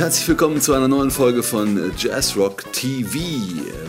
Herzlich 0.00 0.26
willkommen 0.28 0.62
zu 0.62 0.72
einer 0.72 0.88
neuen 0.88 1.10
Folge 1.10 1.42
von 1.42 1.92
Jazz 1.98 2.34
Rock 2.34 2.72
TV. 2.72 3.18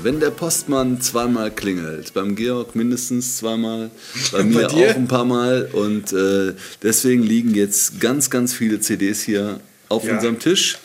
Wenn 0.04 0.20
der 0.20 0.30
Postmann 0.30 1.00
zweimal 1.00 1.52
klingelt, 1.52 2.14
beim 2.14 2.36
Georg 2.36 2.76
mindestens 2.76 3.38
zweimal, 3.38 3.92
bei 4.34 4.44
mir 4.44 4.68
dir? 4.68 4.92
auch 4.92 4.96
ein 4.96 5.08
paar 5.08 5.24
Mal 5.24 5.70
und 5.72 6.12
äh, 6.12 6.54
deswegen 6.84 7.24
liegen 7.24 7.56
jetzt 7.56 8.02
ganz, 8.02 8.30
ganz 8.30 8.54
viele 8.54 8.82
CDs 8.82 9.22
hier 9.24 9.62
auf 9.88 10.04
Ja. 10.04 10.16
unserem 10.16 10.38
Tisch. 10.38 10.80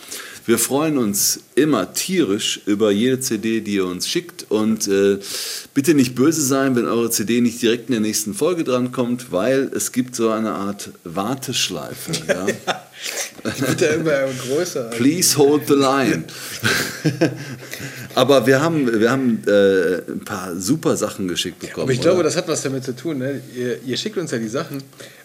Wir 0.47 0.61
freuen 0.61 0.97
uns 0.97 1.41
immer 1.57 1.93
tierisch 1.93 2.61
über 2.67 2.93
jede 2.93 3.19
CD, 3.19 3.61
die 3.61 3.75
ihr 3.75 3.87
uns 3.87 4.09
schickt 4.09 4.47
und 4.49 4.87
äh, 4.87 5.19
bitte 5.75 5.93
nicht 5.93 6.15
böse 6.15 6.41
sein, 6.41 6.77
wenn 6.77 6.87
eure 6.87 7.11
CD 7.11 7.41
nicht 7.41 7.61
direkt 7.61 7.89
in 7.89 7.95
der 7.95 8.01
nächsten 8.01 8.33
Folge 8.33 8.63
drankommt, 8.63 9.33
weil 9.33 9.69
es 9.75 9.91
gibt 9.91 10.15
so 10.15 10.31
eine 10.31 10.53
Art 10.53 10.91
Warteschleife. 11.05 12.13
Ja? 12.27 12.47
Wird 13.59 13.81
ja 13.81 13.89
immer 13.89 14.13
größer. 14.49 14.91
Please 14.91 15.37
hold 15.37 15.69
the 15.69 15.75
line. 15.75 16.25
Aber 18.17 18.47
wir 18.47 18.63
haben, 18.63 18.99
wir 19.01 19.11
haben 19.11 19.43
äh, 19.47 19.97
ein 20.11 20.25
paar 20.25 20.57
super 20.57 20.97
Sachen 20.97 21.29
geschickt 21.29 21.59
bekommen. 21.61 21.83
Aber 21.83 21.93
ich 21.93 22.01
glaube, 22.01 22.17
oder? 22.21 22.25
das 22.25 22.37
hat 22.37 22.49
was 22.49 22.63
damit 22.63 22.83
zu 22.83 22.97
tun. 22.97 23.19
Ne? 23.19 23.43
Ihr, 23.55 23.79
ihr 23.85 23.97
schickt 23.99 24.17
uns 24.17 24.31
ja 24.31 24.39
die 24.39 24.49
Sachen 24.49 24.79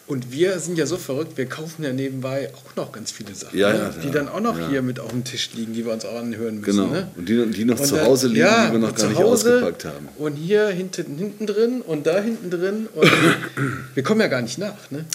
und 0.07 0.33
wir 0.33 0.59
sind 0.59 0.77
ja 0.77 0.85
so 0.85 0.97
verrückt, 0.97 1.37
wir 1.37 1.45
kaufen 1.45 1.85
ja 1.85 1.93
nebenbei 1.93 2.51
auch 2.53 2.75
noch 2.75 2.91
ganz 2.91 3.11
viele 3.11 3.33
Sachen, 3.33 3.57
Ja, 3.57 3.71
ne? 3.71 3.79
ja, 3.79 3.89
die 4.03 4.07
ja, 4.07 4.13
dann 4.13 4.27
auch 4.27 4.41
noch 4.41 4.57
hier 4.69 4.81
mit 4.81 4.99
auf 4.99 5.11
dem 5.11 5.23
Tisch 5.23 5.51
liegen, 5.55 5.71
die 5.71 5.85
wir 5.85 5.93
uns 5.93 6.03
auch 6.03 6.19
anhören 6.19 6.59
müssen. 6.59 6.77
Genau. 6.77 6.87
Ne? 6.87 7.07
Und 7.15 7.29
die, 7.29 7.45
die 7.51 7.63
noch 7.63 7.79
Und 7.79 7.85
zu 7.85 7.95
dann- 7.95 8.05
Hause 8.07 8.27
liegen, 8.27 8.45
die 8.67 8.71
wir 8.73 8.79
noch 8.79 8.93
gar 8.93 9.07
nicht 9.07 9.17
Hause 9.17 9.53
ausgepackt 9.53 9.85
haben. 9.85 10.09
Und 10.17 10.35
hier 10.35 10.67
hinten, 10.67 11.17
hinten 11.17 11.45
drin 11.47 11.81
und 11.81 12.05
da 12.05 12.19
hinten 12.19 12.49
drin. 12.49 12.87
Und 12.93 13.09
wir 13.95 14.03
kommen 14.03 14.19
ja 14.19 14.27
gar 14.27 14.41
nicht 14.41 14.57
nach. 14.57 14.91
Ne? 14.91 15.05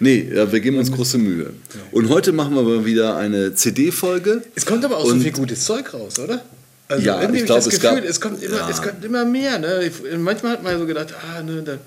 Nee, 0.00 0.28
wir 0.32 0.60
geben 0.60 0.78
uns 0.78 0.90
große 0.90 1.18
Mühe. 1.18 1.50
Und 1.92 2.08
heute 2.08 2.32
machen 2.32 2.56
wir 2.56 2.62
mal 2.64 2.84
wieder 2.84 3.16
eine 3.16 3.54
CD-Folge. 3.54 4.42
Es 4.56 4.66
kommt 4.66 4.84
aber 4.84 4.96
auch 4.96 5.04
Und- 5.04 5.18
so 5.18 5.20
viel 5.20 5.32
gutes 5.32 5.64
Zeug 5.64 5.94
raus, 5.94 6.18
oder? 6.18 6.42
Also 6.88 7.04
Ja, 7.04 7.20
irgendwie 7.20 7.42
ich 7.42 7.42
habe 7.42 7.46
glaub, 7.46 7.58
ich 7.58 7.64
das 7.64 7.74
es 7.74 7.80
Gefühl, 7.80 8.00
gab- 8.00 8.10
es, 8.10 8.20
kommt 8.20 8.42
immer, 8.42 8.56
ja. 8.56 8.70
es 8.70 8.82
kommt 8.82 9.04
immer 9.04 9.24
mehr. 9.24 9.58
Ne? 9.58 9.90
Manchmal 10.18 10.52
hat 10.52 10.62
man 10.62 10.72
ja 10.72 10.78
so 10.78 10.86
gedacht, 10.86 11.14
ah, 11.36 11.42
ne, 11.42 11.62
da, 11.62 11.78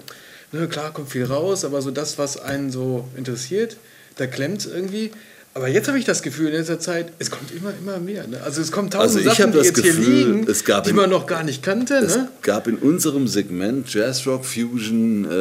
ne, 0.58 0.68
klar 0.68 0.94
kommt 0.94 1.10
viel 1.10 1.26
raus, 1.26 1.66
aber 1.66 1.82
so 1.82 1.90
das, 1.92 2.18
was 2.20 2.38
einen 2.40 2.72
so 2.72 3.08
interessiert, 3.18 3.78
da 4.18 4.28
klemmt 4.28 4.60
es 4.60 4.66
irgendwie. 4.68 5.12
Aber 5.54 5.68
jetzt 5.68 5.90
habe 5.90 6.00
ich 6.00 6.06
das 6.06 6.22
Gefühl 6.22 6.48
in 6.48 6.54
letzter 6.54 6.80
Zeit, 6.80 7.12
es 7.20 7.30
kommt 7.30 7.52
immer, 7.52 7.74
immer 7.82 7.98
mehr. 8.00 8.26
Ne? 8.26 8.40
Also 8.42 8.62
es 8.62 8.72
kommen 8.72 8.88
Also 8.94 9.18
tausend 9.18 9.26
ich 9.26 9.38
Sachen, 9.38 9.52
die 9.52 9.58
jetzt 9.58 9.82
hier 9.82 9.92
Gefühl, 9.94 10.14
liegen, 10.34 10.48
es 10.50 10.64
gab 10.64 10.86
die 10.86 10.92
in- 10.92 10.96
man 10.96 11.10
noch 11.10 11.26
gar 11.26 11.44
nicht 11.44 11.62
kannte. 11.62 11.96
Es 11.96 12.16
Ne? 12.16 12.30
gab 12.42 12.68
in 12.68 12.78
unserem 12.78 13.28
Segment 13.28 13.94
Jazz 13.94 14.26
Rock, 14.28 14.46
Fusion, 14.46 15.26
äh, 15.30 15.34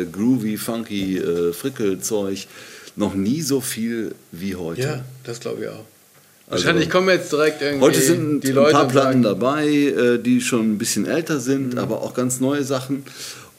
äh, 0.00 0.06
Groovy, 0.10 0.56
Funky, 0.56 1.18
äh, 1.18 1.52
Frickelzeug 1.52 2.46
noch 2.96 3.14
nie 3.14 3.42
so 3.42 3.60
viel 3.60 4.14
wie 4.32 4.56
heute. 4.56 4.80
Ja, 4.80 5.04
das 5.24 5.38
glaube 5.40 5.62
ich 5.62 5.68
auch. 5.68 5.84
Also- 6.46 6.64
Wahrscheinlich 6.66 6.90
kommen 6.90 7.08
jetzt 7.08 7.32
direkt 7.32 7.62
irgendwie 7.62 7.84
Heute 7.86 8.00
sind 8.00 8.40
die 8.44 8.48
ein 8.48 8.54
Leute 8.54 8.72
paar 8.72 8.88
Platten 8.88 9.22
dabei, 9.22 9.66
äh, 9.66 10.18
die 10.18 10.40
schon 10.42 10.72
ein 10.74 10.78
bisschen 10.78 11.06
älter 11.06 11.40
sind, 11.40 11.72
Mhm. 11.74 11.78
aber 11.78 12.02
auch 12.02 12.12
ganz 12.14 12.38
neue 12.40 12.62
Sachen. 12.64 13.04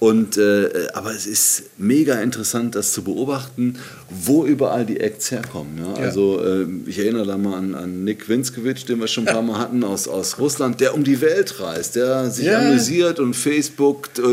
Und, 0.06 0.38
äh, 0.38 0.88
aber 0.94 1.12
es 1.16 1.26
ist 1.26 1.64
mega 1.78 2.16
interessant, 2.22 2.76
das 2.76 2.94
zu 2.94 3.04
beobachten, 3.04 3.78
wo 4.10 4.46
überall 4.46 4.86
die 4.86 5.00
Acts 5.00 5.32
herkommen. 5.32 5.78
Ja? 5.80 6.00
Ja. 6.00 6.06
Also 6.08 6.42
äh, 6.44 6.66
ich 6.86 7.00
erinnere 7.00 7.26
da 7.26 7.38
mal 7.38 7.58
an, 7.58 7.74
an 7.76 8.04
Nick 8.04 8.30
Winskewitsch, 8.30 8.86
den 8.88 9.00
wir 9.00 9.08
schon 9.08 9.28
ein 9.28 9.34
paar 9.34 9.42
Mal 9.42 9.58
hatten 9.58 9.84
aus, 9.84 10.08
aus 10.08 10.38
Russland, 10.38 10.80
der 10.80 10.94
um 10.94 11.04
die 11.04 11.22
Welt 11.22 11.60
reist, 11.60 11.96
der 11.96 12.30
sich 12.30 12.46
Ja. 12.46 12.60
amüsiert 12.60 13.20
und 13.20 13.34
Facebookt 13.36 14.20
äh, 14.20 14.24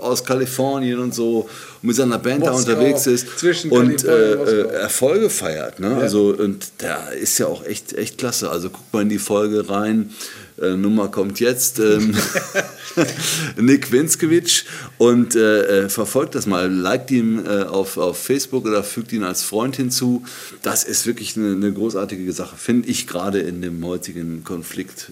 aus 0.00 0.24
Kalifornien 0.24 0.98
und 1.00 1.14
so 1.14 1.48
und 1.82 1.88
mit 1.88 1.96
seiner 1.96 2.18
Band 2.18 2.46
da 2.46 2.52
Moskau, 2.52 2.72
unterwegs 2.72 3.06
ist 3.06 3.38
zwischen 3.38 3.70
und 3.70 4.04
äh, 4.04 4.34
und 4.34 4.38
Moskau. 4.38 4.50
äh, 4.56 4.74
Erfolge 4.74 5.30
feiert. 5.30 5.80
Ne? 5.80 5.96
Also, 5.96 6.34
und 6.38 6.68
der 6.80 7.12
ist 7.20 7.38
ja 7.38 7.46
auch 7.46 7.64
echt, 7.64 7.92
echt 7.94 8.18
klasse. 8.18 8.50
Also 8.50 8.70
guckt 8.70 8.92
mal 8.92 9.02
in 9.02 9.08
die 9.08 9.18
Folge 9.18 9.68
rein. 9.68 10.10
Äh, 10.60 10.76
Nummer 10.76 11.08
kommt 11.08 11.40
jetzt. 11.40 11.78
Ähm, 11.78 12.14
Nick 13.56 13.92
Winskewitsch 13.92 14.64
und 14.98 15.34
äh, 15.36 15.84
äh, 15.84 15.88
verfolgt 15.88 16.34
das 16.34 16.46
mal. 16.46 16.70
Liked 16.70 17.10
ihn 17.10 17.44
äh, 17.44 17.64
auf, 17.64 17.98
auf 17.98 18.18
Facebook 18.18 18.64
oder 18.64 18.82
fügt 18.82 19.12
ihn 19.12 19.22
als 19.22 19.42
Freund 19.42 19.76
hinzu. 19.76 20.24
Das 20.62 20.84
ist 20.84 21.06
wirklich 21.06 21.36
eine, 21.36 21.52
eine 21.52 21.72
großartige 21.72 22.32
Sache, 22.32 22.56
finde 22.56 22.88
ich, 22.88 23.06
gerade 23.06 23.40
in 23.40 23.60
dem 23.60 23.84
heutigen 23.84 24.44
Konflikt 24.44 25.10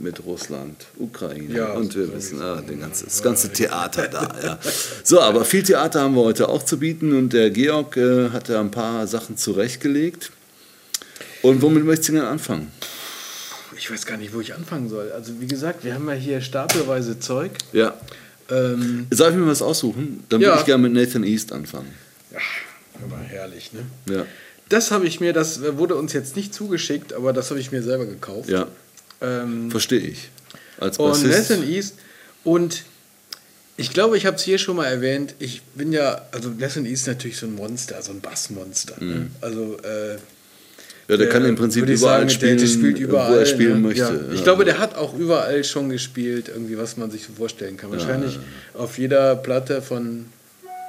mit 0.00 0.24
Russland, 0.24 0.86
Ukraine 0.98 1.54
Ja, 1.54 1.72
und 1.72 1.94
wir 1.94 2.12
wissen, 2.12 2.40
ah, 2.40 2.60
den 2.62 2.80
ganzen, 2.80 3.04
das 3.04 3.22
ganze 3.22 3.52
Theater 3.52 4.08
da. 4.08 4.34
Ja. 4.42 4.58
So, 5.02 5.20
aber 5.20 5.44
viel 5.44 5.62
Theater 5.62 6.00
haben 6.00 6.14
wir 6.14 6.22
heute 6.22 6.48
auch 6.48 6.62
zu 6.62 6.78
bieten 6.78 7.16
und 7.16 7.32
der 7.32 7.50
Georg 7.50 7.96
äh, 7.96 8.30
hat 8.30 8.48
da 8.48 8.60
ein 8.60 8.70
paar 8.70 9.06
Sachen 9.06 9.36
zurechtgelegt. 9.36 10.32
Und 11.42 11.60
womit 11.60 11.84
möchtest 11.84 12.08
du 12.08 12.12
denn 12.14 12.22
anfangen? 12.22 12.72
Ich 13.76 13.90
weiß 13.90 14.06
gar 14.06 14.16
nicht, 14.16 14.32
wo 14.34 14.40
ich 14.40 14.54
anfangen 14.54 14.88
soll. 14.88 15.12
Also 15.12 15.40
wie 15.40 15.46
gesagt, 15.46 15.84
wir 15.84 15.94
haben 15.94 16.06
ja 16.08 16.14
hier 16.14 16.40
stapelweise 16.40 17.18
Zeug. 17.18 17.52
Ja. 17.72 17.94
Ähm, 18.50 19.06
Soll 19.10 19.30
ich 19.30 19.36
mir 19.36 19.46
was 19.46 19.62
aussuchen? 19.62 20.24
Dann 20.28 20.40
Ja. 20.40 20.48
würde 20.48 20.60
ich 20.60 20.66
gerne 20.66 20.88
mit 20.88 20.92
Nathan 20.92 21.24
East 21.24 21.52
anfangen. 21.52 21.92
ja, 22.32 22.38
aber 23.04 23.18
herrlich, 23.18 23.72
ne? 23.72 23.80
Ja. 24.14 24.26
Das 24.68 24.90
habe 24.90 25.06
ich 25.06 25.20
mir, 25.20 25.32
das 25.32 25.60
wurde 25.76 25.94
uns 25.96 26.12
jetzt 26.12 26.36
nicht 26.36 26.54
zugeschickt, 26.54 27.12
aber 27.12 27.32
das 27.32 27.50
habe 27.50 27.60
ich 27.60 27.70
mir 27.72 27.82
selber 27.82 28.06
gekauft. 28.06 28.48
Ja, 28.48 28.66
Ähm, 29.20 29.70
verstehe 29.70 30.00
ich. 30.00 30.28
Als 30.78 30.98
und 30.98 31.08
Bassist. 31.10 31.50
Nathan 31.50 31.68
East. 31.68 31.94
Und 32.42 32.84
ich 33.76 33.90
glaube, 33.90 34.16
ich 34.16 34.26
habe 34.26 34.36
es 34.36 34.42
hier 34.42 34.58
schon 34.58 34.76
mal 34.76 34.86
erwähnt. 34.86 35.34
Ich 35.38 35.62
bin 35.74 35.92
ja, 35.92 36.22
also 36.32 36.48
Nathan 36.50 36.84
East 36.86 37.02
ist 37.02 37.08
natürlich 37.08 37.36
so 37.38 37.46
ein 37.46 37.54
Monster, 37.54 38.00
so 38.02 38.12
ein 38.12 38.20
Bassmonster. 38.20 38.94
Mhm. 39.00 39.08
Ne? 39.08 39.30
Also 39.40 39.78
äh, 39.78 40.16
ja, 41.08 41.16
der 41.16 41.28
kann 41.28 41.44
im 41.44 41.56
Prinzip 41.56 41.84
überall 41.88 41.98
sagen, 41.98 42.30
spielen, 42.30 42.56
der, 42.56 42.66
der 42.66 42.72
spielt 42.72 42.98
überall, 42.98 43.32
wo 43.32 43.36
er 43.36 43.46
spielen 43.46 43.82
ne? 43.82 43.88
möchte. 43.88 44.00
Ja. 44.02 44.12
Ja. 44.12 44.32
Ich 44.32 44.42
glaube, 44.42 44.64
der 44.64 44.78
hat 44.78 44.94
auch 44.96 45.18
überall 45.18 45.62
schon 45.64 45.90
gespielt, 45.90 46.48
irgendwie, 46.48 46.78
was 46.78 46.96
man 46.96 47.10
sich 47.10 47.24
so 47.24 47.32
vorstellen 47.32 47.76
kann. 47.76 47.90
Wahrscheinlich 47.90 48.38
auf 48.74 48.98
jeder 48.98 49.36
Platte 49.36 49.82
von 49.82 50.26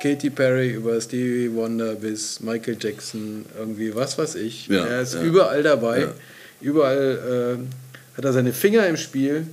Katy 0.01 0.29
Perry 0.29 0.71
über 0.71 0.99
Stevie 1.01 1.51
Wonder 1.53 1.95
bis 1.95 2.39
Michael 2.39 2.77
Jackson, 2.79 3.45
irgendwie, 3.57 3.93
was 3.95 4.17
weiß 4.17 4.35
ich. 4.35 4.67
Ja, 4.67 4.85
er 4.85 5.01
ist 5.01 5.15
ja. 5.15 5.21
überall 5.21 5.63
dabei. 5.63 6.01
Ja. 6.01 6.13
Überall 6.61 7.57
äh, 7.59 8.17
hat 8.17 8.25
er 8.25 8.33
seine 8.33 8.53
Finger 8.53 8.87
im 8.87 8.97
Spiel. 8.97 9.47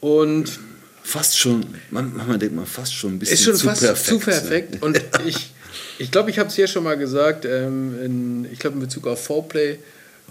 Und 0.00 0.58
Fast 1.04 1.36
schon, 1.36 1.64
man- 1.90 2.12
manchmal 2.16 2.38
denkt 2.38 2.54
man 2.54 2.64
fast 2.66 2.94
schon 2.94 3.14
ein 3.14 3.18
bisschen 3.18 3.34
ist 3.34 3.42
schon 3.44 3.54
zu 3.56 3.66
fast 3.66 3.82
perfekt. 3.82 4.06
zu 4.08 4.18
perfekt. 4.20 4.82
Und 4.82 5.00
ich, 5.26 5.51
ich 5.98 6.10
glaube, 6.10 6.30
ich 6.30 6.38
habe 6.38 6.48
es 6.48 6.54
hier 6.56 6.66
schon 6.66 6.84
mal 6.84 6.96
gesagt, 6.96 7.44
ähm, 7.44 7.94
in, 8.04 8.48
ich 8.52 8.58
glaube 8.58 8.74
in 8.76 8.80
Bezug 8.80 9.06
auf 9.06 9.22
Foreplay, 9.24 9.78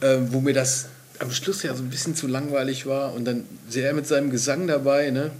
ähm, 0.02 0.28
wo 0.32 0.40
mir 0.42 0.54
das 0.54 0.86
am 1.20 1.32
Schluss 1.32 1.64
ja 1.64 1.76
so 1.76 1.84
ein 1.84 1.90
bisschen 1.90 2.16
zu 2.16 2.28
langweilig 2.28 2.86
war 2.86 3.14
und 3.14 3.26
dann 3.26 3.44
sehr 3.70 3.94
mit 3.94 4.08
seinem 4.08 4.32
Gesang 4.32 4.68
dabei, 4.68 5.12
ne? 5.12 5.32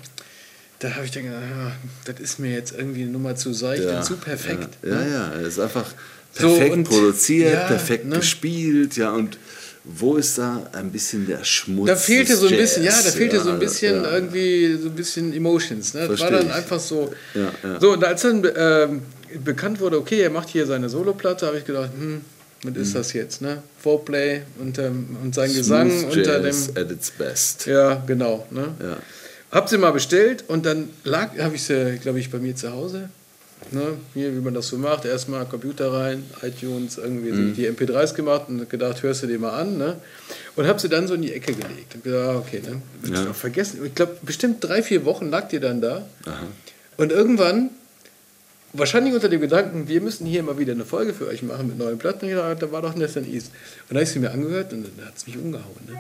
Da 0.80 0.96
habe 0.96 1.06
ich 1.06 1.12
dann 1.12 1.24
gedacht, 1.24 1.44
ja, 1.50 1.72
das 2.06 2.20
ist 2.20 2.40
mir 2.40 2.52
jetzt 2.54 2.74
irgendwie 2.76 3.04
eine 3.04 3.12
Nummer 3.12 3.36
zu 3.36 3.54
seicht 3.54 3.84
Ja, 3.84 3.98
und 4.00 4.04
zu 4.06 4.18
perfekt. 4.18 4.70
Ja, 4.84 4.90
ne? 4.96 5.02
ja, 5.02 5.08
ja, 5.12 5.32
er 5.34 5.42
ist 5.42 5.60
einfach 5.60 5.86
So, 6.34 6.48
perfekt 6.48 6.74
und- 6.74 6.84
produziert, 6.86 7.54
ja, 7.54 7.68
perfekt 7.68 8.06
ne? 8.06 8.16
gespielt, 8.18 8.98
ja, 8.98 9.12
und 9.12 9.38
wo 9.84 10.16
ist 10.18 10.38
da 10.38 10.70
ein 10.74 10.92
bisschen 10.92 11.26
der 11.28 11.44
Schmutz? 11.44 11.88
Da 11.88 11.96
fehlte 11.96 12.36
so 12.36 12.48
ein 12.48 12.56
bisschen, 12.58 12.84
ja, 12.84 12.92
Jazz? 12.92 13.04
da 13.06 13.12
fehlte 13.12 13.40
so 13.40 13.50
ein 13.50 13.56
Ja, 13.56 13.60
bisschen 13.60 14.04
ja. 14.04 14.12
irgendwie 14.12 14.78
so 14.82 14.90
ein 14.90 14.96
bisschen 14.96 15.34
Emotions. 15.34 15.96
Ne? 15.96 16.08
Das 16.08 16.20
war 16.20 16.30
dann 16.32 16.46
ich. 16.46 16.54
einfach 16.54 16.80
so. 16.80 17.12
Ja, 17.34 17.52
ja. 17.64 17.80
So, 17.80 17.94
und 17.94 18.04
als 18.04 18.22
dann 18.22 18.44
ähm, 18.56 19.02
bekannt 19.44 19.80
wurde, 19.80 19.98
okay, 19.98 20.22
er 20.22 20.30
macht 20.30 20.50
hier 20.50 20.66
seine 20.66 20.90
Soloplatte, 20.90 21.46
habe 21.48 21.58
ich 21.58 21.66
gedacht, 21.66 21.90
hm, 21.98 22.22
was 22.64 22.76
ist 22.78 22.96
das 22.96 23.14
jetzt, 23.14 23.42
ne? 23.42 23.64
Foreplay 23.80 24.42
und, 24.60 24.78
ähm, 24.78 25.18
und 25.24 25.34
sein 25.34 25.52
Gesang. 25.54 25.90
Smooth 25.90 26.18
unter 26.18 26.42
Jazz 26.44 26.68
dem. 26.74 26.84
at 26.86 26.92
its 26.92 27.10
best. 27.12 27.66
Ja, 27.66 28.04
genau. 28.06 28.46
Ne? 28.52 28.68
Ja. 28.80 28.98
Hab 29.52 29.68
sie 29.68 29.78
mal 29.80 29.92
bestellt 29.92 30.44
und 30.48 30.66
dann 30.66 30.90
lag, 31.04 31.38
habe 31.40 31.56
ich 31.56 31.64
sie, 31.64 31.98
glaube 32.02 32.20
ich, 32.20 32.30
bei 32.30 32.38
mir 32.38 32.56
zu 32.56 32.72
Hause. 32.72 33.10
Ne? 33.72 33.94
Hier, 34.14 34.34
wie 34.36 34.40
man 34.42 34.54
das 34.54 34.68
so 34.68 34.78
macht, 34.78 35.06
erstmal 35.06 35.46
Computer 35.46 35.92
rein, 35.94 36.24
iTunes, 36.42 36.98
irgendwie 36.98 37.32
Mhm. 37.32 37.54
die 37.56 37.68
MP3s 37.68 38.14
gemacht 38.16 38.46
und 38.48 38.70
gedacht, 38.70 39.02
hörst 39.04 39.24
du 39.24 39.28
dir 39.28 39.40
mal 39.40 39.52
an. 39.60 39.78
Ne? 39.78 39.98
Und 40.56 40.68
habe 40.68 40.80
sie 40.80 40.90
dann 40.90 41.08
so 41.08 41.14
in 41.16 41.22
die 41.22 41.34
Ecke 41.34 41.54
gelegt. 41.54 41.96
Und 41.96 42.04
gedacht, 42.04 42.30
ah, 42.30 42.38
okay, 42.38 42.62
ne? 42.64 42.82
Ja. 43.14 43.30
ich 43.32 43.38
vergessen. 43.38 43.80
Ich 43.86 43.94
glaube, 43.96 44.18
bestimmt 44.24 44.64
drei, 44.64 44.82
vier 44.84 45.04
Wochen 45.06 45.30
lag 45.30 45.48
die 45.50 45.60
dann 45.60 45.80
da. 45.82 46.06
Aha. 46.26 46.44
Und 46.98 47.12
irgendwann, 47.12 47.70
wahrscheinlich 48.74 49.14
unter 49.14 49.30
dem 49.30 49.42
Gedanken, 49.42 49.88
wir 49.88 50.02
müssen 50.02 50.26
hier 50.26 50.44
mal 50.44 50.58
wieder 50.58 50.74
eine 50.74 50.86
Folge 50.86 51.14
für 51.14 51.28
euch 51.28 51.44
machen 51.44 51.68
mit 51.68 51.78
neuen 51.78 51.98
Platten, 51.98 52.30
da 52.30 52.72
war 52.72 52.82
doch 52.82 52.96
Nathan 52.96 53.26
East. 53.26 53.48
Und 53.48 53.90
dann 53.90 53.98
habe 53.98 54.04
ich 54.04 54.10
sie 54.12 54.20
mir 54.20 54.32
angehört 54.32 54.74
und 54.74 54.86
dann 54.98 55.06
hat 55.06 55.16
es 55.18 55.28
mich 55.28 55.38
umgehauen. 55.38 55.66
Ne? 55.88 55.96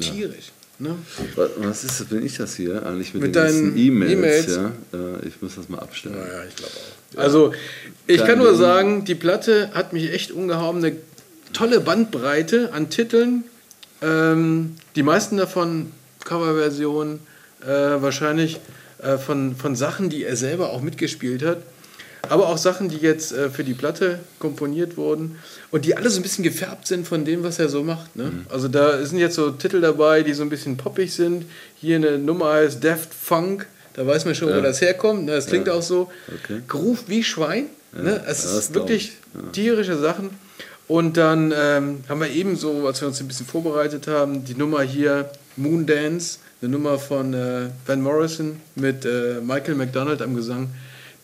Tierisch. 0.00 0.52
Ne? 0.78 0.96
Was- 1.36 1.84
ist, 1.84 2.08
bin 2.08 2.26
ich 2.26 2.36
das 2.36 2.56
hier 2.56 2.84
eigentlich 2.84 3.14
mit, 3.14 3.22
Mit 3.22 3.36
den 3.36 3.76
E-Mails? 3.76 4.12
E-Mails? 4.12 4.46
Ja? 4.56 4.72
Äh, 4.92 5.28
Ich 5.28 5.40
muss 5.40 5.54
das 5.54 5.68
mal 5.68 5.78
abstellen. 5.78 6.16
Naja, 6.16 6.42
ich 6.48 6.56
glaube 6.56 6.72
auch. 6.72 7.18
Also, 7.18 7.52
ich 8.08 8.18
Kein 8.18 8.26
kann 8.26 8.38
nur 8.38 8.56
sagen, 8.56 9.04
die 9.04 9.14
Platte 9.14 9.70
hat 9.72 9.92
mich 9.92 10.12
echt 10.12 10.32
umgehauen. 10.32 10.84
Eine 10.84 10.96
tolle 11.52 11.80
Bandbreite 11.80 12.72
an 12.72 12.90
Titeln. 12.90 13.44
Ähm, 14.02 14.74
die 14.96 15.04
meisten 15.04 15.36
davon 15.36 15.92
Coverversionen, 16.24 17.20
äh, 17.62 17.68
wahrscheinlich 17.68 18.58
äh, 19.00 19.16
von, 19.16 19.54
von 19.54 19.76
Sachen, 19.76 20.10
die 20.10 20.24
er 20.24 20.36
selber 20.36 20.70
auch 20.70 20.82
mitgespielt 20.82 21.44
hat. 21.44 21.58
Aber 22.30 22.48
auch 22.48 22.58
Sachen, 22.58 22.88
die 22.88 22.96
jetzt 22.96 23.32
äh, 23.32 23.50
für 23.50 23.64
die 23.64 23.74
Platte 23.74 24.18
komponiert 24.38 24.96
wurden 24.96 25.36
und 25.70 25.84
die 25.84 25.96
alle 25.96 26.10
so 26.10 26.20
ein 26.20 26.22
bisschen 26.22 26.44
gefärbt 26.44 26.86
sind 26.86 27.06
von 27.06 27.24
dem, 27.24 27.42
was 27.42 27.58
er 27.58 27.68
so 27.68 27.82
macht. 27.82 28.16
Ne? 28.16 28.24
Mhm. 28.24 28.46
Also 28.48 28.68
da 28.68 29.04
sind 29.04 29.18
jetzt 29.18 29.34
so 29.34 29.50
Titel 29.50 29.80
dabei, 29.80 30.22
die 30.22 30.34
so 30.34 30.42
ein 30.42 30.50
bisschen 30.50 30.76
poppig 30.76 31.12
sind. 31.12 31.46
Hier 31.80 31.96
eine 31.96 32.18
Nummer 32.18 32.52
heißt 32.52 32.82
Deft 32.82 33.12
Funk, 33.12 33.66
da 33.94 34.06
weiß 34.06 34.24
man 34.24 34.34
schon, 34.34 34.48
ja. 34.50 34.56
wo 34.56 34.60
das 34.60 34.80
herkommt. 34.80 35.24
Ne? 35.24 35.32
Das 35.32 35.46
klingt 35.46 35.66
ja. 35.66 35.74
auch 35.74 35.82
so. 35.82 36.10
Okay. 36.42 36.60
Groove 36.68 37.04
wie 37.06 37.22
Schwein. 37.22 37.66
Ja. 37.96 38.02
Ne? 38.02 38.24
Es 38.26 38.44
ist 38.44 38.74
wirklich 38.74 39.12
tierische 39.52 39.96
Sachen. 39.96 40.30
Und 40.86 41.16
dann 41.16 41.52
ähm, 41.56 42.04
haben 42.08 42.20
wir 42.20 42.30
ebenso, 42.30 42.86
als 42.86 43.00
wir 43.00 43.08
uns 43.08 43.20
ein 43.20 43.28
bisschen 43.28 43.46
vorbereitet 43.46 44.06
haben, 44.06 44.44
die 44.44 44.54
Nummer 44.54 44.82
hier 44.82 45.30
Moondance, 45.56 46.38
eine 46.60 46.70
Nummer 46.70 46.98
von 46.98 47.32
äh, 47.32 47.68
Van 47.86 48.02
Morrison 48.02 48.60
mit 48.74 49.04
äh, 49.04 49.40
Michael 49.42 49.76
McDonald 49.76 50.20
am 50.20 50.34
Gesang, 50.34 50.68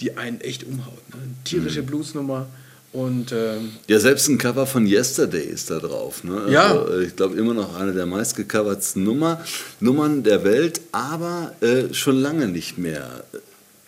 die 0.00 0.16
einen 0.16 0.40
echt 0.40 0.64
umhaut. 0.64 1.08
Ne? 1.10 1.16
Tierische 1.44 1.82
mhm. 1.82 1.86
Bluesnummer. 1.86 2.46
Und, 2.92 3.30
ähm, 3.30 3.70
ja, 3.86 4.00
selbst 4.00 4.28
ein 4.28 4.36
Cover 4.36 4.66
von 4.66 4.84
Yesterday 4.84 5.44
ist 5.44 5.70
da 5.70 5.78
drauf. 5.78 6.24
Ne? 6.24 6.46
Ja. 6.50 6.72
Also, 6.72 7.00
ich 7.00 7.14
glaube, 7.14 7.36
immer 7.36 7.54
noch 7.54 7.78
eine 7.78 7.92
der 7.92 8.06
meistgecovertsten 8.06 9.04
Nummer, 9.04 9.44
Nummern 9.78 10.24
der 10.24 10.42
Welt, 10.42 10.80
aber 10.90 11.54
äh, 11.60 11.94
schon 11.94 12.16
lange 12.16 12.48
nicht 12.48 12.78
mehr 12.78 13.22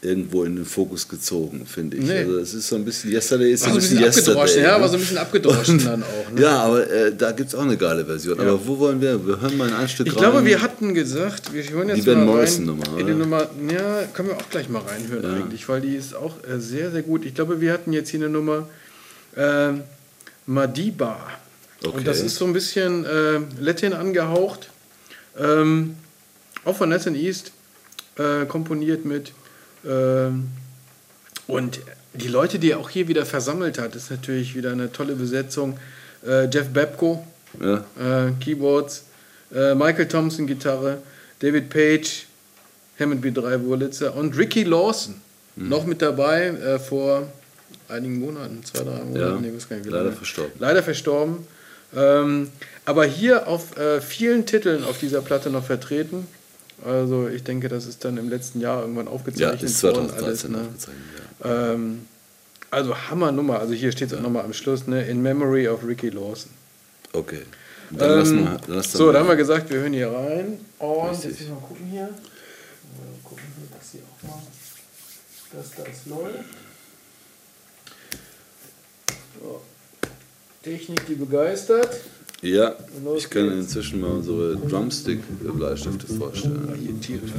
irgendwo 0.04 0.42
in 0.42 0.56
den 0.56 0.64
Fokus 0.64 1.06
gezogen, 1.06 1.64
finde 1.64 1.96
ich. 1.96 2.04
Nee. 2.04 2.18
Also 2.18 2.38
es 2.38 2.54
ist 2.54 2.68
so 2.68 2.74
ein 2.74 2.84
bisschen, 2.84 3.12
Yesterday 3.12 3.52
ist 3.52 3.62
war 3.62 3.68
so 3.68 3.74
ein 3.74 3.80
bisschen, 3.80 3.98
bisschen 3.98 4.34
Yesterday. 4.34 4.62
Ja, 4.64 4.76
ne? 4.76 4.82
war 4.82 4.88
so 4.88 4.94
ein 4.94 5.00
bisschen 5.00 5.18
abgedroschen 5.18 5.78
und, 5.78 5.86
dann 5.86 6.02
auch. 6.02 6.32
Ne? 6.32 6.42
Ja, 6.42 6.58
aber 6.64 6.90
äh, 6.90 7.14
da 7.14 7.30
gibt 7.30 7.50
es 7.50 7.54
auch 7.54 7.62
eine 7.62 7.76
geile 7.76 8.04
Version. 8.04 8.36
Ja. 8.36 8.42
Aber 8.42 8.66
wo 8.66 8.80
wollen 8.80 9.00
wir? 9.00 9.24
Wir 9.24 9.40
hören 9.40 9.56
mal 9.56 9.68
in 9.68 9.74
ein 9.74 9.88
Stück 9.88 10.08
Ich 10.08 10.14
rein. 10.14 10.22
glaube, 10.22 10.44
wir 10.44 10.60
hatten 10.60 10.92
gesagt, 10.92 11.52
wir 11.52 11.62
hören 11.70 11.88
jetzt 11.88 11.98
die 11.98 12.02
Ben 12.02 12.26
Morrison 12.26 12.66
Nummer, 12.66 12.98
in 12.98 13.06
die 13.06 13.14
Nummer. 13.14 13.48
Ja, 13.72 14.02
können 14.12 14.30
wir 14.30 14.36
auch 14.36 14.50
gleich 14.50 14.68
mal 14.68 14.82
reinhören 14.82 15.22
ja. 15.22 15.34
eigentlich, 15.34 15.68
weil 15.68 15.80
die 15.80 15.94
ist 15.94 16.16
auch 16.16 16.34
äh, 16.48 16.58
sehr, 16.58 16.90
sehr 16.90 17.02
gut. 17.02 17.24
Ich 17.24 17.34
glaube, 17.36 17.60
wir 17.60 17.72
hatten 17.72 17.92
jetzt 17.92 18.10
hier 18.10 18.20
eine 18.20 18.28
Nummer 18.28 18.68
äh, 19.36 19.68
Madiba. 20.46 21.20
Okay. 21.84 21.96
Und 21.96 22.06
das 22.08 22.20
ist 22.20 22.36
so 22.36 22.44
ein 22.44 22.52
bisschen 22.52 23.04
äh, 23.04 23.38
Latin 23.60 23.92
angehaucht. 23.92 24.68
Ähm, 25.38 25.94
auch 26.64 26.76
von 26.76 26.90
Latin 26.90 27.14
East 27.14 27.52
äh, 28.18 28.46
komponiert 28.46 29.04
mit 29.04 29.32
und 29.84 31.80
die 32.14 32.28
Leute, 32.28 32.58
die 32.58 32.72
er 32.72 32.78
auch 32.78 32.90
hier 32.90 33.08
wieder 33.08 33.26
versammelt 33.26 33.78
hat, 33.78 33.94
ist 33.94 34.10
natürlich 34.10 34.54
wieder 34.54 34.72
eine 34.72 34.92
tolle 34.92 35.14
Besetzung. 35.14 35.78
Äh, 36.26 36.48
Jeff 36.50 36.68
Babko, 36.68 37.24
ja. 37.60 37.84
Äh, 37.98 38.32
Keyboards, 38.40 39.04
äh, 39.54 39.74
Michael 39.74 40.08
Thompson, 40.08 40.46
Gitarre, 40.46 40.98
David 41.40 41.70
Page, 41.70 42.26
Hammond 43.00 43.24
B3 43.24 43.64
Wurlitzer 43.64 44.14
und 44.14 44.36
Ricky 44.36 44.64
Lawson 44.64 45.14
mhm. 45.56 45.68
noch 45.68 45.84
mit 45.84 46.02
dabei 46.02 46.78
vor 46.78 47.26
einigen 47.88 48.20
Monaten, 48.20 48.62
zwei, 48.64 48.84
drei 48.84 49.02
Monaten, 49.04 49.16
ja, 49.16 49.40
nee, 49.40 49.50
gar 49.68 49.76
nicht, 49.76 49.86
leider 49.86 50.04
lange. 50.04 50.16
verstorben. 50.16 50.52
Leider 50.58 50.82
verstorben. 50.82 51.46
Ähm, 51.94 52.50
aber 52.84 53.04
hier 53.04 53.48
auf 53.48 53.76
äh, 53.76 54.00
vielen 54.00 54.46
Titeln 54.46 54.84
auf 54.84 54.98
dieser 54.98 55.20
Platte 55.20 55.50
noch 55.50 55.64
vertreten. 55.64 56.26
Also 56.84 57.28
ich 57.28 57.44
denke, 57.44 57.68
das 57.68 57.86
ist 57.86 58.04
dann 58.04 58.16
im 58.16 58.28
letzten 58.28 58.60
Jahr 58.60 58.82
irgendwann 58.82 59.08
aufgezeichnet 59.08 59.60
ja, 59.60 59.66
ist 59.66 59.78
2013 59.78 60.24
alles, 60.24 60.48
ne? 60.48 60.58
aufgezeichnet, 60.58 61.02
ja. 61.44 61.72
ähm, 61.72 62.06
also 62.70 62.96
Hammernummer, 62.96 63.60
also 63.60 63.74
hier 63.74 63.92
steht 63.92 64.12
es 64.12 64.18
auch 64.18 64.22
nochmal 64.22 64.44
am 64.44 64.52
Schluss, 64.52 64.86
ne? 64.86 65.06
In 65.06 65.22
Memory 65.22 65.68
of 65.68 65.86
Ricky 65.86 66.08
Lawson. 66.08 66.50
Okay. 67.12 67.42
Dann 67.90 68.26
ähm, 68.26 68.44
wir, 68.44 68.60
dann 68.66 68.82
so, 68.82 69.12
dann 69.12 69.22
haben 69.22 69.28
wir 69.28 69.36
gesagt, 69.36 69.68
wir 69.70 69.80
hören 69.80 69.92
hier 69.92 70.10
rein. 70.10 70.58
Und 70.78 71.10
Richtig. 71.10 71.40
jetzt 71.40 71.50
mal 71.50 71.56
gucken 71.56 71.86
hier. 71.86 72.02
Mal 72.02 72.10
gucken, 73.22 73.44
dass 73.78 73.90
hier 73.92 74.00
auch 74.00 74.28
mal, 74.28 74.42
das 75.52 76.06
läuft. 76.06 76.44
So. 79.40 79.60
Technik, 80.62 81.06
die 81.06 81.14
begeistert. 81.14 82.00
Ja, 82.42 82.74
ich 83.16 83.30
kann 83.30 83.52
inzwischen 83.52 84.00
mal 84.00 84.10
unsere 84.10 84.56
Drumstick-Bleistifte 84.56 86.08
vorstellen. 86.08 86.76
Hier 86.80 87.00
tierisch, 87.00 87.30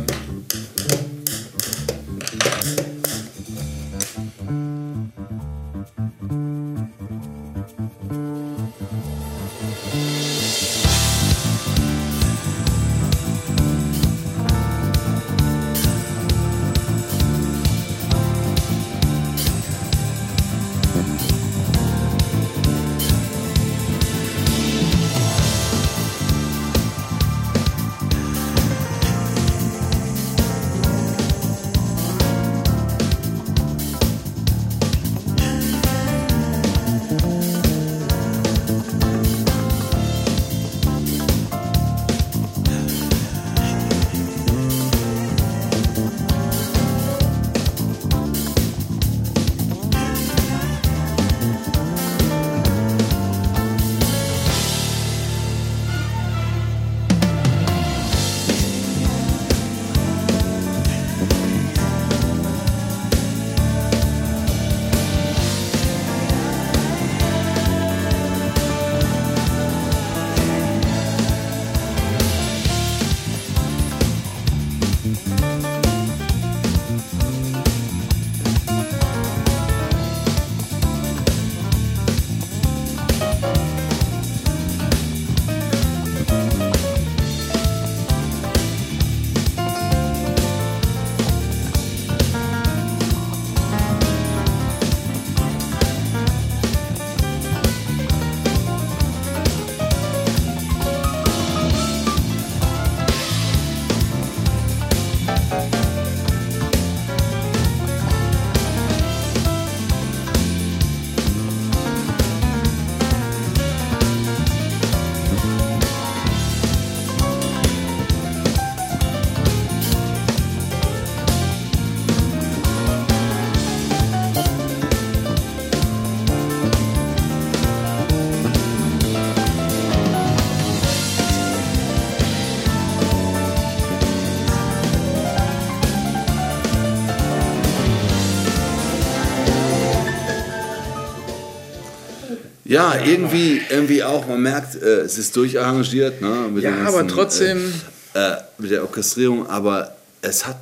Ja, 142.73 142.95
irgendwie, 143.05 143.61
irgendwie 143.69 144.03
auch. 144.03 144.27
Man 144.27 144.41
merkt, 144.41 144.75
äh, 144.75 145.01
es 145.01 145.17
ist 145.17 145.35
durcharrangiert. 145.35 146.21
Ne, 146.21 146.49
ja, 146.59 146.71
ganzen, 146.71 146.87
aber 146.87 147.07
trotzdem. 147.07 147.73
Äh, 148.15 148.31
äh, 148.33 148.37
mit 148.57 148.71
der 148.71 148.83
Orchestrierung, 148.83 149.47
aber 149.47 149.95
es 150.21 150.45
hat, 150.45 150.57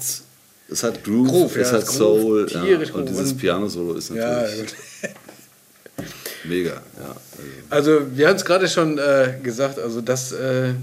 es 0.70 0.84
hat 0.84 1.04
Groove, 1.04 1.28
Groove 1.28 1.56
es 1.58 1.72
ja, 1.72 1.78
hat 1.78 1.88
Soul. 1.88 2.48
Ja, 2.50 2.78
und 2.94 3.10
dieses 3.10 3.36
Piano-Solo 3.36 3.94
ist 3.94 4.12
natürlich. 4.12 4.72
Ja, 4.72 5.10
mega, 6.46 6.70
ja. 6.74 7.16
Also, 7.70 8.02
wir 8.14 8.28
haben 8.28 8.36
es 8.36 8.46
gerade 8.46 8.68
schon 8.68 8.98
äh, 8.98 9.36
gesagt, 9.44 9.80
also 9.80 10.02
das, 10.02 10.32
äh, 10.32 10.74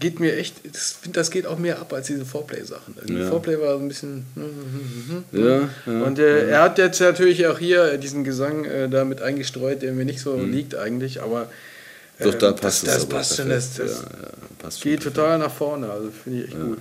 geht 0.00 0.20
mir 0.20 0.36
echt, 0.36 0.56
ich 0.64 0.78
finde, 0.78 1.20
das 1.20 1.30
geht 1.30 1.46
auch 1.46 1.58
mehr 1.58 1.78
ab 1.78 1.92
als 1.92 2.08
diese 2.08 2.24
Foreplay-Sachen. 2.24 2.96
Die 3.04 3.14
ja. 3.14 3.28
Foreplay 3.28 3.60
war 3.60 3.76
so 3.76 3.80
ein 3.80 3.88
bisschen. 3.88 4.26
Hm, 4.34 4.44
hm, 4.44 5.24
hm, 5.30 5.46
ja, 5.46 5.68
ja, 5.86 6.04
Und 6.04 6.18
äh, 6.18 6.48
er 6.48 6.62
hat 6.62 6.78
jetzt 6.78 7.00
natürlich 7.00 7.46
auch 7.46 7.58
hier 7.58 7.96
diesen 7.98 8.24
Gesang 8.24 8.64
äh, 8.64 8.88
da 8.88 9.04
mit 9.04 9.22
eingestreut, 9.22 9.82
der 9.82 9.92
mir 9.92 10.04
nicht 10.04 10.20
so 10.20 10.36
mhm. 10.36 10.52
liegt 10.52 10.74
eigentlich, 10.74 11.22
aber. 11.22 11.48
Äh, 12.18 12.24
Doch, 12.24 12.34
da 12.34 12.52
passt 12.52 12.86
das. 12.86 12.94
Das, 12.94 13.06
passt 13.06 13.36
schon, 13.36 13.48
das, 13.48 13.74
das 13.74 14.04
passt 14.58 14.82
geht 14.82 15.02
schon 15.02 15.14
total 15.14 15.38
nach 15.38 15.52
vorne, 15.52 15.90
also 15.90 16.10
finde 16.10 16.40
ich 16.40 16.48
echt 16.48 16.60
gut. 16.60 16.78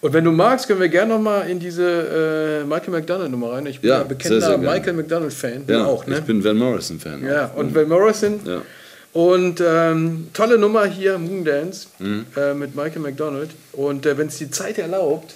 Und 0.00 0.12
wenn 0.12 0.22
du 0.22 0.30
magst, 0.30 0.68
können 0.68 0.80
wir 0.80 0.88
gerne 0.88 1.14
nochmal 1.14 1.50
in 1.50 1.58
diese 1.58 2.62
äh, 2.62 2.64
Michael 2.64 2.90
McDonald-Nummer 2.90 3.52
rein. 3.52 3.66
Ich 3.66 3.80
bin 3.80 3.90
ja, 3.90 4.02
ein 4.02 4.08
bekennender 4.08 4.56
Michael 4.56 4.92
McDonald-Fan. 4.92 5.64
Ja, 5.66 5.86
auch, 5.86 6.06
ne? 6.06 6.18
ich 6.18 6.24
bin 6.24 6.44
Van 6.44 6.56
Morrison-Fan. 6.56 7.24
Ja, 7.24 7.46
und 7.46 7.72
mhm. 7.72 7.74
Van 7.74 7.88
Morrison. 7.88 8.40
Ja. 8.44 8.62
Und 9.12 9.62
ähm, 9.64 10.28
tolle 10.32 10.58
Nummer 10.58 10.86
hier, 10.86 11.18
Moondance, 11.18 11.88
mhm. 11.98 12.26
äh, 12.36 12.54
mit 12.54 12.76
Michael 12.76 13.00
McDonald. 13.00 13.50
Und 13.72 14.06
äh, 14.06 14.16
wenn 14.18 14.28
es 14.28 14.38
die 14.38 14.50
Zeit 14.50 14.78
erlaubt, 14.78 15.34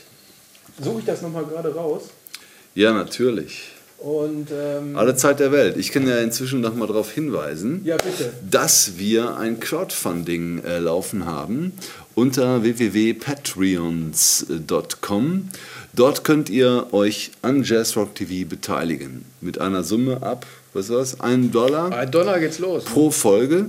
suche 0.81 1.01
ich 1.01 1.05
das 1.05 1.23
nochmal 1.23 1.45
gerade 1.45 1.75
raus. 1.75 2.11
Ja, 2.75 2.93
natürlich. 2.93 3.73
Und, 4.03 4.49
ähm, 4.51 4.97
Alle 4.97 5.15
Zeit 5.15 5.39
der 5.39 5.53
Welt. 5.53 5.77
Ich 5.77 5.93
kann 5.93 6.09
ja 6.09 6.19
inzwischen 6.19 6.61
noch 6.61 6.75
mal 6.75 6.89
darauf 6.89 7.13
hinweisen, 7.13 7.83
ja, 7.85 7.97
dass 8.51 8.99
wir 8.99 9.37
ein 9.37 9.61
Crowdfunding 9.61 10.65
äh, 10.65 10.81
laufen 10.81 11.25
haben 11.25 11.73
unter 12.17 12.65
www.patreons.com. 12.65 15.49
Dort 15.93 16.25
könnt 16.25 16.51
ihr 16.51 16.89
euch 16.93 17.31
an 17.43 17.63
Jazzrock 17.63 18.17
TV 18.17 18.49
beteiligen. 18.49 19.25
Mit 19.41 19.61
einer 19.61 19.85
Summe 19.85 20.21
ab, 20.23 20.47
was 20.73 20.89
war 20.89 20.99
das? 20.99 21.21
Ein 21.21 21.51
Dollar? 21.51 21.93
Ein 21.93 22.11
Dollar 22.11 22.41
geht's 22.41 22.59
los. 22.59 22.85
Pro 22.85 23.11
Folge. 23.11 23.67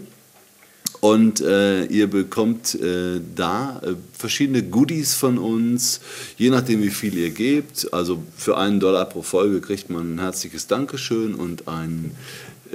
Und 1.01 1.41
äh, 1.41 1.83
ihr 1.85 2.07
bekommt 2.07 2.75
äh, 2.75 3.19
da 3.35 3.81
äh, 3.83 3.95
verschiedene 4.17 4.63
Goodies 4.63 5.15
von 5.15 5.37
uns, 5.37 5.99
je 6.37 6.49
nachdem 6.49 6.81
wie 6.81 6.91
viel 6.91 7.17
ihr 7.17 7.31
gebt. 7.31 7.93
Also 7.93 8.23
für 8.37 8.57
einen 8.57 8.79
Dollar 8.79 9.03
pro 9.05 9.21
Folge 9.21 9.59
kriegt 9.59 9.89
man 9.89 10.15
ein 10.15 10.19
herzliches 10.19 10.67
Dankeschön 10.67 11.35
und 11.35 11.67
einen 11.67 12.15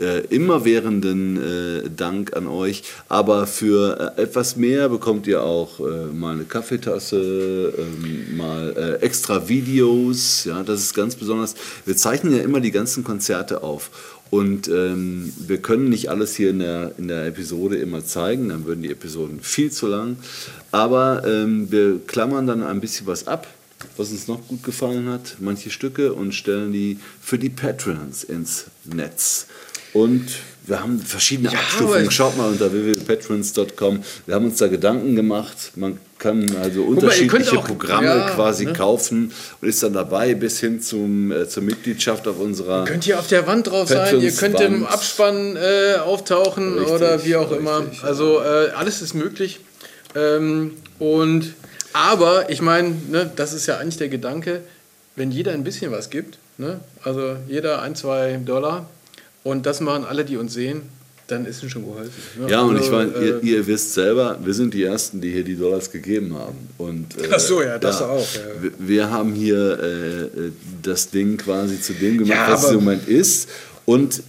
äh, 0.00 0.20
immerwährenden 0.26 1.36
äh, 1.36 1.90
Dank 1.90 2.36
an 2.36 2.46
euch. 2.46 2.84
Aber 3.08 3.48
für 3.48 4.14
äh, 4.16 4.22
etwas 4.22 4.56
mehr 4.56 4.88
bekommt 4.88 5.26
ihr 5.26 5.42
auch 5.42 5.80
mal 6.12 6.34
eine 6.34 6.44
Kaffeetasse, 6.44 7.72
ähm, 7.76 8.36
mal 8.36 8.98
extra 9.00 9.48
Videos. 9.48 10.44
Ja, 10.44 10.62
das 10.62 10.80
ist 10.80 10.94
ganz 10.94 11.16
besonders. 11.16 11.54
Wir 11.84 11.96
zeichnen 11.96 12.36
ja 12.36 12.42
immer 12.42 12.60
die 12.60 12.70
ganzen 12.70 13.02
Konzerte 13.04 13.62
auf. 13.62 13.90
Und 14.30 14.68
ähm, 14.68 15.32
wir 15.46 15.58
können 15.58 15.88
nicht 15.88 16.10
alles 16.10 16.36
hier 16.36 16.50
in 16.50 16.58
der, 16.58 16.92
in 16.98 17.08
der 17.08 17.26
Episode 17.26 17.76
immer 17.76 18.04
zeigen, 18.04 18.50
dann 18.50 18.66
würden 18.66 18.82
die 18.82 18.90
Episoden 18.90 19.40
viel 19.40 19.72
zu 19.72 19.86
lang. 19.86 20.16
Aber 20.70 21.22
ähm, 21.26 21.70
wir 21.70 22.00
klammern 22.06 22.46
dann 22.46 22.62
ein 22.62 22.80
bisschen 22.80 23.06
was 23.06 23.26
ab, 23.26 23.46
was 23.96 24.10
uns 24.10 24.28
noch 24.28 24.46
gut 24.46 24.62
gefallen 24.62 25.08
hat, 25.08 25.36
manche 25.40 25.70
Stücke 25.70 26.12
und 26.12 26.34
stellen 26.34 26.72
die 26.72 26.98
für 27.20 27.38
die 27.38 27.48
Patrons 27.48 28.24
ins 28.24 28.66
Netz. 28.84 29.46
Und 29.94 30.26
wir 30.66 30.82
haben 30.82 31.00
verschiedene 31.00 31.50
ja, 31.50 31.58
Abstufungen. 31.58 32.10
Schaut 32.10 32.36
mal 32.36 32.50
unter 32.50 32.70
www.patrons.com. 32.70 34.02
Wir 34.26 34.34
haben 34.34 34.44
uns 34.44 34.58
da 34.58 34.66
Gedanken 34.66 35.16
gemacht. 35.16 35.72
Man 35.76 35.98
kann 36.18 36.56
also 36.62 36.82
unterschiedliche 36.82 37.54
mal, 37.54 37.60
auch, 37.60 37.66
Programme 37.66 38.06
ja, 38.06 38.30
quasi 38.30 38.66
ne? 38.66 38.72
kaufen 38.72 39.32
und 39.60 39.68
ist 39.68 39.82
dann 39.82 39.92
dabei 39.92 40.34
bis 40.34 40.60
hin 40.60 40.80
zum, 40.80 41.30
äh, 41.32 41.48
zur 41.48 41.62
Mitgliedschaft 41.62 42.26
auf 42.26 42.38
unserer. 42.38 42.80
Ihr 42.80 42.86
könnt 42.86 43.04
hier 43.04 43.18
auf 43.18 43.28
der 43.28 43.46
Wand 43.46 43.68
drauf 43.68 43.88
sein, 43.88 44.20
ihr 44.20 44.32
könnt 44.32 44.60
im 44.60 44.86
Abspann 44.86 45.56
äh, 45.56 45.98
auftauchen 45.98 46.74
richtig, 46.74 46.94
oder 46.94 47.24
wie 47.24 47.36
auch 47.36 47.50
richtig, 47.50 47.58
immer. 47.60 47.86
Also 48.02 48.40
äh, 48.40 48.70
alles 48.76 49.02
ist 49.02 49.14
möglich. 49.14 49.60
Ähm, 50.14 50.72
und 50.98 51.54
aber 51.92 52.50
ich 52.50 52.62
meine, 52.62 52.94
ne, 53.08 53.30
das 53.34 53.52
ist 53.52 53.66
ja 53.66 53.78
eigentlich 53.78 53.96
der 53.96 54.08
Gedanke, 54.08 54.62
wenn 55.16 55.30
jeder 55.30 55.52
ein 55.52 55.64
bisschen 55.64 55.92
was 55.92 56.10
gibt, 56.10 56.38
ne, 56.58 56.80
also 57.04 57.36
jeder 57.46 57.82
ein, 57.82 57.94
zwei 57.94 58.38
Dollar, 58.44 58.88
und 59.44 59.66
das 59.66 59.80
machen 59.80 60.04
alle, 60.04 60.24
die 60.24 60.36
uns 60.36 60.52
sehen, 60.52 60.82
dann 61.28 61.44
ist 61.44 61.62
es 61.62 61.70
schon 61.70 61.84
geholfen. 61.84 62.12
Ja, 62.40 62.48
ja 62.48 62.60
und 62.62 62.76
also, 62.76 62.84
ich 62.84 62.90
meine, 62.90 63.12
äh, 63.12 63.28
ihr, 63.28 63.42
ihr, 63.42 63.66
wisst 63.66 63.92
selber, 63.92 64.38
wir 64.42 64.54
sind 64.54 64.72
die 64.72 64.82
Ersten, 64.82 65.20
die 65.20 65.30
hier 65.30 65.44
die 65.44 65.56
Dollars 65.56 65.90
gegeben 65.90 66.34
haben. 66.34 66.68
Und, 66.78 67.16
äh, 67.18 67.28
Ach 67.30 67.38
so, 67.38 67.62
ja, 67.62 67.78
das 67.78 68.00
ja, 68.00 68.06
auch. 68.06 68.34
Ja. 68.34 68.62
Wir, 68.62 68.72
wir, 68.78 69.10
haben 69.10 69.34
hier 69.34 69.78
äh, 69.78 70.50
das 70.82 71.10
Ding 71.10 71.36
quasi 71.36 71.80
zu 71.80 71.92
dem 71.92 72.18
gemacht, 72.18 72.30
ja, 72.30 72.52
was 72.52 72.64
es 72.64 72.70
im 72.70 72.76
Moment 72.76 73.06
ist. 73.06 73.48
Und 73.84 74.22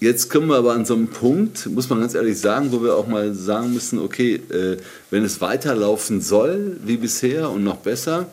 jetzt 0.00 0.28
kommen 0.28 0.48
wir 0.48 0.56
aber 0.56 0.74
an 0.74 0.84
so 0.84 0.94
einen 0.94 1.08
Punkt, 1.08 1.66
muss 1.66 1.88
man 1.88 2.00
ganz 2.00 2.14
ehrlich 2.14 2.38
sagen, 2.38 2.72
wo 2.72 2.82
wir 2.82 2.94
auch 2.94 3.06
mal 3.06 3.34
sagen 3.34 3.72
müssen, 3.72 3.98
okay, 3.98 4.34
äh, 4.50 4.76
wenn 5.10 5.24
es 5.24 5.40
weiterlaufen 5.40 6.20
soll 6.20 6.76
wie 6.84 6.98
bisher 6.98 7.50
und 7.50 7.64
noch 7.64 7.78
besser, 7.78 8.26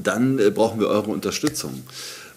dann 0.00 0.38
äh, 0.38 0.50
brauchen 0.50 0.78
wir 0.78 0.86
eure 0.86 1.10
Unterstützung 1.10 1.82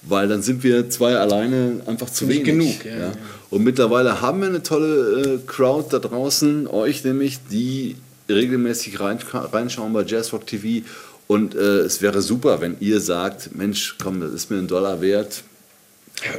weil 0.05 0.27
dann 0.27 0.41
sind 0.41 0.63
wir 0.63 0.89
zwei 0.89 1.15
alleine 1.15 1.81
einfach 1.85 2.09
zu 2.09 2.25
Nicht 2.25 2.45
wenig. 2.45 2.79
genug. 2.79 2.85
Ja, 2.85 3.07
ja. 3.07 3.11
Und 3.53 3.63
mittlerweile 3.63 4.19
haben 4.19 4.41
wir 4.41 4.47
eine 4.47 4.63
tolle 4.63 5.35
äh, 5.35 5.39
Crowd 5.45 5.89
da 5.91 5.99
draußen, 5.99 6.65
euch 6.65 7.03
nämlich, 7.03 7.37
die 7.51 7.95
regelmäßig 8.27 8.99
rein, 8.99 9.19
reinschauen 9.31 9.93
bei 9.93 10.01
Jazzrock 10.01 10.47
TV. 10.47 10.83
Und 11.27 11.53
äh, 11.53 11.81
es 11.81 12.01
wäre 12.01 12.23
super, 12.23 12.61
wenn 12.61 12.77
ihr 12.79 12.99
sagt, 12.99 13.55
Mensch, 13.55 13.95
komm, 14.01 14.21
das 14.21 14.31
ist 14.31 14.49
mir 14.49 14.57
ein 14.57 14.65
Dollar 14.65 15.01
wert. 15.01 15.43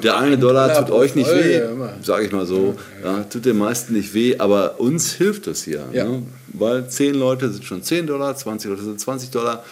Der 0.02 0.18
eine 0.18 0.38
Dollar, 0.38 0.76
tut 0.76 0.90
euch 0.92 1.14
nicht 1.14 1.30
weh, 1.30 1.62
sage 2.02 2.26
ich 2.26 2.32
mal 2.32 2.46
so. 2.46 2.74
Ja, 3.04 3.22
tut 3.22 3.44
den 3.44 3.58
meisten 3.58 3.92
nicht 3.92 4.12
weh, 4.12 4.38
aber 4.38 4.80
uns 4.80 5.12
hilft 5.12 5.46
das 5.46 5.62
hier. 5.62 5.86
Ne? 5.92 6.22
Weil 6.48 6.88
10 6.88 7.14
Leute 7.14 7.48
sind 7.50 7.64
schon 7.64 7.84
10 7.84 8.08
Dollar, 8.08 8.34
20 8.34 8.70
Leute 8.70 8.82
sind 8.82 8.98
20 8.98 9.30
Dollar. 9.30 9.62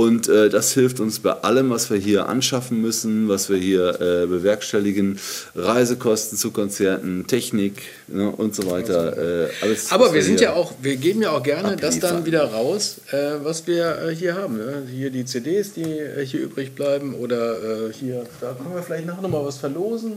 Und 0.00 0.28
äh, 0.28 0.48
das 0.48 0.72
hilft 0.72 0.98
uns 0.98 1.20
bei 1.20 1.32
allem, 1.32 1.68
was 1.68 1.90
wir 1.90 1.98
hier 1.98 2.26
anschaffen 2.26 2.80
müssen, 2.80 3.28
was 3.28 3.50
wir 3.50 3.58
hier 3.58 4.00
äh, 4.00 4.26
bewerkstelligen. 4.26 5.18
Reisekosten 5.54 6.38
zu 6.38 6.52
Konzerten, 6.52 7.26
Technik 7.26 7.82
ne, 8.08 8.30
und 8.30 8.54
so 8.54 8.70
weiter. 8.70 9.44
Äh, 9.44 9.48
alles, 9.60 9.92
Aber 9.92 10.14
wir 10.14 10.22
sind 10.22 10.40
ja 10.40 10.54
auch, 10.54 10.72
wir 10.80 10.96
geben 10.96 11.20
ja 11.20 11.32
auch 11.32 11.42
gerne 11.42 11.76
das 11.76 11.98
dann 11.98 12.24
wieder 12.24 12.44
raus, 12.44 13.02
äh, 13.10 13.44
was 13.44 13.66
wir 13.66 14.08
äh, 14.08 14.14
hier 14.14 14.36
haben. 14.36 14.58
Hier 14.90 15.10
die 15.10 15.26
CDs, 15.26 15.74
die 15.74 15.82
äh, 15.82 16.24
hier 16.24 16.40
übrig 16.40 16.74
bleiben 16.74 17.14
oder 17.14 17.90
hier, 17.92 18.24
da 18.40 18.54
können 18.54 18.74
wir 18.74 18.82
vielleicht 18.82 19.06
nachher 19.06 19.22
nochmal 19.22 19.44
was 19.44 19.58
verlosen 19.58 20.12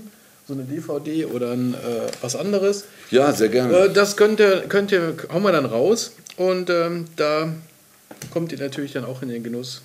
so 0.45 0.53
eine 0.53 0.63
DVD 0.63 1.25
oder 1.25 1.51
ein, 1.51 1.73
äh, 1.73 1.77
was 2.21 2.35
anderes. 2.35 2.85
Ja, 3.11 3.31
sehr 3.31 3.49
gerne. 3.49 3.77
Äh, 3.77 3.93
das 3.93 4.17
könnt 4.17 4.39
ihr, 4.39 4.63
könnt 4.67 4.91
ihr, 4.91 5.15
hauen 5.31 5.43
wir 5.43 5.51
dann 5.51 5.65
raus 5.65 6.11
und 6.37 6.69
ähm, 6.69 7.05
da 7.15 7.49
kommt 8.31 8.51
ihr 8.51 8.59
natürlich 8.59 8.93
dann 8.93 9.05
auch 9.05 9.21
in 9.21 9.29
den 9.29 9.43
Genuss. 9.43 9.81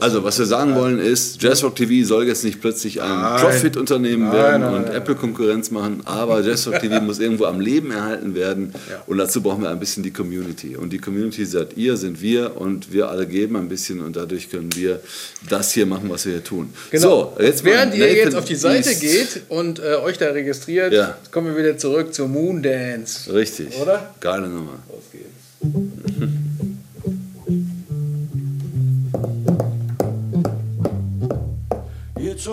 Also, 0.00 0.22
was 0.24 0.38
wir 0.38 0.44
sagen 0.44 0.74
wollen 0.74 0.98
ist, 0.98 1.42
Jazzrock 1.42 1.74
TV 1.74 2.06
soll 2.06 2.26
jetzt 2.26 2.44
nicht 2.44 2.60
plötzlich 2.60 3.00
ein 3.00 3.40
Profit-Unternehmen 3.40 4.30
werden 4.30 4.60
nein, 4.60 4.74
und 4.74 4.90
Apple-Konkurrenz 4.90 5.70
machen, 5.70 6.02
aber 6.04 6.42
Jazzrock 6.42 6.80
TV 6.80 7.00
muss 7.00 7.18
irgendwo 7.18 7.46
am 7.46 7.60
Leben 7.60 7.90
erhalten 7.90 8.34
werden 8.34 8.74
ja. 8.90 9.02
und 9.06 9.16
dazu 9.16 9.40
brauchen 9.40 9.62
wir 9.62 9.70
ein 9.70 9.80
bisschen 9.80 10.02
die 10.02 10.10
Community. 10.10 10.76
Und 10.76 10.92
die 10.92 10.98
Community 10.98 11.46
seid 11.46 11.78
ihr, 11.78 11.96
sind 11.96 12.20
wir 12.20 12.60
und 12.60 12.92
wir 12.92 13.08
alle 13.08 13.26
geben 13.26 13.56
ein 13.56 13.68
bisschen 13.68 14.00
und 14.02 14.16
dadurch 14.16 14.50
können 14.50 14.68
wir 14.74 15.00
das 15.48 15.72
hier 15.72 15.86
machen, 15.86 16.10
was 16.10 16.26
wir 16.26 16.32
hier 16.32 16.44
tun. 16.44 16.70
Genau. 16.90 17.34
So, 17.38 17.42
jetzt 17.42 17.64
Während 17.64 17.94
ihr 17.94 18.12
jetzt 18.14 18.34
auf 18.34 18.44
die 18.44 18.56
Seite 18.56 18.90
East. 18.90 19.00
geht 19.00 19.42
und 19.48 19.78
äh, 19.78 19.94
euch 19.94 20.18
da 20.18 20.26
registriert, 20.26 20.92
ja. 20.92 21.16
kommen 21.30 21.54
wir 21.54 21.56
wieder 21.56 21.78
zurück 21.78 22.12
zur 22.12 22.28
Moondance. 22.28 23.32
Richtig. 23.32 23.78
Oder? 23.80 24.14
Geile 24.20 24.48
Nummer. 24.48 24.78
Los 24.90 25.04
geht's. 25.10 26.30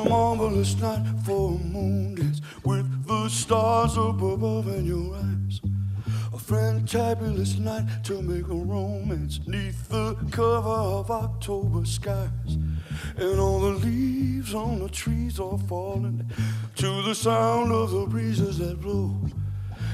marvelous 0.09 0.79
night 0.79 1.05
for 1.25 1.51
a 1.51 1.57
moon 1.57 2.15
dance 2.15 2.41
with 2.63 3.07
the 3.07 3.29
stars 3.29 3.97
up 3.97 4.21
above 4.21 4.67
in 4.67 4.85
your 4.85 5.15
eyes. 5.15 5.59
A 6.33 6.37
fantabulous 6.37 7.59
night 7.59 8.03
to 8.05 8.21
make 8.21 8.47
a 8.47 8.55
romance 8.55 9.39
neath 9.47 9.89
the 9.89 10.15
cover 10.31 10.69
of 10.69 11.11
October 11.11 11.85
skies. 11.85 12.57
And 13.17 13.39
all 13.39 13.59
the 13.59 13.79
leaves 13.85 14.53
on 14.53 14.79
the 14.79 14.89
trees 14.89 15.39
are 15.39 15.57
falling 15.57 16.29
to 16.75 17.01
the 17.03 17.15
sound 17.15 17.71
of 17.71 17.91
the 17.91 18.05
breezes 18.05 18.59
that 18.59 18.81
blow. 18.81 19.15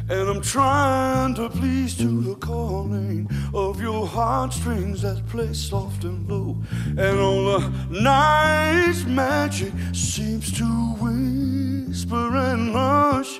And 0.10 0.29
I'm 0.29 0.41
trying 0.41 1.33
to 1.36 1.50
please 1.50 1.98
to 1.98 2.22
the 2.22 2.36
calling 2.36 3.29
of 3.53 3.81
your 3.81 4.05
heartstrings 4.05 5.01
that 5.01 5.25
play 5.27 5.53
soft 5.53 6.03
and 6.03 6.29
low. 6.29 6.57
And 6.98 7.19
all 7.19 7.60
the 7.60 7.69
night's 7.89 9.05
magic 9.05 9.72
seems 9.93 10.51
to 10.57 10.65
whisper 11.00 12.36
and 12.36 12.74
hush. 12.74 13.39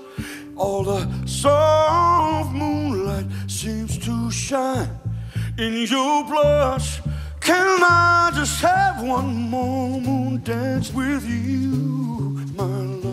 All 0.56 0.84
the 0.84 1.28
soft 1.28 2.54
moonlight 2.54 3.26
seems 3.48 3.98
to 3.98 4.32
shine 4.32 4.90
in 5.58 5.86
your 5.86 6.24
blush. 6.24 7.02
Can 7.42 7.84
I 7.84 8.32
just 8.34 8.62
have 8.62 9.04
one 9.04 9.34
more 9.34 10.00
moon 10.00 10.42
dance 10.44 10.94
with 10.94 11.28
you, 11.28 12.40
my 12.56 12.64
love? 12.64 13.13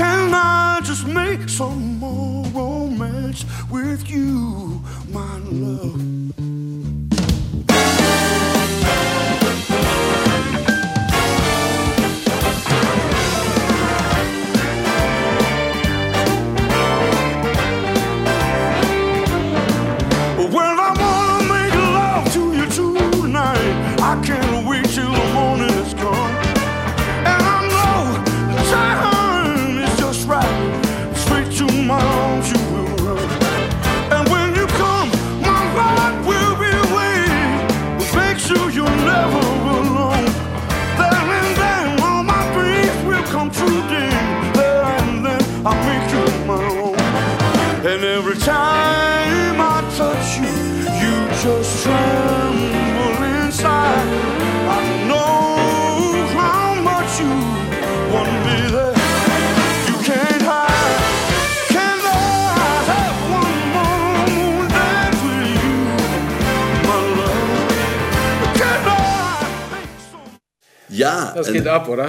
Can 0.00 0.32
I 0.32 0.80
just 0.82 1.06
make 1.06 1.46
some 1.50 1.98
more 1.98 2.46
romance 2.54 3.44
with 3.70 4.08
you, 4.08 4.82
my 5.10 5.36
love? 5.40 6.19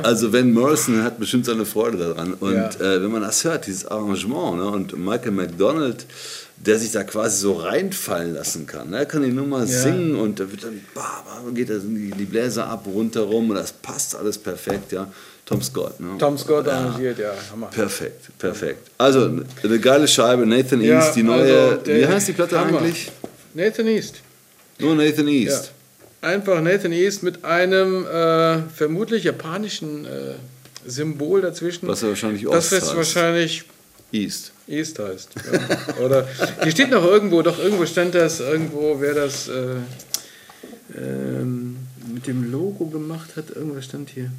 Also 0.03 0.33
Van 0.33 0.51
Morrison 0.51 1.03
hat 1.03 1.19
bestimmt 1.19 1.45
seine 1.45 1.65
Freude 1.65 1.97
daran. 1.97 2.33
Und 2.33 2.53
ja. 2.53 2.69
äh, 2.69 3.01
wenn 3.01 3.11
man 3.11 3.21
das 3.21 3.43
hört, 3.43 3.67
dieses 3.67 3.85
Arrangement, 3.85 4.57
ne, 4.57 4.69
und 4.69 4.97
Michael 4.97 5.31
McDonald, 5.31 6.05
der 6.65 6.77
sich 6.77 6.91
da 6.91 7.03
quasi 7.03 7.37
so 7.37 7.53
reinfallen 7.53 8.35
lassen 8.35 8.67
kann. 8.67 8.91
Ne? 8.91 8.99
Er 8.99 9.05
kann 9.05 9.23
die 9.23 9.31
Nummer 9.31 9.59
ja. 9.59 9.65
singen 9.65 10.15
und 10.15 10.39
da 10.39 10.49
wird 10.51 10.63
dann, 10.63 10.79
bah, 10.93 11.23
bah, 11.25 11.41
geht 11.53 11.69
das 11.69 11.81
die, 11.83 12.11
die 12.11 12.25
Bläser 12.25 12.67
ab, 12.67 12.85
rundherum 12.85 13.49
und 13.49 13.55
das 13.55 13.71
passt 13.71 14.15
alles 14.15 14.37
perfekt, 14.37 14.91
ja. 14.91 15.11
Tom 15.45 15.61
Scott. 15.61 15.99
Ne? 15.99 16.17
Tom 16.19 16.37
Scott 16.37 16.67
ja. 16.67 16.73
arrangiert, 16.73 17.17
ja. 17.17 17.33
Hammer. 17.51 17.67
Perfekt, 17.67 18.37
perfekt. 18.37 18.91
Also, 18.97 19.41
eine 19.63 19.79
geile 19.79 20.07
Scheibe, 20.07 20.45
Nathan 20.45 20.81
East, 20.81 21.15
die 21.15 21.23
neue, 21.23 21.79
also 21.79 21.85
wie 21.87 22.05
heißt 22.05 22.27
die 22.27 22.33
Platte 22.33 22.59
Hammer. 22.59 22.77
eigentlich? 22.77 23.11
Nathan 23.53 23.87
East. 23.87 24.21
Nur 24.77 24.95
Nathan 24.95 25.27
East. 25.27 25.71
Einfach 26.21 26.61
Nathan 26.61 26.91
East 26.91 27.23
mit 27.23 27.43
einem 27.43 28.05
äh, 28.05 28.59
vermutlich 28.75 29.23
japanischen 29.23 30.05
äh, 30.05 30.35
Symbol 30.85 31.41
dazwischen. 31.41 31.87
Was 31.87 32.03
er 32.03 32.09
wahrscheinlich 32.09 32.47
Ost 32.47 32.71
Das 32.71 32.83
ist 32.83 32.95
wahrscheinlich 32.95 33.63
East. 34.11 34.51
East 34.67 34.99
heißt. 34.99 35.29
Ja. 35.51 36.05
Oder 36.05 36.27
hier 36.61 36.71
steht 36.71 36.91
noch 36.91 37.03
irgendwo, 37.03 37.41
doch 37.41 37.57
irgendwo 37.57 37.85
stand 37.85 38.13
das, 38.13 38.39
irgendwo, 38.39 38.97
wer 38.99 39.15
das 39.15 39.47
äh, 39.47 39.77
ähm, 40.95 41.77
mit 42.13 42.27
dem 42.27 42.51
Logo 42.51 42.85
gemacht 42.85 43.31
hat, 43.35 43.49
irgendwas 43.55 43.85
stand 43.85 44.09
hier. 44.11 44.31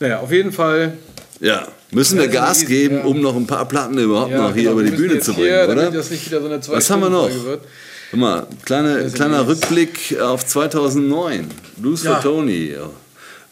Naja, 0.00 0.20
auf 0.20 0.32
jeden 0.32 0.52
Fall. 0.52 0.98
Ja, 1.40 1.68
müssen 1.90 2.18
wir 2.18 2.28
Gas 2.28 2.58
East, 2.58 2.68
geben, 2.68 2.96
ja. 2.96 3.04
um 3.04 3.20
noch 3.20 3.36
ein 3.36 3.46
paar 3.46 3.66
Platten 3.68 3.96
überhaupt 3.98 4.32
ja, 4.32 4.38
noch 4.38 4.54
hier 4.54 4.70
genau, 4.70 4.80
über 4.80 4.82
die 4.82 4.96
Bühne 4.96 5.20
zu 5.20 5.34
bringen, 5.34 5.46
hier, 5.46 5.68
oder? 5.68 5.90
Das 5.90 6.10
nicht 6.10 6.26
wieder 6.26 6.40
so 6.40 6.46
eine 6.46 6.60
Was 6.66 6.90
haben 6.90 7.00
wir 7.00 7.10
noch? 7.10 7.30
Wird. 7.44 7.62
Guck 8.10 8.20
mal, 8.20 8.46
kleine, 8.64 9.10
kleiner 9.10 9.46
Rückblick 9.46 10.18
auf 10.20 10.46
2009. 10.46 11.48
Blues 11.76 12.04
ja. 12.04 12.14
for 12.14 12.22
Tony. 12.22 12.74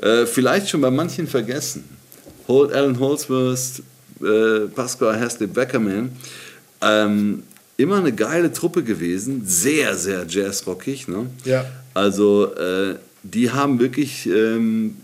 Äh, 0.01 0.27
vielleicht 0.27 0.69
schon 0.69 0.81
bei 0.81 0.91
manchen 0.91 1.27
vergessen. 1.27 1.85
Alan 2.47 2.99
Holdsworth, 2.99 3.83
äh, 4.23 4.67
Pascal 4.75 5.19
Hasley 5.19 5.47
Beckerman. 5.47 6.13
Ähm, 6.81 7.43
immer 7.77 7.97
eine 7.97 8.13
geile 8.13 8.53
Truppe 8.53 8.83
gewesen, 8.83 9.43
sehr, 9.45 9.97
sehr 9.97 10.27
jazzrockig. 10.29 11.09
Ne? 11.09 11.27
Ja. 11.45 11.65
Also, 11.95 12.55
äh, 12.55 12.97
die 13.23 13.51
haben 13.51 13.81
wirklich 13.81 14.27
ähm, 14.27 14.97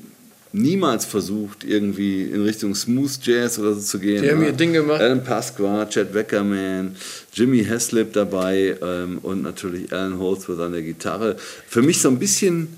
niemals 0.52 1.04
versucht, 1.04 1.64
irgendwie 1.64 2.22
in 2.22 2.42
Richtung 2.42 2.74
Smooth 2.74 3.18
Jazz 3.22 3.58
oder 3.58 3.74
so 3.74 3.80
zu 3.80 3.98
gehen. 3.98 4.22
Die 4.22 4.30
haben 4.30 4.42
ihr 4.42 4.52
Ding 4.52 4.72
gemacht. 4.72 5.00
Alan 5.00 5.22
Pasqua, 5.22 5.86
Chad 5.86 6.12
Weckerman, 6.14 6.96
Jimmy 7.32 7.64
Heslip 7.64 8.12
dabei 8.12 8.76
ähm, 8.82 9.18
und 9.22 9.42
natürlich 9.42 9.92
Alan 9.92 10.18
Holdsworth 10.18 10.60
an 10.60 10.72
der 10.72 10.82
Gitarre. 10.82 11.36
Für 11.68 11.82
mich 11.82 12.00
so 12.00 12.08
ein 12.08 12.18
bisschen 12.18 12.68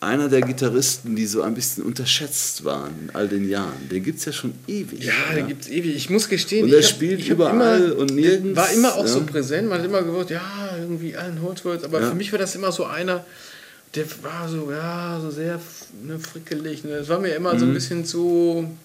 einer 0.00 0.28
der 0.28 0.42
Gitarristen, 0.42 1.16
die 1.16 1.26
so 1.26 1.42
ein 1.42 1.54
bisschen 1.54 1.82
unterschätzt 1.82 2.64
waren 2.64 2.92
in 3.02 3.10
all 3.14 3.26
den 3.26 3.48
Jahren. 3.48 3.88
Den 3.90 4.04
gibt 4.04 4.20
es 4.20 4.24
ja 4.26 4.32
schon 4.32 4.54
ewig. 4.68 5.04
Ja, 5.04 5.12
ja. 5.30 5.34
den 5.34 5.48
gibt 5.48 5.62
es 5.62 5.68
ewig. 5.68 5.96
Ich 5.96 6.08
muss 6.08 6.28
gestehen, 6.28 6.64
und 6.64 6.70
der 6.70 6.82
spielt 6.82 7.26
überall 7.26 7.82
immer, 7.82 7.96
und 7.96 8.14
nirgends. 8.14 8.56
War 8.56 8.72
immer 8.72 8.94
auch 8.94 9.06
ja. 9.06 9.08
so 9.08 9.22
präsent. 9.22 9.68
Man 9.68 9.80
hat 9.80 9.86
immer 9.86 10.02
gewusst, 10.02 10.30
ja, 10.30 10.76
irgendwie 10.78 11.16
Alan 11.16 11.42
Holdsworth. 11.42 11.84
Aber 11.84 12.00
ja. 12.00 12.10
für 12.10 12.14
mich 12.14 12.30
war 12.30 12.38
das 12.38 12.54
immer 12.54 12.70
so 12.70 12.84
einer, 12.84 13.24
der 13.98 14.06
war 14.22 14.48
so, 14.48 14.70
ja, 14.70 15.18
so 15.20 15.30
sehr 15.30 15.60
ne, 16.02 16.18
frickelig. 16.18 16.84
Ne. 16.84 16.98
Das 16.98 17.08
war 17.08 17.18
mir 17.18 17.34
immer 17.34 17.54
mhm. 17.54 17.58
so 17.58 17.64
ein 17.64 17.70
mhm. 17.70 17.74
bisschen 17.74 18.04
zu, 18.04 18.76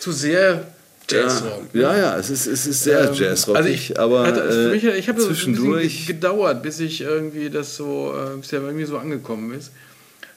zu 0.00 0.12
sehr 0.12 0.66
Jazzrock. 1.08 1.64
Ja, 1.72 1.92
ne? 1.92 1.98
ja, 1.98 1.98
ja, 1.98 2.18
es 2.18 2.30
ist, 2.30 2.46
es 2.46 2.66
ist 2.66 2.84
sehr 2.84 3.08
ähm, 3.08 3.14
Jazzrockig, 3.14 3.56
also 3.56 3.68
ich, 3.68 3.98
aber 3.98 4.26
hatte, 4.26 4.50
für 4.50 4.70
mich, 4.70 4.84
ich 4.84 5.08
habe 5.08 5.20
zwischendurch 5.20 6.00
so 6.06 6.12
gedauert, 6.12 6.62
bis 6.62 6.80
ich 6.80 7.00
irgendwie 7.00 7.50
das 7.50 7.76
so, 7.76 8.12
äh, 8.14 8.36
bis 8.36 8.52
er 8.52 8.60
mir 8.60 8.86
so 8.86 8.98
angekommen 8.98 9.52
ist. 9.54 9.72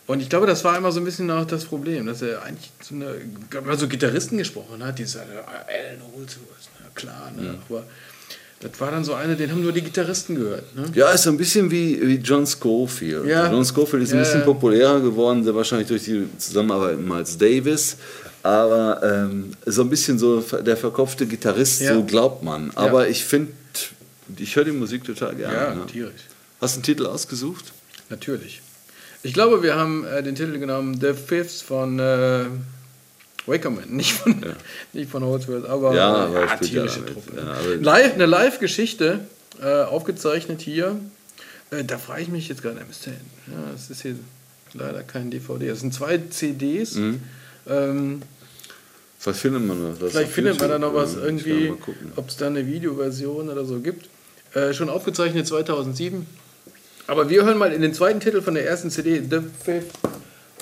Und 0.08 0.22
ich 0.22 0.30
glaube, 0.30 0.48
das 0.48 0.64
war 0.64 0.76
immer 0.76 0.92
so 0.92 1.00
ein 1.00 1.06
bisschen 1.06 1.30
auch 1.30 1.46
das 1.46 1.66
Problem, 1.66 2.08
dass 2.08 2.24
er 2.24 2.42
eigentlich 2.42 2.72
so 2.82 2.96
eine, 2.96 3.16
also 3.68 3.88
Gitarristen 3.88 4.40
gesprochen 4.40 4.84
hat, 4.84 4.98
die 4.98 5.06
sagen, 5.06 5.30
Alan 5.46 6.02
Holdsworth, 6.16 6.70
na 6.80 6.90
klar, 6.96 7.32
ne? 7.36 7.46
Ja. 7.46 7.54
aber 7.70 7.84
das 8.60 8.72
war 8.80 8.92
dann 8.92 9.06
so 9.06 9.14
eine, 9.14 9.36
den 9.38 9.52
haben 9.52 9.62
nur 9.62 9.72
die 9.72 9.82
Gitarristen 9.82 10.36
gehört. 10.36 10.76
Ne? 10.76 10.86
Ja, 10.94 11.12
ist 11.12 11.24
so 11.24 11.30
ein 11.30 11.38
bisschen 11.38 11.72
wie, 11.72 12.00
wie 12.06 12.16
John 12.16 12.46
Schofield. 12.46 13.26
Ja. 13.26 13.50
John 13.50 13.64
Schofield 13.64 14.04
ist 14.04 14.12
ein 14.12 14.20
bisschen 14.20 14.44
populärer 14.44 15.00
geworden, 15.00 15.44
sehr 15.44 15.56
wahrscheinlich 15.56 15.88
durch 15.88 16.04
die 16.04 16.28
Zusammenarbeit 16.38 16.98
mit 16.98 17.08
Miles 17.08 17.38
Davis. 17.38 17.96
Aber 18.44 19.02
ähm, 19.04 19.52
so 19.66 19.82
ein 19.82 19.90
bisschen 19.90 20.20
so 20.20 20.42
der 20.42 20.76
verkopfte 20.76 21.26
Gitarrist, 21.26 21.82
ja. 21.82 21.94
so 21.94 22.04
glaubt 22.04 22.44
man. 22.44 22.72
Aber 22.76 23.06
ja. 23.06 23.12
ich 23.12 23.24
finde, 23.24 23.52
ich 24.38 24.56
höre 24.56 24.66
die 24.66 24.72
Musik 24.72 25.06
total 25.06 25.36
gerne. 25.36 25.56
Ja, 25.56 25.76
ne? 25.76 25.86
tierisch. 25.86 26.22
Hast 26.60 26.76
du 26.76 26.78
einen 26.78 26.84
Titel 26.84 27.06
ausgesucht? 27.06 27.72
Natürlich. 28.10 28.62
Ich 29.24 29.34
glaube, 29.34 29.64
wir 29.64 29.76
haben 29.76 30.06
äh, 30.06 30.22
den 30.22 30.36
Titel 30.36 30.60
genommen 30.60 31.00
The 31.00 31.14
Fifth 31.14 31.62
von 31.62 32.00
äh, 32.00 32.46
Wakerman, 33.50 33.90
nicht 33.90 34.14
von, 34.14 34.42
ja. 34.42 34.54
nicht 34.94 35.10
von 35.10 35.24
Holdsworth, 35.24 35.66
aber 35.66 35.96
ja, 35.96 36.28
äh, 36.28 36.34
ja 36.34 36.58
tierische 36.58 37.06
Truppe. 37.06 37.34
Ja, 37.36 37.58
Live, 37.80 38.14
eine 38.14 38.26
Live-Geschichte, 38.26 39.22
äh, 39.62 39.84
aufgezeichnet 39.84 40.62
hier. 40.62 41.00
Äh, 41.72 41.84
da 41.84 41.98
frage 41.98 42.22
ich 42.22 42.28
mich 42.30 42.48
jetzt 42.48 42.62
gerade, 42.62 42.80
müsste, 42.86 43.12
ja, 43.12 43.72
das 43.72 43.90
ist 43.90 44.02
hier 44.02 44.16
leider 44.74 45.04
kein 45.04 45.32
DVD. 45.32 45.68
Das 45.68 45.82
sind 45.82 45.94
zwei 45.94 46.18
CDs. 46.30 46.96
Mhm. 46.96 47.22
Ähm, 47.68 48.22
Vielleicht 49.20 49.42
findet 49.42 49.68
man 49.68 49.98
was. 50.00 50.12
Vielleicht 50.12 50.32
findet 50.32 50.60
man 50.60 50.70
da 50.70 50.80
noch 50.80 50.94
was 50.94 51.16
irgendwie, 51.16 51.74
ob 52.16 52.30
es 52.30 52.38
da 52.38 52.48
eine 52.48 52.66
Videoversion 52.66 53.50
oder 53.50 53.66
so 53.66 53.80
gibt. 53.80 54.10
Äh, 54.54 54.74
schon 54.74 54.90
aufgezeichnet 54.90 55.46
2007. 55.46 56.26
Aber 57.08 57.30
wir 57.30 57.44
hören 57.44 57.58
mal 57.58 57.74
in 57.74 57.82
den 57.82 57.94
zweiten 57.94 58.20
Titel 58.20 58.42
von 58.42 58.54
der 58.54 58.66
ersten 58.66 58.90
CD, 58.90 59.22
The 59.30 59.42
Fifth. 59.64 59.94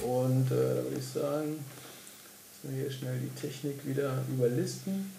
Und 0.01 0.47
äh, 0.47 0.55
da 0.55 0.83
würde 0.83 0.97
ich 0.97 1.05
sagen, 1.05 1.59
müssen 2.67 2.79
hier 2.79 2.91
schnell 2.91 3.19
die 3.19 3.39
Technik 3.39 3.85
wieder 3.85 4.23
überlisten. 4.29 5.11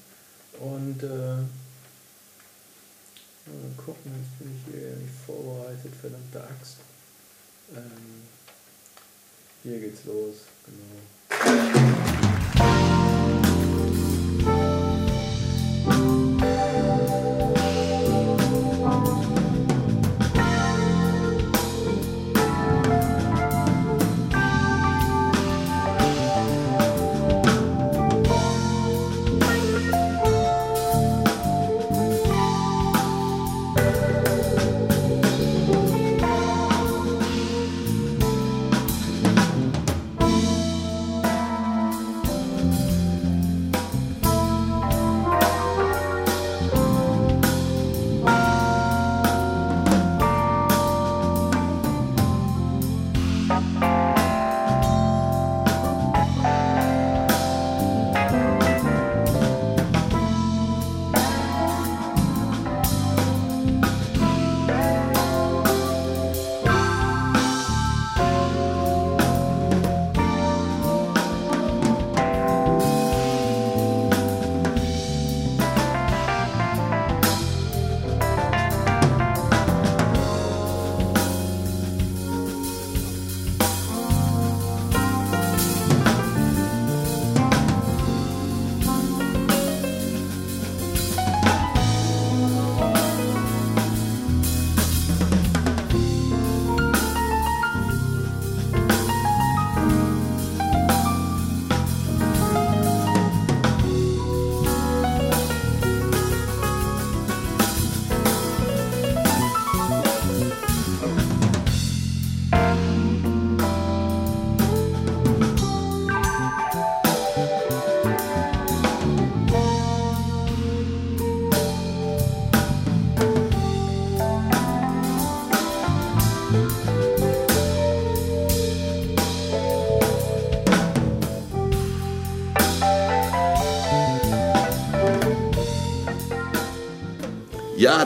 Und 0.61 1.03
äh, 1.03 1.07
mal 1.07 1.47
gucken, 3.77 4.13
jetzt 4.21 4.39
bin 4.39 4.55
ich 4.55 4.73
hier 4.73 4.97
nicht 4.97 5.15
vorbereitet, 5.27 5.93
verdammte 6.01 6.43
Axt. 6.43 6.79
Ähm, 7.75 8.23
hier 9.63 9.81
geht's 9.81 10.05
los, 10.05 10.37
genau. 10.65 12.18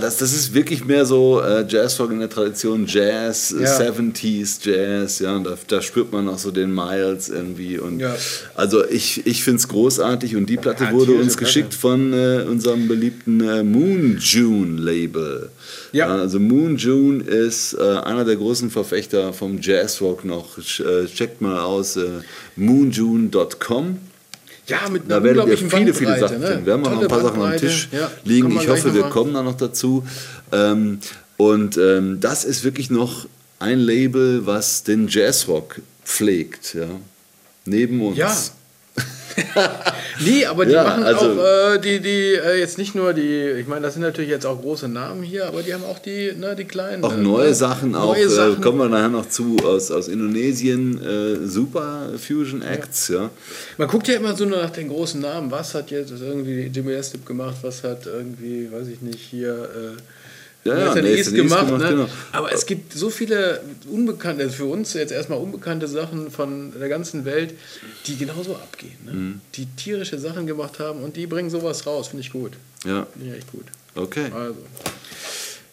Das, 0.02 0.16
das 0.18 0.32
ist 0.32 0.52
wirklich 0.52 0.84
mehr 0.84 1.06
so 1.06 1.40
äh, 1.40 1.64
Jazzrock 1.66 2.10
in 2.10 2.20
der 2.20 2.28
Tradition, 2.28 2.84
Jazz, 2.86 3.54
ja. 3.58 3.78
70s 3.78 4.58
Jazz, 4.62 5.20
ja, 5.20 5.36
und 5.36 5.44
da, 5.44 5.56
da, 5.68 5.80
spürt 5.80 6.12
man 6.12 6.28
auch 6.28 6.38
so 6.38 6.50
den 6.50 6.74
Miles 6.74 7.28
irgendwie. 7.28 7.78
Und 7.78 8.00
ja. 8.00 8.14
Also 8.54 8.84
ich, 8.84 9.26
ich 9.26 9.44
finde 9.44 9.58
es 9.58 9.68
großartig 9.68 10.36
und 10.36 10.46
die 10.46 10.56
Platte 10.56 10.84
ja, 10.84 10.92
wurde 10.92 11.12
uns 11.12 11.36
geschickt 11.36 11.74
von 11.74 12.12
äh, 12.12 12.44
unserem 12.48 12.88
beliebten 12.88 13.40
äh, 13.40 13.62
Moon 13.62 14.18
June 14.20 14.80
Label. 14.80 15.50
Ja. 15.92 16.08
Also 16.08 16.40
Moon 16.40 16.76
June 16.76 17.22
ist 17.22 17.74
äh, 17.74 17.82
einer 17.82 18.24
der 18.24 18.36
großen 18.36 18.70
Verfechter 18.70 19.32
vom 19.32 19.60
Jazzrock 19.60 20.24
noch. 20.24 20.58
Äh, 20.58 21.06
checkt 21.06 21.40
mal 21.40 21.60
aus 21.60 21.96
äh, 21.96 22.08
moonjune.com. 22.56 23.98
Ja, 24.66 24.88
mit 24.88 25.10
da 25.10 25.22
werdet 25.22 25.46
ihr 25.46 25.58
viele, 25.58 25.92
viele 25.92 26.18
Sachen 26.18 26.40
ne? 26.40 26.46
finden. 26.46 26.66
Wir 26.66 26.72
haben 26.74 26.84
Tolle 26.84 26.96
noch 26.96 27.02
ein 27.02 27.08
paar 27.08 27.22
Sachen 27.22 27.42
am 27.42 27.56
Tisch 27.56 27.88
ja, 27.90 28.10
liegen. 28.24 28.50
Ich 28.52 28.68
hoffe, 28.68 28.94
wir 28.94 29.04
kommen 29.04 29.34
da 29.34 29.42
noch 29.42 29.56
dazu. 29.56 30.04
Ähm, 30.52 31.00
und 31.36 31.76
ähm, 31.76 32.20
das 32.20 32.44
ist 32.44 32.62
wirklich 32.62 32.90
noch 32.90 33.26
ein 33.58 33.80
Label, 33.80 34.46
was 34.46 34.84
den 34.84 35.08
Jazzrock 35.08 35.80
pflegt. 36.04 36.74
Ja? 36.74 36.86
Neben 37.64 38.00
uns. 38.00 38.16
Ja, 38.16 38.36
nee, 40.20 40.44
aber 40.46 40.66
die 40.66 40.72
ja, 40.72 40.84
machen 40.84 41.04
also, 41.04 41.40
auch 41.40 41.74
äh, 41.74 41.78
die, 41.78 42.00
die 42.00 42.34
äh, 42.34 42.58
jetzt 42.58 42.78
nicht 42.78 42.94
nur 42.94 43.12
die, 43.12 43.50
ich 43.60 43.66
meine, 43.66 43.82
das 43.82 43.94
sind 43.94 44.02
natürlich 44.02 44.30
jetzt 44.30 44.46
auch 44.46 44.60
große 44.60 44.88
Namen 44.88 45.22
hier, 45.22 45.46
aber 45.46 45.62
die 45.62 45.72
haben 45.72 45.84
auch 45.84 45.98
die, 45.98 46.32
ne, 46.38 46.54
die 46.56 46.64
kleinen. 46.64 47.04
Auch 47.04 47.16
neue 47.16 47.48
ne? 47.48 47.54
Sachen, 47.54 47.92
neue 47.92 48.02
auch 48.02 48.16
äh, 48.16 48.28
Sachen. 48.28 48.60
kommen 48.60 48.78
wir 48.78 48.88
nachher 48.88 49.08
noch 49.08 49.28
zu 49.28 49.56
aus, 49.64 49.90
aus 49.90 50.08
Indonesien, 50.08 51.00
äh, 51.02 51.46
super 51.46 52.10
Fusion 52.18 52.62
Acts, 52.62 53.08
ja. 53.08 53.22
ja. 53.22 53.30
Man 53.78 53.88
guckt 53.88 54.08
ja 54.08 54.14
immer 54.14 54.36
so 54.36 54.44
nur 54.44 54.58
nach 54.58 54.70
den 54.70 54.88
großen 54.88 55.20
Namen, 55.20 55.50
was 55.50 55.74
hat 55.74 55.90
jetzt 55.90 56.12
irgendwie 56.12 56.70
Jimmy 56.72 56.92
Estep 56.92 57.24
gemacht, 57.26 57.56
was 57.62 57.82
hat 57.84 58.06
irgendwie, 58.06 58.70
weiß 58.70 58.88
ich 58.88 59.02
nicht, 59.02 59.20
hier 59.20 59.68
ja, 60.64 60.78
ja, 60.78 60.94
nee, 60.94 61.14
ist 61.14 61.34
gemacht, 61.34 61.66
gemacht 61.66 61.82
ne? 61.82 61.88
genau. 61.88 62.08
Aber 62.30 62.52
es 62.52 62.66
gibt 62.66 62.92
so 62.92 63.10
viele 63.10 63.60
unbekannte, 63.90 64.48
für 64.48 64.66
uns 64.66 64.92
jetzt 64.94 65.12
erstmal 65.12 65.38
unbekannte 65.38 65.88
Sachen 65.88 66.30
von 66.30 66.72
der 66.78 66.88
ganzen 66.88 67.24
Welt, 67.24 67.54
die 68.06 68.16
genauso 68.16 68.54
abgehen. 68.54 68.96
Ne? 69.04 69.12
Mhm. 69.12 69.40
Die 69.54 69.66
tierische 69.66 70.18
Sachen 70.18 70.46
gemacht 70.46 70.78
haben 70.78 71.02
und 71.02 71.16
die 71.16 71.26
bringen 71.26 71.50
sowas 71.50 71.84
raus, 71.86 72.08
finde 72.08 72.22
ich 72.22 72.32
gut. 72.32 72.52
Ja. 72.84 73.06
Finde 73.12 73.30
ich 73.30 73.38
echt 73.38 73.50
gut. 73.50 73.64
Okay. 73.94 74.30
Also. 74.32 74.56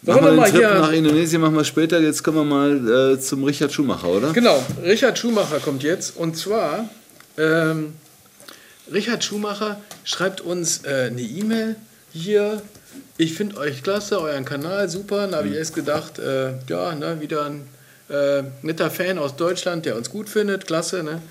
Machen 0.02 0.24
wir 0.24 0.30
den 0.30 0.44
Trip 0.44 0.52
hier, 0.54 0.74
nach 0.74 0.92
Indonesien 0.92 1.42
machen 1.42 1.54
wir 1.54 1.64
später. 1.64 2.00
Jetzt 2.00 2.24
kommen 2.24 2.38
wir 2.38 2.44
mal 2.44 3.12
äh, 3.12 3.20
zum 3.20 3.44
Richard 3.44 3.70
Schumacher, 3.70 4.08
oder? 4.08 4.32
Genau, 4.32 4.64
Richard 4.82 5.18
Schumacher 5.18 5.60
kommt 5.60 5.82
jetzt. 5.82 6.16
Und 6.16 6.36
zwar, 6.38 6.88
ähm, 7.36 7.92
Richard 8.90 9.22
Schumacher 9.22 9.80
schreibt 10.04 10.40
uns 10.40 10.84
äh, 10.84 11.10
eine 11.10 11.20
E-Mail 11.20 11.76
hier 12.12 12.62
ich 13.18 13.34
finde 13.34 13.56
euch 13.58 13.82
klasse, 13.82 14.20
euren 14.20 14.44
Kanal 14.44 14.88
super. 14.88 15.26
Da 15.26 15.38
habe 15.38 15.48
ich 15.48 15.52
mhm. 15.52 15.58
erst 15.58 15.74
gedacht, 15.74 16.18
äh, 16.18 16.54
ja, 16.68 16.94
ne, 16.94 17.20
wieder 17.20 17.44
ein 17.46 17.68
äh, 18.08 18.42
netter 18.62 18.90
Fan 18.90 19.18
aus 19.18 19.36
Deutschland, 19.36 19.86
der 19.86 19.96
uns 19.96 20.10
gut 20.10 20.28
findet, 20.28 20.66
klasse. 20.66 21.02
Ne? 21.02 21.22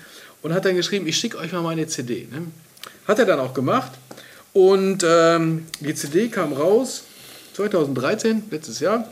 Und 0.42 0.54
hat 0.54 0.64
dann 0.64 0.76
geschrieben, 0.76 1.06
ich 1.06 1.16
schicke 1.16 1.38
euch 1.38 1.52
mal 1.52 1.62
meine 1.62 1.86
CD. 1.86 2.28
Ne? 2.30 2.46
Hat 3.06 3.18
er 3.18 3.26
dann 3.26 3.40
auch 3.40 3.54
gemacht. 3.54 3.92
Und 4.52 5.04
ähm, 5.06 5.66
die 5.80 5.94
CD 5.94 6.28
kam 6.28 6.52
raus 6.52 7.04
2013, 7.54 8.44
letztes 8.50 8.80
Jahr. 8.80 9.10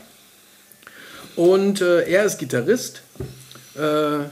Und 1.35 1.81
äh, 1.81 2.09
er 2.09 2.25
ist 2.25 2.37
Gitarrist 2.37 3.01
äh, 3.75 4.25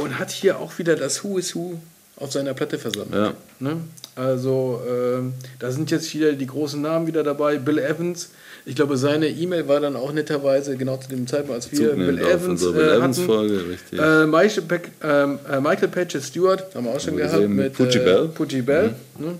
und 0.00 0.18
hat 0.18 0.30
hier 0.30 0.58
auch 0.58 0.78
wieder 0.78 0.96
das 0.96 1.22
Who 1.22 1.38
is 1.38 1.54
Who 1.54 1.80
auf 2.16 2.32
seiner 2.32 2.54
Platte 2.54 2.78
versammelt. 2.78 3.14
Ja. 3.14 3.34
Ne? 3.58 3.76
Also 4.16 4.80
äh, 4.86 5.22
da 5.58 5.70
sind 5.72 5.90
jetzt 5.90 6.14
wieder 6.14 6.32
die 6.32 6.46
großen 6.46 6.80
Namen 6.80 7.06
wieder 7.06 7.22
dabei. 7.22 7.56
Bill 7.56 7.78
Evans. 7.78 8.30
Ich 8.66 8.76
glaube, 8.76 8.96
seine 8.96 9.28
E-Mail 9.28 9.68
war 9.68 9.80
dann 9.80 9.96
auch 9.96 10.12
netterweise 10.12 10.76
genau 10.76 10.96
zu 10.96 11.08
dem 11.08 11.26
Zeitpunkt, 11.26 11.54
als 11.54 11.72
wir 11.72 11.92
Bill 11.92 12.18
Evans, 12.18 12.62
äh, 12.62 12.72
Bill 12.72 12.88
Evans 12.88 13.18
hatten. 13.18 13.26
Folge, 13.26 13.68
richtig. 13.68 13.98
Äh, 13.98 14.26
Michael, 14.26 14.80
ähm, 15.02 15.38
äh, 15.50 15.60
Michael 15.60 15.88
Patches 15.88 16.28
Stewart 16.28 16.74
haben 16.74 16.86
wir 16.86 16.92
auch 16.92 17.00
schon 17.00 17.16
wir 17.16 17.26
gehabt 17.26 17.48
mit 17.48 17.72
Poochie 17.74 17.98
äh, 17.98 18.04
Bell. 18.04 18.28
Poochie 18.28 18.62
Bell 18.62 18.94
mhm. 19.18 19.26
ne? 19.26 19.34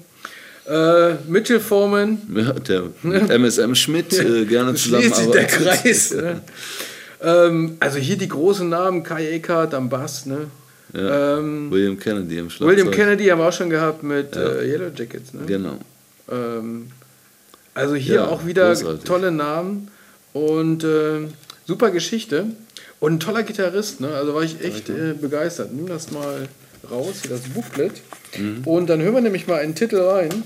Äh, 0.66 1.30
Mitchell 1.30 1.60
Foreman. 1.60 2.18
Ja, 2.34 2.52
der 2.52 2.84
MSM 3.38 3.74
Schmidt 3.74 4.12
äh, 4.18 4.44
gerne 4.46 4.74
zusammenarbeiten. 4.74 5.14
Schließt 5.14 5.16
sich 5.16 5.30
der 5.30 5.44
Kreis. 5.46 6.14
ne? 6.14 6.40
ähm, 7.22 7.76
also 7.80 7.98
hier 7.98 8.16
die 8.16 8.28
großen 8.28 8.68
Namen, 8.68 9.02
Kai 9.02 9.28
Eckert 9.28 9.74
am 9.74 9.88
Bass, 9.88 10.26
ne? 10.26 10.48
Ja. 10.94 11.38
Ähm, 11.38 11.70
William 11.72 11.98
Kennedy 11.98 12.38
im 12.38 12.50
Schlagzeug. 12.50 12.76
William 12.76 12.90
Kennedy 12.92 13.26
haben 13.26 13.40
wir 13.40 13.48
auch 13.48 13.52
schon 13.52 13.68
gehabt 13.68 14.02
mit 14.04 14.36
ja. 14.36 14.42
äh, 14.42 14.70
Yellow 14.70 14.90
Jackets. 14.94 15.34
Ne? 15.34 15.40
Genau. 15.46 15.78
Ähm, 16.30 16.90
also 17.74 17.96
hier 17.96 18.14
ja, 18.14 18.28
auch 18.28 18.46
wieder 18.46 18.68
großartig. 18.68 19.04
tolle 19.04 19.32
Namen 19.32 19.90
und 20.32 20.84
äh, 20.84 21.26
super 21.66 21.90
Geschichte. 21.90 22.46
Und 23.00 23.14
ein 23.14 23.20
toller 23.20 23.42
Gitarrist, 23.42 24.00
ne? 24.00 24.14
also 24.14 24.34
war 24.34 24.42
ich 24.42 24.62
echt 24.62 24.88
äh, 24.88 25.14
begeistert. 25.14 25.72
Nimm 25.72 25.88
das 25.88 26.12
mal 26.12 26.48
raus, 26.88 27.22
hier 27.22 27.32
das 27.32 27.40
Booklet. 27.40 28.00
Mhm. 28.38 28.62
Und 28.64 28.86
dann 28.86 29.02
hören 29.02 29.14
wir 29.14 29.20
nämlich 29.20 29.48
mal 29.48 29.58
einen 29.58 29.74
Titel 29.74 29.96
rein. 29.96 30.44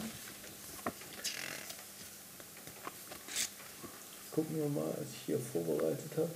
Gucken 4.35 4.57
wir 4.57 4.69
mal, 4.71 4.89
was 4.99 5.09
ich 5.13 5.27
hier 5.27 5.39
vorbereitet 5.53 6.11
habe. 6.17 6.31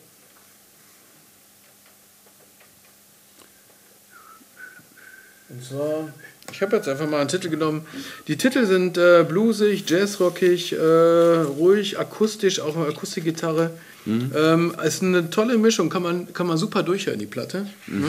Und 5.53 5.65
zwar, 5.65 6.13
ich 6.51 6.63
habe 6.63 6.77
jetzt 6.77 6.89
einfach 6.89 7.09
mal 7.09 7.21
einen 7.21 7.29
Titel 7.29 7.49
genommen. 7.49 7.87
Die 8.27 8.37
Titel 8.37 8.67
sind 8.67 8.97
äh, 8.97 9.25
bluesig, 9.29 9.89
jazzrockig, 9.89 10.73
äh, 10.73 10.77
ruhig, 10.79 11.99
akustisch, 11.99 12.61
auch 12.61 12.77
eine 12.77 12.87
Akustikgitarre. 12.87 13.71
Mhm. 14.05 14.33
Ähm, 14.35 14.75
ist 14.85 15.03
eine 15.03 15.31
tolle 15.31 15.59
Mischung, 15.59 15.91
kann 15.91 16.03
man, 16.03 16.33
kann 16.33 16.47
man 16.47 16.57
super 16.57 16.83
durchhören, 16.83 17.19
die 17.19 17.27
Platte. 17.27 17.67
Mhm. 17.87 18.01
Ne? 18.01 18.09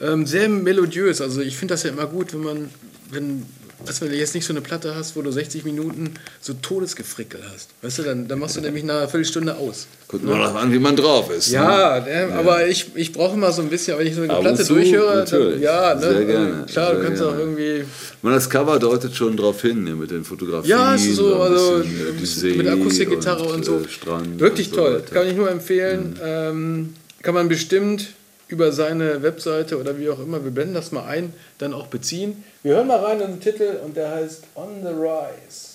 Ähm, 0.00 0.26
sehr 0.26 0.48
melodiös, 0.48 1.20
also 1.20 1.42
ich 1.42 1.56
finde 1.56 1.74
das 1.74 1.82
ja 1.82 1.90
immer 1.90 2.06
gut, 2.06 2.32
wenn 2.32 2.40
man, 2.40 2.70
wenn 3.10 3.44
Du, 3.86 3.92
wenn 4.00 4.10
du 4.10 4.16
jetzt 4.16 4.34
nicht 4.34 4.44
so 4.44 4.52
eine 4.52 4.60
Platte 4.60 4.94
hast, 4.94 5.16
wo 5.16 5.22
du 5.22 5.30
60 5.30 5.64
Minuten 5.64 6.14
so 6.40 6.52
Todesgefrickel 6.54 7.40
hast, 7.52 7.70
weißt 7.82 7.98
du, 7.98 8.02
dann, 8.02 8.28
dann 8.28 8.38
machst 8.38 8.56
du 8.56 8.60
nämlich 8.60 8.84
nach 8.84 8.96
einer 8.96 9.08
Viertelstunde 9.08 9.56
aus. 9.56 9.86
Guckt 10.08 10.24
nur 10.24 10.36
noch 10.36 10.54
an, 10.54 10.72
wie 10.72 10.78
man 10.78 10.96
drauf 10.96 11.30
ist. 11.30 11.50
Ja, 11.50 12.00
ne? 12.00 12.10
ja. 12.10 12.34
aber 12.36 12.66
ich, 12.66 12.90
ich 12.94 13.12
brauche 13.12 13.34
immer 13.34 13.52
so 13.52 13.62
ein 13.62 13.68
bisschen, 13.68 13.98
wenn 13.98 14.06
ich 14.06 14.14
so 14.14 14.22
eine 14.22 14.34
Ab 14.34 14.40
Platte 14.40 14.64
zu, 14.64 14.74
durchhöre, 14.74 15.24
dann, 15.24 15.60
ja, 15.60 15.94
ne? 15.94 16.00
sehr 16.00 16.24
gerne. 16.24 16.66
Klar, 16.66 16.86
sehr 16.86 16.94
du 16.94 17.02
kannst 17.02 17.22
gerne. 17.22 17.36
auch 17.36 17.38
irgendwie. 17.38 17.84
Man, 18.22 18.32
das 18.34 18.50
Cover 18.50 18.78
deutet 18.78 19.14
schon 19.14 19.36
darauf 19.36 19.62
hin, 19.62 19.84
ne, 19.84 19.94
mit 19.94 20.10
den 20.10 20.24
Fotografien. 20.24 20.70
Ja, 20.70 20.94
es 20.94 21.06
ist 21.06 21.16
so, 21.16 21.36
also 21.36 21.82
mit 22.42 22.68
Akustikgitarre 22.68 23.44
und, 23.44 23.54
und, 23.54 23.64
so. 23.64 23.80
Äh, 23.80 23.88
Strand 23.88 24.40
Wirklich 24.40 24.70
so 24.70 24.76
toll, 24.76 24.94
weiter. 24.96 25.14
kann 25.14 25.26
ich 25.28 25.36
nur 25.36 25.50
empfehlen. 25.50 26.10
Mhm. 26.10 26.20
Ähm, 26.22 26.94
kann 27.22 27.34
man 27.34 27.48
bestimmt 27.48 28.08
über 28.50 28.72
seine 28.72 29.22
Webseite 29.22 29.78
oder 29.78 29.98
wie 29.98 30.10
auch 30.10 30.20
immer, 30.20 30.44
wir 30.44 30.50
blenden 30.50 30.74
das 30.74 30.92
mal 30.92 31.04
ein, 31.04 31.32
dann 31.58 31.72
auch 31.72 31.86
beziehen. 31.86 32.44
Wir 32.62 32.74
hören 32.76 32.88
mal 32.88 32.98
rein 32.98 33.20
in 33.20 33.32
den 33.32 33.40
Titel 33.40 33.78
und 33.84 33.96
der 33.96 34.10
heißt 34.10 34.44
On 34.54 34.82
the 34.82 34.88
Rise. 34.88 35.69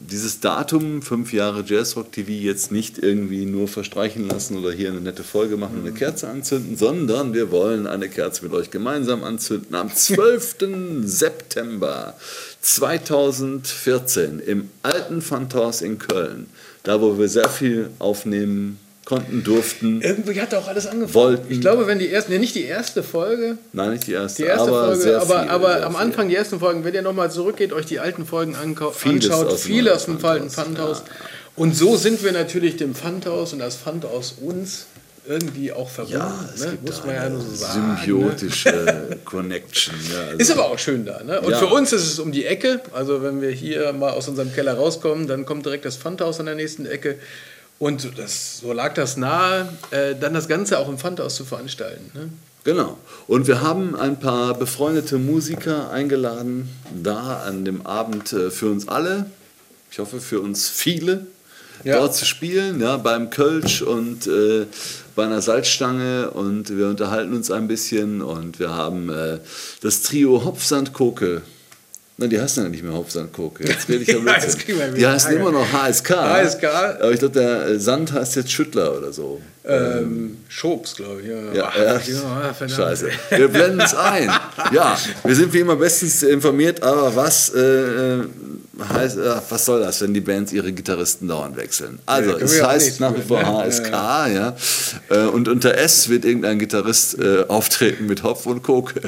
dieses 0.00 0.40
Datum, 0.40 1.02
fünf 1.02 1.32
Jahre 1.32 1.64
Jazzrock 1.66 2.12
TV, 2.12 2.30
jetzt 2.30 2.70
nicht 2.72 2.98
irgendwie 2.98 3.46
nur 3.46 3.68
verstreichen 3.68 4.28
lassen 4.28 4.58
oder 4.58 4.72
hier 4.72 4.90
eine 4.90 5.00
nette 5.00 5.24
Folge 5.24 5.56
machen 5.56 5.78
und 5.78 5.86
eine 5.86 5.96
Kerze 5.96 6.28
anzünden, 6.28 6.76
sondern 6.76 7.34
wir 7.34 7.50
wollen 7.50 7.86
eine 7.86 8.08
Kerze 8.08 8.44
mit 8.44 8.52
euch 8.52 8.70
gemeinsam 8.70 9.24
anzünden 9.24 9.74
am 9.74 9.90
12. 9.94 10.56
September 11.04 12.14
2014 12.60 14.40
im 14.40 14.70
alten 14.82 15.22
Phantos 15.22 15.82
in 15.82 15.98
Köln. 15.98 16.46
Da, 16.82 17.00
wo 17.00 17.18
wir 17.18 17.28
sehr 17.28 17.48
viel 17.48 17.90
aufnehmen 17.98 18.78
konnten, 19.06 19.42
durften. 19.44 20.02
Irgendwie 20.02 20.38
hat 20.40 20.52
auch 20.54 20.68
alles 20.68 20.86
angefangen. 20.86 21.14
Wollten. 21.14 21.50
Ich 21.50 21.60
glaube, 21.62 21.86
wenn 21.86 21.98
die 21.98 22.08
erste, 22.08 22.32
nee, 22.32 22.38
nicht 22.38 22.54
die 22.56 22.64
erste 22.64 23.02
Folge, 23.02 23.56
Nein, 23.72 23.92
nicht 23.92 24.06
die 24.08 24.12
erste, 24.12 24.42
die 24.42 24.48
erste 24.48 24.68
aber 24.68 24.94
Folge, 24.96 25.20
aber, 25.20 25.40
viel, 25.40 25.48
aber 25.50 25.86
am 25.86 25.92
viel. 25.92 26.02
Anfang 26.02 26.28
die 26.28 26.34
ersten 26.34 26.58
Folgen, 26.58 26.84
wenn 26.84 26.92
ihr 26.92 27.02
nochmal 27.02 27.30
zurückgeht, 27.30 27.72
euch 27.72 27.86
die 27.86 28.00
alten 28.00 28.26
Folgen 28.26 28.56
anschaut, 28.56 29.48
alten 29.64 29.94
aus 29.94 30.04
dem 30.06 30.22
alten 30.24 30.50
Pfandhaus, 30.50 30.54
Pfandhaus. 30.54 31.02
Und 31.54 31.74
so 31.74 31.96
sind 31.96 32.22
wir 32.22 32.32
natürlich 32.32 32.76
dem 32.76 32.94
Pfandhaus 32.94 33.52
und 33.52 33.60
das 33.60 33.76
Pfandhaus 33.76 34.34
uns 34.40 34.86
irgendwie 35.28 35.72
auch 35.72 35.88
verbunden. 35.88 36.18
Ja, 36.18 36.48
es 36.54 36.64
ne? 36.64 36.70
gibt 36.72 36.82
Muss 36.86 36.98
da 37.00 37.06
man 37.06 37.14
ja 37.14 37.20
eine 37.22 37.34
nur 37.34 37.42
so 37.44 37.54
sagen. 37.54 37.88
Ne? 37.92 37.98
symbiotische 38.04 39.18
Connection. 39.24 39.94
Ja, 40.12 40.20
also 40.26 40.38
Ist 40.38 40.50
aber 40.50 40.66
auch 40.66 40.78
schön 40.78 41.04
da. 41.04 41.22
Ne? 41.22 41.40
Und 41.40 41.50
Ja. 41.50 41.58
für 41.58 41.66
uns 41.66 41.92
ist 41.92 42.06
es 42.06 42.18
um 42.18 42.32
die 42.32 42.44
Ecke. 42.44 42.80
Also 42.92 43.22
wenn 43.22 43.40
wir 43.40 43.50
hier 43.50 43.92
mal 43.92 44.10
aus 44.10 44.28
unserem 44.28 44.52
Keller 44.52 44.74
rauskommen, 44.74 45.26
dann 45.26 45.46
kommt 45.46 45.64
direkt 45.66 45.84
das 45.84 45.96
Pfandhaus 45.96 46.38
an 46.40 46.46
der 46.46 46.54
nächsten 46.54 46.86
Ecke. 46.86 47.16
Und 47.78 48.18
das, 48.18 48.58
so 48.60 48.72
lag 48.72 48.94
das 48.94 49.16
nahe, 49.16 49.68
äh, 49.90 50.14
dann 50.14 50.32
das 50.32 50.48
Ganze 50.48 50.78
auch 50.78 50.88
im 50.88 50.96
Pfandhaus 50.98 51.34
zu 51.36 51.44
veranstalten. 51.44 52.10
Ne? 52.14 52.30
Genau. 52.64 52.96
Und 53.28 53.46
wir 53.46 53.60
haben 53.60 53.94
ein 53.94 54.18
paar 54.18 54.54
befreundete 54.54 55.18
Musiker 55.18 55.90
eingeladen, 55.90 56.68
da 57.02 57.42
an 57.46 57.64
dem 57.64 57.86
Abend 57.86 58.32
äh, 58.32 58.50
für 58.50 58.70
uns 58.70 58.88
alle, 58.88 59.26
ich 59.90 59.98
hoffe 59.98 60.20
für 60.20 60.40
uns 60.40 60.68
viele, 60.68 61.26
Ja. 61.84 61.98
dort 61.98 62.14
zu 62.14 62.24
spielen, 62.24 62.80
ja, 62.80 62.96
beim 62.96 63.28
Kölsch 63.30 63.82
und 63.82 64.26
äh, 64.26 64.64
bei 65.14 65.24
einer 65.24 65.42
Salzstange 65.42 66.30
und 66.30 66.76
wir 66.76 66.88
unterhalten 66.88 67.34
uns 67.34 67.50
ein 67.50 67.68
bisschen 67.68 68.22
und 68.22 68.58
wir 68.58 68.70
haben 68.70 69.10
äh, 69.10 69.38
das 69.82 70.00
Trio 70.02 70.44
Hopfsand-Koke. 70.44 71.42
Nein, 72.18 72.30
die 72.30 72.40
heißen 72.40 72.62
ja 72.62 72.68
nicht 72.70 72.82
mehr 72.82 72.94
Hopfsand-Koke. 72.94 73.64
Jetzt 73.66 73.88
rede 73.90 74.02
ich 74.02 74.08
ja 74.08 74.18
Blödsinn. 74.18 74.94
Die 74.96 75.06
heißen 75.06 75.36
immer 75.36 75.52
noch 75.52 75.70
HSK. 75.70 76.10
HSK. 76.16 76.64
Aber 76.64 77.12
ich 77.12 77.18
glaube, 77.18 77.38
der 77.38 77.66
äh, 77.66 77.78
Sand 77.78 78.12
heißt 78.12 78.36
jetzt 78.36 78.50
Schüttler 78.50 78.96
oder 78.96 79.12
so. 79.12 79.42
Ähm, 79.66 80.38
Schobs, 80.48 80.94
glaube 80.96 81.20
ich. 81.20 81.28
Ja, 81.28 81.72
Ja, 81.76 81.98
ja. 81.98 82.68
Scheiße. 82.68 83.10
Wir 83.30 83.48
blenden 83.48 83.80
es 83.80 83.94
ein. 83.94 84.30
Ja, 84.72 84.96
wir 85.24 85.34
sind 85.34 85.52
wie 85.52 85.58
immer 85.58 85.76
bestens 85.76 86.22
informiert, 86.22 86.82
aber 86.82 87.14
was 87.14 87.50
äh, 87.54 87.60
äh, 87.60 88.24
heißt, 88.78 89.16
äh, 89.18 89.34
was 89.48 89.64
soll 89.64 89.80
das, 89.80 90.00
wenn 90.02 90.12
die 90.12 90.20
Bands 90.20 90.52
ihre 90.52 90.72
Gitarristen 90.72 91.28
dauernd 91.28 91.56
wechseln? 91.56 91.98
Also, 92.06 92.36
es 92.36 92.56
ja 92.58 92.64
auch 92.66 92.68
heißt 92.70 93.00
nach 93.00 93.14
wie 93.16 93.22
vor? 93.22 93.40
HSK, 93.44 93.90
ja. 93.92 94.56
Äh, 95.08 95.26
Und 95.26 95.48
unter 95.48 95.76
S 95.76 96.08
wird 96.08 96.24
irgendein 96.24 96.58
Gitarrist 96.58 97.18
äh, 97.18 97.44
auftreten 97.48 98.06
mit 98.06 98.22
Hopf 98.22 98.46
und 98.46 98.62
Coke. 98.62 99.00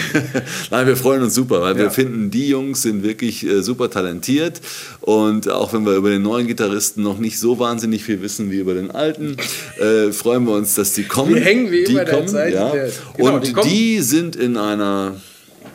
Nein, 0.70 0.86
wir 0.86 0.96
freuen 0.96 1.22
uns 1.22 1.34
super, 1.34 1.62
weil 1.62 1.76
wir 1.76 1.84
Ja. 1.84 1.90
finden, 1.90 2.30
die 2.30 2.48
Jungs 2.48 2.82
sind 2.82 3.02
wirklich 3.02 3.44
äh, 3.46 3.62
super 3.62 3.88
talentiert. 3.90 4.60
Und 5.00 5.48
auch 5.48 5.72
wenn 5.72 5.86
wir 5.86 5.94
über 5.94 6.10
den 6.10 6.22
neuen 6.22 6.46
Gitarristen 6.46 7.02
noch 7.02 7.18
nicht 7.18 7.38
so 7.38 7.58
wahnsinnig 7.58 8.04
viel 8.04 8.20
wissen 8.22 8.50
wie 8.50 8.58
über 8.58 8.74
den 8.74 8.90
alten, 8.90 9.36
äh, 9.78 10.12
freuen 10.12 10.44
wir 10.44 10.52
uns, 10.54 10.74
dass 10.74 10.92
die 10.92 11.04
kommen. 11.04 11.34
Wir 11.34 11.42
hängen 11.42 11.70
wie 11.70 11.84
die 11.84 11.92
immer 11.92 12.04
der 12.04 12.14
kommen, 12.16 12.28
Zeit 12.28 12.52
ja. 12.54 12.72
Genau, 13.16 13.34
Und 13.36 13.46
die 13.64 13.68
die 13.96 14.00
sind 14.00 14.36
in 14.36 14.56
einer 14.56 15.14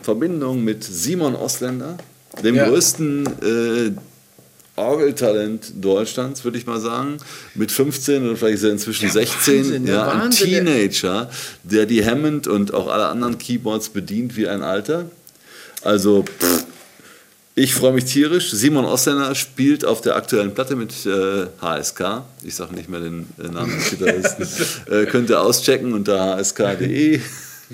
Verbindung 0.02 0.64
mit 0.64 0.82
Simon 0.84 1.34
Osländer, 1.36 1.96
dem 2.42 2.54
Ja. 2.54 2.68
größten 2.68 3.26
äh, 3.26 3.92
Orgeltalent 4.74 5.72
Deutschlands, 5.84 6.44
würde 6.44 6.56
ich 6.56 6.66
mal 6.66 6.80
sagen. 6.80 7.18
Mit 7.54 7.70
15 7.70 8.24
oder 8.26 8.36
vielleicht 8.36 8.54
ist 8.56 8.64
er 8.64 8.70
inzwischen 8.70 9.06
Ja, 9.06 9.12
16. 9.12 9.58
Wahnsinn, 9.58 9.86
der 9.86 9.94
ja, 9.94 10.10
ein 10.10 10.20
Wahnsinn, 10.20 10.48
Teenager, 10.48 11.30
der 11.62 11.84
die 11.86 12.04
Hammond 12.04 12.46
und 12.48 12.72
auch 12.72 12.88
alle 12.88 13.06
anderen 13.08 13.36
Keyboards 13.36 13.90
bedient 13.90 14.34
wie 14.36 14.48
ein 14.48 14.62
Alter. 14.62 15.10
Also, 15.82 16.22
pff, 16.24 16.64
ich 17.54 17.74
freue 17.74 17.92
mich 17.92 18.04
tierisch. 18.06 18.50
Simon 18.50 18.86
Osländer 18.86 19.34
spielt 19.34 19.84
auf 19.84 20.00
der 20.00 20.16
aktuellen 20.16 20.54
Platte 20.54 20.74
mit 20.74 20.92
äh, 21.04 21.46
HSK. 21.60 22.22
Ich 22.42 22.54
sage 22.54 22.74
nicht 22.74 22.88
mehr 22.88 23.00
den 23.00 23.26
äh, 23.38 23.48
Namen 23.48 23.76
des 23.78 23.90
Gitarristen. 23.90 24.48
äh, 24.90 25.04
könnt 25.04 25.28
ihr 25.28 25.38
auschecken 25.42 25.92
unter 25.92 26.38
hsk.de. 26.42 27.20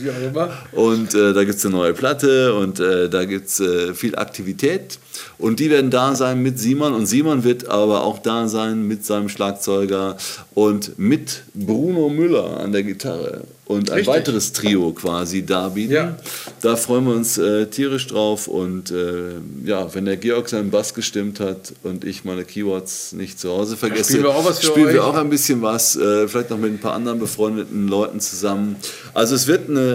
Wie 0.00 0.10
auch 0.10 0.22
immer. 0.22 0.50
Und 0.72 1.14
äh, 1.14 1.32
da 1.32 1.44
gibt 1.44 1.58
es 1.58 1.66
eine 1.66 1.74
neue 1.74 1.92
Platte 1.92 2.54
und 2.54 2.78
äh, 2.80 3.08
da 3.08 3.24
gibt 3.24 3.48
es 3.48 3.60
äh, 3.60 3.94
viel 3.94 4.16
Aktivität. 4.16 4.98
Und 5.38 5.60
die 5.60 5.70
werden 5.70 5.90
da 5.90 6.14
sein 6.14 6.42
mit 6.42 6.58
Simon. 6.58 6.94
Und 6.94 7.06
Simon 7.06 7.44
wird 7.44 7.68
aber 7.68 8.04
auch 8.04 8.18
da 8.18 8.48
sein 8.48 8.82
mit 8.86 9.04
seinem 9.04 9.28
Schlagzeuger 9.28 10.16
und 10.54 10.98
mit 10.98 11.42
Bruno 11.54 12.08
Müller 12.08 12.60
an 12.60 12.72
der 12.72 12.82
Gitarre. 12.82 13.42
Und 13.64 13.90
ein 13.90 13.96
Richtig. 13.98 14.14
weiteres 14.14 14.52
Trio 14.54 14.92
quasi 14.92 15.44
darbieten. 15.44 15.92
Ja. 15.94 16.16
Da 16.62 16.74
freuen 16.76 17.04
wir 17.04 17.14
uns 17.14 17.36
äh, 17.36 17.66
tierisch 17.66 18.06
drauf. 18.06 18.48
Und 18.48 18.90
äh, 18.90 19.32
ja, 19.64 19.94
wenn 19.94 20.06
der 20.06 20.16
Georg 20.16 20.48
seinen 20.48 20.70
Bass 20.70 20.94
gestimmt 20.94 21.38
hat 21.38 21.74
und 21.82 22.04
ich 22.04 22.24
meine 22.24 22.44
Keywords 22.44 23.12
nicht 23.12 23.38
zu 23.38 23.50
Hause 23.50 23.76
vergesse, 23.76 24.04
spielen 24.04 24.22
wir 24.22 24.30
auch 24.30 24.44
was 24.46 24.60
für 24.60 24.66
spielen 24.68 24.88
wir 24.88 25.02
euch. 25.02 25.06
auch 25.06 25.16
ein 25.16 25.28
bisschen 25.28 25.60
was. 25.60 25.96
Äh, 25.96 26.28
vielleicht 26.28 26.48
noch 26.48 26.56
mit 26.56 26.72
ein 26.72 26.78
paar 26.78 26.94
anderen 26.94 27.18
befreundeten 27.18 27.88
Leuten 27.88 28.20
zusammen. 28.20 28.76
Also 29.12 29.34
es 29.34 29.46
wird 29.46 29.68
eine, 29.68 29.87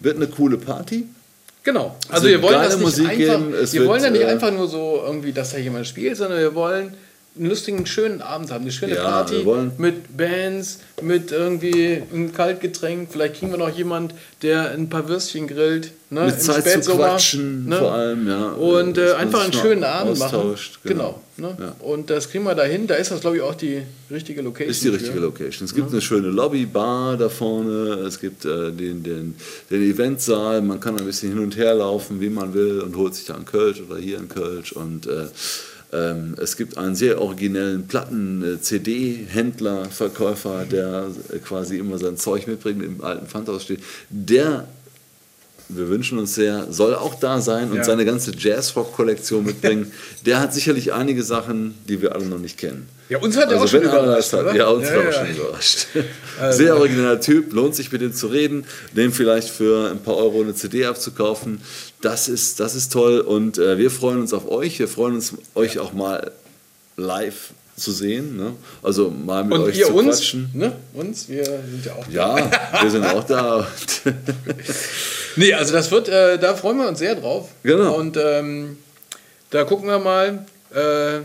wird 0.00 0.16
eine 0.16 0.26
coole 0.26 0.58
Party. 0.58 1.06
Genau. 1.62 1.96
Also 2.08 2.28
wir 2.28 2.40
wollen 2.42 2.62
das 2.62 2.76
nicht 2.76 2.84
Musik 2.84 3.08
einfach, 3.08 3.16
geben, 3.16 3.54
wir 3.72 3.86
wollen 3.86 4.02
ja 4.02 4.10
nicht 4.10 4.22
äh, 4.22 4.26
einfach 4.26 4.52
nur 4.52 4.68
so 4.68 5.02
irgendwie, 5.04 5.32
dass 5.32 5.50
da 5.50 5.58
jemand 5.58 5.86
spielt, 5.86 6.16
sondern 6.16 6.38
wir 6.38 6.54
wollen 6.54 6.94
einen 7.38 7.48
lustigen, 7.48 7.84
schönen 7.86 8.22
Abend 8.22 8.50
haben, 8.50 8.62
eine 8.62 8.72
schöne 8.72 8.94
Ja, 8.94 9.02
Party 9.04 9.44
mit 9.78 10.16
Bands, 10.16 10.80
mit 11.02 11.32
irgendwie 11.32 12.02
einem 12.12 12.32
Kaltgetränk. 12.32 13.08
Vielleicht 13.12 13.36
kriegen 13.36 13.50
wir 13.50 13.58
noch 13.58 13.76
jemand, 13.76 14.14
der 14.42 14.70
ein 14.70 14.88
paar 14.88 15.08
Würstchen 15.08 15.46
grillt. 15.46 15.92
Ne, 16.08 16.26
Mit 16.26 16.34
im 16.34 16.40
Zeit 16.40 16.62
zu 16.62 16.70
Spätsommer, 16.70 17.04
quatschen 17.08 17.66
ne? 17.68 17.78
vor 17.78 17.90
allem, 17.92 18.28
ja. 18.28 18.50
Und 18.50 18.96
äh, 18.96 19.14
einfach 19.14 19.42
einen 19.42 19.52
schönen 19.52 19.82
Abend 19.82 20.16
machen. 20.20 20.36
austauscht, 20.36 20.78
Genau. 20.84 21.20
ne? 21.36 21.56
Ja. 21.58 21.74
Und 21.80 22.10
das 22.10 22.30
kriegen 22.30 22.44
wir 22.44 22.54
dahin. 22.54 22.86
Da 22.86 22.94
ist 22.94 23.10
das, 23.10 23.20
glaube 23.22 23.38
ich, 23.38 23.42
auch 23.42 23.56
die 23.56 23.82
richtige 24.08 24.40
Location. 24.42 24.70
Ist 24.70 24.84
die 24.84 24.90
richtige. 24.90 25.18
Location. 25.18 25.64
Es 25.64 25.74
gibt 25.74 25.90
eine 25.90 26.00
schöne 26.00 26.28
Lobby, 26.28 26.64
Bar 26.64 27.16
da 27.16 27.28
vorne, 27.28 28.04
es 28.06 28.20
gibt 28.20 28.44
äh, 28.44 28.70
den, 28.70 29.02
den, 29.02 29.34
den 29.68 29.82
Eventsaal, 29.82 30.62
man 30.62 30.78
kann 30.78 30.96
ein 30.96 31.04
bisschen 31.04 31.30
hin 31.30 31.40
und 31.40 31.56
her 31.56 31.74
laufen, 31.74 32.20
wie 32.20 32.30
man 32.30 32.54
will 32.54 32.80
und 32.82 32.96
holt 32.96 33.16
sich 33.16 33.24
da 33.26 33.34
einen 33.34 33.44
Kölsch 33.44 33.82
oder 33.82 33.98
hier 33.98 34.18
einen 34.18 34.28
Kölsch 34.28 34.70
und 34.72 35.08
äh, 35.08 35.24
es 35.90 36.56
gibt 36.56 36.78
einen 36.78 36.96
sehr 36.96 37.20
originellen 37.20 37.86
Platten-CD-Händler, 37.86 39.86
Verkäufer, 39.86 40.64
der 40.64 41.10
quasi 41.44 41.78
immer 41.78 41.98
sein 41.98 42.16
Zeug 42.16 42.46
mitbringt, 42.46 42.82
im 42.82 43.02
alten 43.02 43.26
Pfandhaus 43.26 43.62
steht. 43.62 43.80
Der 44.10 44.66
wir 45.68 45.88
wünschen 45.88 46.18
uns 46.18 46.34
sehr, 46.34 46.66
soll 46.70 46.94
auch 46.94 47.14
da 47.18 47.40
sein 47.40 47.70
und 47.70 47.78
Ja. 47.78 47.84
seine 47.84 48.04
ganze 48.04 48.32
Jazz-Rock-Kollektion 48.36 49.44
mitbringen. 49.44 49.90
Der 50.26 50.38
hat 50.40 50.54
sicherlich 50.54 50.92
einige 50.92 51.22
Sachen, 51.22 51.74
die 51.88 52.00
wir 52.02 52.14
alle 52.14 52.26
noch 52.26 52.38
nicht 52.38 52.56
kennen. 52.58 52.88
Ja, 53.08 53.18
uns 53.18 53.36
hat 53.36 53.50
er 53.52 53.60
auch 53.62 53.68
schon 53.68 53.82
überrascht, 53.82 54.32
hat? 54.32 54.54
Ja, 54.54 54.68
uns 54.68 54.88
Ja, 54.88 54.96
war 54.96 55.02
ja. 55.04 55.08
auch 55.08 55.12
schon 55.12 55.30
überrascht. 55.36 55.86
Also- 56.40 56.58
Sehr 56.58 56.76
origineller 56.76 57.20
Typ, 57.20 57.52
lohnt 57.52 57.74
sich 57.74 57.90
mit 57.92 58.02
ihm 58.02 58.12
zu 58.12 58.26
reden, 58.28 58.64
den 58.92 59.12
vielleicht 59.12 59.48
für 59.48 59.90
ein 59.90 59.98
paar 60.00 60.16
Euro 60.16 60.42
eine 60.42 60.54
CD 60.54 60.84
abzukaufen. 60.86 61.60
Das 62.00 62.28
ist, 62.28 62.60
das 62.60 62.74
ist 62.74 62.92
toll 62.92 63.20
und 63.20 63.58
äh, 63.58 63.78
wir 63.78 63.90
freuen 63.90 64.20
uns 64.20 64.32
auf 64.32 64.48
euch. 64.50 64.78
Wir 64.78 64.88
freuen 64.88 65.14
uns, 65.14 65.34
euch 65.54 65.78
auch 65.78 65.92
mal 65.92 66.30
live 66.96 67.50
zu 67.76 67.92
sehen. 67.92 68.36
Ne? 68.36 68.52
Also 68.82 69.10
mal 69.10 69.44
mit 69.44 69.52
Und 69.58 69.64
euch 69.64 69.78
ihr 69.78 69.86
zu 69.86 69.94
uns, 69.94 70.16
quatschen. 70.18 70.50
ne? 70.54 70.72
Uns, 70.94 71.28
wir 71.28 71.44
sind 71.44 71.84
ja 71.84 71.92
auch 71.92 72.06
da. 72.06 72.38
Ja, 72.38 72.82
wir 72.82 72.90
sind 72.90 73.04
auch 73.06 73.24
da. 73.24 73.66
Nee, 75.38 75.52
also 75.52 75.74
das 75.74 75.90
wird, 75.90 76.08
äh, 76.08 76.38
da 76.38 76.54
freuen 76.54 76.78
wir 76.78 76.88
uns 76.88 76.98
sehr 76.98 77.14
drauf. 77.14 77.50
Genau. 77.62 77.94
Und 77.96 78.16
ähm, 78.16 78.78
da 79.50 79.64
gucken 79.64 79.86
wir 79.86 79.98
mal. 79.98 80.46
Äh, 80.74 81.20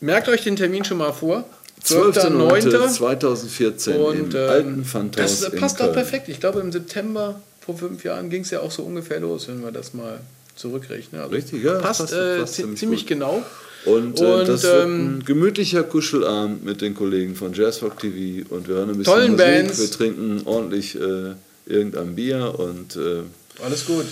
merkt 0.00 0.28
euch 0.28 0.42
den 0.42 0.56
Termin 0.56 0.84
schon 0.86 0.96
mal 0.98 1.12
vor. 1.12 1.44
12.09. 1.84 2.70
12.09.2014 2.70 3.94
Und 3.96 4.34
im 4.34 4.40
ähm, 4.40 4.48
alten 4.48 4.84
Pfandhaus 4.86 5.40
das 5.40 5.50
passt 5.54 5.82
auch 5.82 5.92
perfekt. 5.92 6.28
Ich 6.30 6.40
glaube, 6.40 6.60
im 6.60 6.72
September 6.72 7.40
vor 7.60 7.76
fünf 7.76 8.04
Jahren 8.04 8.30
ging 8.30 8.40
es 8.42 8.50
ja 8.50 8.60
auch 8.60 8.70
so 8.70 8.82
ungefähr 8.82 9.20
los, 9.20 9.48
wenn 9.48 9.62
wir 9.62 9.70
das 9.72 9.92
mal 9.92 10.20
zurückrechnen. 10.56 11.20
Also 11.20 11.34
Richtig, 11.34 11.62
ja, 11.62 11.74
Passt, 11.80 12.00
passt- 12.00 12.12
äh, 12.14 12.38
passt 12.38 12.54
zi- 12.54 12.62
ziemlich 12.62 12.78
ziemlich 12.80 13.00
gut. 13.02 13.08
genau. 13.08 13.42
Und, 13.84 14.20
äh, 14.20 14.24
Und, 14.24 14.48
das 14.48 14.62
wird 14.62 14.84
ähm, 14.84 15.18
ein 15.18 15.24
gemütlicher 15.24 15.82
Kuschelabend 15.82 16.64
mit 16.64 16.80
den 16.80 16.94
Kollegen 16.94 17.34
von 17.34 17.52
Jazzrock 17.52 17.98
TV 17.98 18.48
und 18.54 18.68
wir 18.68 18.76
hören 18.76 18.90
ein 18.90 18.98
bisschen 18.98 19.32
Musik, 19.32 19.36
Bands. 19.36 19.80
wir 19.80 19.90
trinken 19.90 20.42
ordentlich 20.46 20.94
äh, 20.94 21.34
irgendein 21.66 22.14
Bier 22.14 22.58
und 22.58 22.96
äh, 22.96 23.22
Alles 23.62 23.84
gut. 23.84 24.06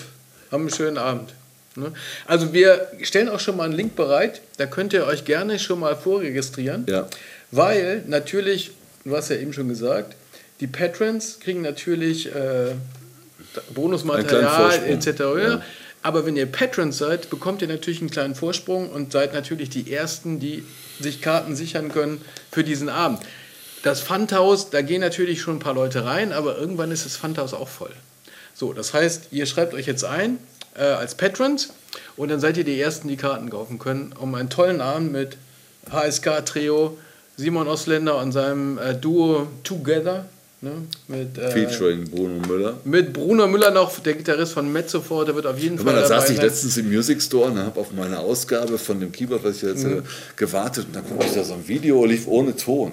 Haben 0.50 0.62
einen 0.62 0.70
schönen 0.70 0.98
Abend. 0.98 1.32
Ne? 1.76 1.92
Also 2.26 2.52
wir 2.52 2.88
stellen 3.02 3.28
auch 3.28 3.40
schon 3.40 3.56
mal 3.56 3.64
einen 3.64 3.74
Link 3.74 3.96
bereit. 3.96 4.42
Da 4.58 4.66
könnt 4.66 4.92
ihr 4.92 5.06
euch 5.06 5.24
gerne 5.24 5.58
schon 5.58 5.80
mal 5.80 5.96
vorregistrieren. 5.96 6.84
ja, 6.88 7.08
Weil 7.50 8.04
natürlich, 8.06 8.72
du 9.04 9.16
hast 9.16 9.30
ja 9.30 9.36
eben 9.36 9.52
schon 9.52 9.68
gesagt, 9.68 10.14
die 10.60 10.66
Patrons 10.66 11.38
kriegen 11.40 11.62
natürlich 11.62 12.26
äh, 12.26 12.72
Bonusmaterial 13.74 14.84
etc. 14.86 15.06
Ja. 15.18 15.62
Aber 16.02 16.26
wenn 16.26 16.36
ihr 16.36 16.46
Patrons 16.46 16.98
seid, 16.98 17.30
bekommt 17.30 17.62
ihr 17.62 17.68
natürlich 17.68 18.00
einen 18.00 18.10
kleinen 18.10 18.34
Vorsprung 18.34 18.90
und 18.90 19.12
seid 19.12 19.32
natürlich 19.34 19.70
die 19.70 19.92
Ersten, 19.92 20.40
die 20.40 20.64
sich 21.00 21.22
Karten 21.22 21.54
sichern 21.54 21.92
können 21.92 22.20
für 22.50 22.64
diesen 22.64 22.88
Abend. 22.88 23.20
Das 23.82 24.00
Pfandhaus, 24.00 24.70
da 24.70 24.82
gehen 24.82 25.00
natürlich 25.00 25.40
schon 25.40 25.56
ein 25.56 25.60
paar 25.60 25.74
Leute 25.74 26.04
rein, 26.04 26.32
aber 26.32 26.58
irgendwann 26.58 26.90
ist 26.90 27.04
das 27.04 27.16
Pfandhaus 27.16 27.54
auch 27.54 27.68
voll. 27.68 27.92
So, 28.54 28.72
das 28.72 28.94
heißt, 28.94 29.28
ihr 29.30 29.46
schreibt 29.46 29.74
euch 29.74 29.86
jetzt 29.86 30.04
ein 30.04 30.38
äh, 30.76 30.82
als 30.82 31.14
Patrons 31.14 31.72
und 32.16 32.30
dann 32.30 32.40
seid 32.40 32.56
ihr 32.56 32.64
die 32.64 32.80
Ersten, 32.80 33.08
die 33.08 33.16
Karten 33.16 33.50
kaufen 33.50 33.78
können, 33.78 34.12
um 34.18 34.34
einen 34.34 34.50
tollen 34.50 34.80
Abend 34.80 35.12
mit 35.12 35.36
HSK-Trio, 35.90 36.96
Simon 37.36 37.66
Osländer 37.66 38.18
und 38.18 38.32
seinem 38.32 38.78
äh, 38.78 38.94
Duo 38.94 39.48
Together, 39.64 40.26
ne, 40.62 40.70
mit, 41.08 41.36
äh, 41.38 41.50
featuring 41.50 42.08
Bruno 42.08 42.40
Müller. 42.46 42.74
mit 42.84 43.12
Bruno 43.12 43.46
Müller 43.46 43.70
noch, 43.70 43.98
der 44.00 44.14
Gitarrist 44.14 44.52
von 44.54 44.72
Mezzofor, 44.72 45.24
der 45.26 45.34
wird 45.34 45.46
auf 45.46 45.58
jeden 45.58 45.76
Guck 45.76 45.84
mal, 45.86 45.92
Fall 45.92 46.02
da 46.02 46.08
dabei 46.08 46.20
saß 46.22 46.30
ich 46.30 46.40
letztens 46.40 46.76
im 46.78 46.88
Music 46.90 47.20
Store 47.20 47.50
und 47.50 47.58
habe 47.58 47.78
auf 47.78 47.92
meine 47.92 48.18
Ausgabe 48.18 48.78
von 48.78 48.98
dem 49.00 49.12
Keyboard, 49.12 49.44
was 49.44 49.56
ich 49.56 49.62
jetzt 49.62 49.84
Mhm. 49.84 49.98
äh, 49.98 50.02
gewartet 50.36 50.86
und 50.86 50.96
dann 50.96 51.04
gucke 51.06 51.26
ich 51.26 51.32
da 51.32 51.44
so 51.44 51.52
ein 51.54 51.66
Video, 51.68 52.04
lief 52.06 52.26
ohne 52.26 52.56
Ton. 52.56 52.92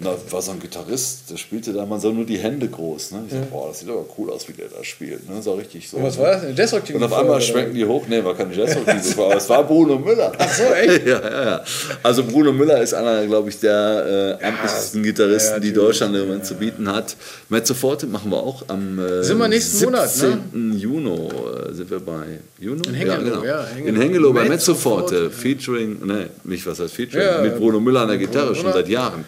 Da 0.00 0.16
war 0.30 0.42
so 0.42 0.52
ein 0.52 0.60
Gitarrist, 0.60 1.22
der 1.28 1.36
spielte 1.36 1.72
da, 1.72 1.84
man 1.84 1.98
sah 1.98 2.10
nur 2.10 2.24
die 2.24 2.38
Hände 2.38 2.68
groß. 2.68 3.12
Ne? 3.12 3.24
Ich 3.26 3.32
dachte, 3.34 3.48
boah, 3.50 3.68
das 3.68 3.80
sieht 3.80 3.88
aber 3.88 4.04
cool 4.16 4.30
aus, 4.30 4.48
wie 4.48 4.52
der 4.52 4.68
da 4.68 4.84
spielt. 4.84 5.28
Ne? 5.28 5.42
Sah 5.42 5.54
richtig 5.54 5.88
so. 5.88 5.96
Und 5.96 6.04
was 6.04 6.16
war 6.18 6.32
das? 6.32 6.44
Eine 6.44 6.52
Jazzrock 6.52 6.82
Und 6.94 7.02
auf 7.02 7.12
einmal 7.12 7.40
schwenken 7.40 7.74
die 7.74 7.84
hoch, 7.84 8.04
nee, 8.08 8.22
war 8.22 8.36
keine 8.36 8.54
Jazzrock, 8.54 8.86
aber 9.18 9.36
es 9.36 9.48
war 9.48 9.64
Bruno 9.64 9.98
Müller. 9.98 10.32
Ach 10.38 10.52
so, 10.52 10.62
echt? 10.62 11.04
ja, 11.06 11.20
ja, 11.20 11.44
ja. 11.44 11.64
Also 12.04 12.22
Bruno 12.22 12.52
Müller 12.52 12.80
ist 12.80 12.94
einer, 12.94 13.26
glaube 13.26 13.48
ich, 13.48 13.58
der 13.58 14.38
äh, 14.40 14.44
amtlichsten 14.44 15.02
Gitarristen, 15.02 15.54
ja, 15.54 15.58
die. 15.60 15.72
Deutschland 15.72 16.14
im 16.14 16.26
Moment 16.26 16.44
zu 16.44 16.54
bieten 16.54 16.88
hat. 16.88 17.16
Mezzo 17.48 17.74
Forte 17.74 18.06
machen 18.06 18.30
wir 18.30 18.38
auch 18.38 18.64
am 18.68 18.98
äh, 18.98 19.22
Sind 19.24 19.38
wir 19.38 19.48
nächsten 19.48 19.78
17. 19.78 19.90
Monat, 19.90 20.52
ne? 20.52 20.76
Juni 20.76 21.10
äh, 21.10 21.74
sind 21.74 21.90
wir 21.90 22.00
bei 22.00 22.40
Juno? 22.58 22.82
In 22.86 22.94
Hengelo, 22.94 23.12
ja, 23.12 23.18
genau. 23.18 23.44
ja, 23.44 23.66
Hengelo. 23.66 23.88
In 23.88 24.00
Hengelo 24.00 24.32
bei 24.32 24.48
Mezzo 24.48 24.74
Forte, 24.74 25.30
featuring, 25.30 25.98
nee, 26.04 26.26
nicht 26.44 26.66
was 26.66 26.78
heißt 26.78 26.94
featuring, 26.94 27.26
Ja, 27.26 27.42
mit 27.42 27.56
Bruno 27.56 27.80
Müller 27.80 28.02
an 28.02 28.08
der 28.08 28.18
Gitarre 28.18 28.54
schon 28.54 28.72
seit 28.72 28.88
Jahren. 28.88 29.24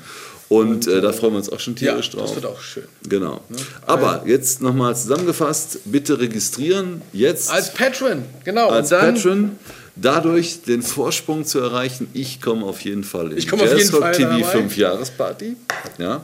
Und, 0.51 0.88
äh, 0.88 1.01
da 1.01 1.12
freuen 1.12 1.34
wir 1.34 1.38
uns 1.38 1.48
auch 1.48 1.61
schon 1.61 1.74
Ja, 1.76 1.92
tierisch 1.92 2.11
das 2.11 2.18
drauf. 2.20 2.34
wird 2.34 2.44
auch 2.44 2.61
schön. 2.61 2.82
Genau. 3.09 3.40
Aber 3.86 4.24
jetzt 4.26 4.61
nochmal 4.61 4.96
zusammengefasst, 4.96 5.78
bitte 5.84 6.18
registrieren. 6.18 7.03
Jetzt 7.12 7.51
Als 7.53 7.72
Patron, 7.72 8.24
genau. 8.44 8.68
als 8.68 8.90
Patron 8.90 9.53
dadurch 9.94 10.62
den 10.62 10.82
Vorsprung 10.82 11.44
zu 11.44 11.61
erreichen. 11.61 12.09
Ich 12.14 12.40
komme 12.40 12.66
auf 12.66 12.80
jeden 12.80 13.05
Fall 13.05 13.30
in 13.30 13.38
Ich 13.38 13.46
komme 13.46 13.62
auf 13.62 13.68
jeden 13.68 13.80
Jazzrock 13.80 14.01
Fall 14.03 14.12
TV 14.12 14.28
dabei. 14.28 14.44
5 14.44 14.76
Jahresparty. 14.76 15.57
Ja. 15.98 16.20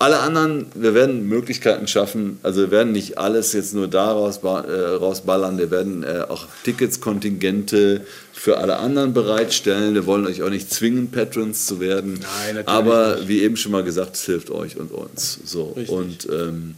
Alle 0.00 0.20
anderen, 0.20 0.64
wir 0.74 0.94
werden 0.94 1.28
Möglichkeiten 1.28 1.86
schaffen. 1.86 2.38
Also 2.42 2.62
wir 2.62 2.70
werden 2.70 2.92
nicht 2.92 3.18
alles 3.18 3.52
jetzt 3.52 3.74
nur 3.74 3.86
daraus 3.86 4.38
äh, 4.38 4.46
rausballern. 4.46 5.58
Wir 5.58 5.70
werden 5.70 6.04
äh, 6.04 6.24
auch 6.26 6.46
Tickets, 6.64 7.02
Kontingente 7.02 8.00
für 8.32 8.56
alle 8.56 8.78
anderen 8.78 9.12
bereitstellen. 9.12 9.92
Wir 9.92 10.06
wollen 10.06 10.26
euch 10.26 10.42
auch 10.42 10.48
nicht 10.48 10.72
zwingen, 10.72 11.10
Patrons 11.10 11.66
zu 11.66 11.80
werden. 11.80 12.14
Nein, 12.14 12.54
natürlich 12.54 12.68
Aber 12.68 13.28
wie 13.28 13.42
eben 13.42 13.58
schon 13.58 13.72
mal 13.72 13.84
gesagt, 13.84 14.16
es 14.16 14.24
hilft 14.24 14.48
euch 14.50 14.78
und 14.78 14.90
uns. 14.90 15.38
So. 15.44 15.72
Richtig. 15.72 15.90
Und 15.90 16.28
ähm, 16.32 16.76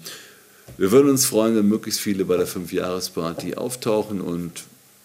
wir 0.76 0.90
würden 0.90 1.08
uns 1.08 1.24
freuen, 1.24 1.54
wenn 1.54 1.68
möglichst 1.68 2.00
viele 2.00 2.24
bei 2.24 2.36
der 2.36 2.48
Fünf-Jahres-Party 2.48 3.54
auftauchen 3.54 4.20
und 4.20 4.64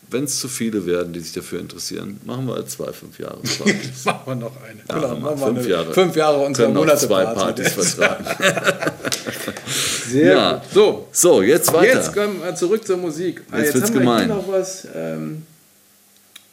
wenn 0.10 0.24
es 0.24 0.40
zu 0.40 0.48
viele 0.48 0.86
werden, 0.86 1.12
die 1.14 1.20
sich 1.20 1.34
dafür 1.34 1.60
interessieren, 1.60 2.20
machen 2.26 2.48
wir 2.48 2.66
zwei 2.68 2.92
Fünf-Jahres-Partys. 2.94 4.06
machen 4.06 4.22
wir 4.26 4.36
noch 4.36 4.52
eine. 4.64 4.80
Ja, 4.88 4.96
genau, 5.16 5.20
machen 5.20 5.40
wir. 5.40 5.40
wir 5.40 5.48
fünf 5.48 5.60
eine- 5.60 5.68
Jahre. 5.70 5.94
Fünf 5.94 6.16
Jahre 6.16 6.38
auch 6.38 6.50
Monate 6.74 7.08
zwei 7.08 7.24
Party. 7.26 7.40
Partys 7.64 7.74
vertragen. 7.74 8.26
Sehr 10.10 10.34
Ja. 10.36 10.54
gut. 10.54 10.62
So, 10.74 11.08
So, 11.12 11.42
jetzt 11.42 11.74
weiter. 11.74 11.96
jetzt 11.96 12.14
kommen 12.14 12.42
wir 12.42 12.56
zurück 12.56 12.86
zur 12.86 12.98
Musik. 12.98 13.42
Ah, 13.52 13.60
Jetzt 13.60 13.74
wird's 13.74 13.88
haben 13.88 13.94
wir 13.96 14.00
gemein. 14.02 14.26
hier 14.26 14.36
noch 14.36 14.48
was. 14.48 14.88
Ähm, 14.96 15.44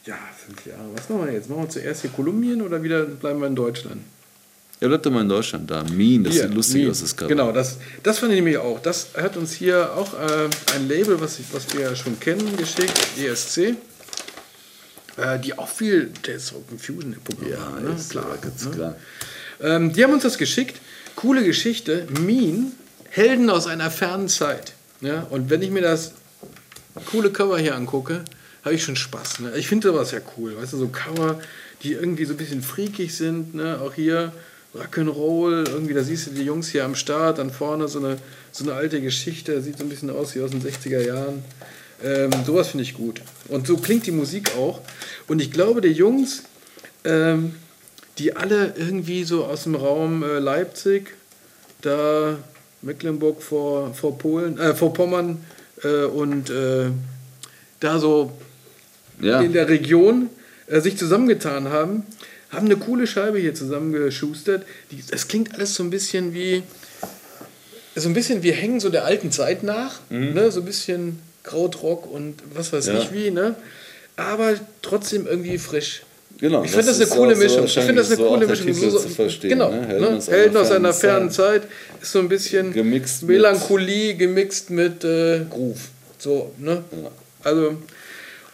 ja, 0.05 0.15
fünf 0.45 0.65
Jahre. 0.65 0.81
Was 0.93 1.09
machen 1.09 1.25
wir 1.27 1.33
jetzt? 1.33 1.49
Machen 1.49 1.63
wir 1.63 1.69
zuerst 1.69 2.01
hier 2.01 2.09
Kolumbien 2.11 2.61
oder 2.61 2.83
wieder 2.83 3.03
bleiben 3.05 3.39
wir 3.39 3.47
in 3.47 3.55
Deutschland? 3.55 4.01
Ja, 4.85 4.89
bleibt 4.89 5.03
doch 5.07 5.11
mal 5.11 5.21
in 5.21 5.29
Deutschland 5.29 5.71
da. 5.71 5.83
Mean, 5.83 6.23
das 6.23 6.33
Hier, 6.33 6.43
sieht 6.43 6.53
lustig 6.53 6.75
Meme. 6.81 6.91
aus, 6.91 7.01
das 7.01 7.15
Cover. 7.15 7.27
Genau, 7.27 7.51
das, 7.51 7.77
das 8.03 8.19
fand 8.19 8.33
ich 8.33 8.35
nämlich 8.35 8.59
auch. 8.59 8.79
Das 8.79 9.07
hat 9.17 9.35
uns 9.35 9.51
hier 9.51 9.91
auch 9.95 10.13
äh, 10.13 10.47
ein 10.75 10.87
Label, 10.87 11.19
was, 11.19 11.39
ich, 11.39 11.47
was 11.51 11.73
wir 11.73 11.81
ja 11.81 11.95
schon 11.95 12.19
kennen, 12.19 12.55
geschickt, 12.55 12.93
ESC. 13.17 13.57
Äh, 15.17 15.39
die 15.43 15.57
auch 15.57 15.67
viel 15.67 16.11
Jazz 16.23 16.51
und 16.51 16.79
Fusion 16.79 17.13
im 17.13 17.21
Programm 17.21 17.49
Ja, 17.49 17.59
haben. 17.61 17.83
Ne? 17.83 17.95
ist 17.95 18.11
klar, 18.11 18.37
ganz 18.39 18.65
ne? 18.65 18.71
klar. 18.71 18.95
Ähm, 19.59 19.91
die 19.91 20.03
haben 20.03 20.13
uns 20.13 20.21
das 20.21 20.37
geschickt. 20.37 20.79
Coole 21.15 21.43
Geschichte. 21.43 22.05
Mean, 22.21 22.71
Helden 23.09 23.49
aus 23.49 23.65
einer 23.65 23.89
fernen 23.89 24.27
Zeit. 24.29 24.73
Ja? 25.01 25.25
Und 25.31 25.49
wenn 25.49 25.63
ich 25.63 25.71
mir 25.71 25.81
das 25.81 26.11
coole 27.09 27.31
Cover 27.31 27.57
hier 27.57 27.75
angucke, 27.75 28.23
habe 28.63 28.75
ich 28.75 28.83
schon 28.83 28.95
Spaß. 28.97 29.39
Ne? 29.39 29.57
Ich 29.57 29.67
finde 29.67 29.87
sowas 29.87 30.11
ja 30.11 30.19
cool. 30.37 30.55
Weißt 30.57 30.73
du, 30.73 30.77
so 30.77 30.89
Cover, 30.89 31.39
die 31.81 31.93
irgendwie 31.93 32.25
so 32.25 32.35
ein 32.35 32.37
bisschen 32.37 32.61
freakig 32.61 33.15
sind. 33.15 33.55
Ne? 33.55 33.79
Auch 33.81 33.95
hier 33.95 34.31
Rock'n'Roll. 34.75 35.69
Irgendwie, 35.69 35.93
da 35.93 36.03
siehst 36.03 36.27
du 36.27 36.31
die 36.31 36.43
Jungs 36.43 36.69
hier 36.69 36.85
am 36.85 36.95
Start. 36.95 37.37
Dann 37.37 37.51
vorne 37.51 37.87
so 37.87 37.99
eine, 37.99 38.17
so 38.51 38.63
eine 38.63 38.73
alte 38.73 39.01
Geschichte. 39.01 39.61
Sieht 39.61 39.77
so 39.77 39.83
ein 39.83 39.89
bisschen 39.89 40.09
aus 40.09 40.35
wie 40.35 40.41
aus 40.41 40.51
den 40.51 40.61
60er 40.61 41.01
Jahren. 41.01 41.43
Ähm, 42.03 42.31
sowas 42.45 42.69
finde 42.69 42.83
ich 42.83 42.93
gut. 42.93 43.21
Und 43.47 43.67
so 43.67 43.77
klingt 43.77 44.05
die 44.05 44.11
Musik 44.11 44.51
auch. 44.57 44.81
Und 45.27 45.41
ich 45.41 45.51
glaube, 45.51 45.81
die 45.81 45.89
Jungs, 45.89 46.43
ähm, 47.03 47.55
die 48.17 48.35
alle 48.35 48.73
irgendwie 48.77 49.23
so 49.23 49.45
aus 49.45 49.63
dem 49.63 49.75
Raum 49.75 50.23
äh, 50.23 50.39
Leipzig, 50.39 51.13
da 51.81 52.37
Mecklenburg 52.81 53.41
vor, 53.41 53.93
vor 53.93 54.17
Polen, 54.17 54.57
äh, 54.59 54.75
vor 54.75 54.93
Pommern 54.93 55.43
äh, 55.83 56.03
und 56.03 56.49
äh, 56.49 56.91
da 57.79 57.99
so 57.99 58.31
Ja, 59.19 59.41
in 59.41 59.53
der 59.53 59.67
Region 59.67 60.29
äh, 60.67 60.81
sich 60.81 60.97
zusammengetan 60.97 61.69
haben, 61.69 62.03
haben 62.49 62.65
eine 62.65 62.77
coole 62.77 63.07
Scheibe 63.07 63.39
hier 63.39 63.53
zusammengeschustert. 63.53 64.65
Die, 64.91 65.03
das 65.09 65.27
klingt 65.27 65.53
alles 65.55 65.75
so 65.75 65.83
ein 65.83 65.89
bisschen 65.89 66.33
wie 66.33 66.63
so 67.95 68.09
ein 68.09 68.13
bisschen, 68.13 68.43
wir 68.43 68.53
hängen 68.53 68.79
so 68.79 68.89
der 68.89 69.05
alten 69.05 69.31
Zeit 69.31 69.63
nach, 69.63 69.99
ne? 70.09 70.51
so 70.51 70.59
ein 70.59 70.65
bisschen 70.65 71.19
Krautrock 71.43 72.11
und 72.11 72.35
was 72.53 72.73
weiß 72.73 72.87
Mhm. 72.87 72.93
Ja. 72.93 72.99
ich 73.01 73.13
wie, 73.13 73.31
ne? 73.31 73.55
aber 74.17 74.55
trotzdem 74.81 75.27
irgendwie 75.27 75.57
frisch. 75.57 76.01
genau. 76.37 76.63
Ich 76.63 76.71
finde 76.71 76.87
das, 76.87 76.99
eine 76.99 77.09
coole 77.09 77.35
Mischung. 77.35 77.65
Ich 77.65 77.73
finde 77.73 77.95
das 77.95 78.07
eine 78.07 78.17
so 78.17 78.27
coole 78.27 78.47
Mischung. 78.47 78.73
So- 78.73 78.99
zu 78.99 79.09
verstehen, 79.09 79.51
genau. 79.51 79.71
ne? 79.71 79.87
Ne? 79.99 80.21
Helden, 80.27 80.57
aus 80.57 80.71
einer 80.71 80.93
fernen 80.93 81.31
Zeit. 81.31 81.63
ist 82.01 82.11
so 82.11 82.19
ein 82.19 82.27
bisschen 82.27 82.73
Gemixt 82.73 83.23
Melancholie 83.23 84.15
gemixt 84.15 84.69
mit 84.71 85.03
äh, 85.05 85.41
Groove. 85.49 85.79
So, 86.17 86.51
ne? 86.57 86.83
Ja. 86.91 87.11
Also, 87.43 87.77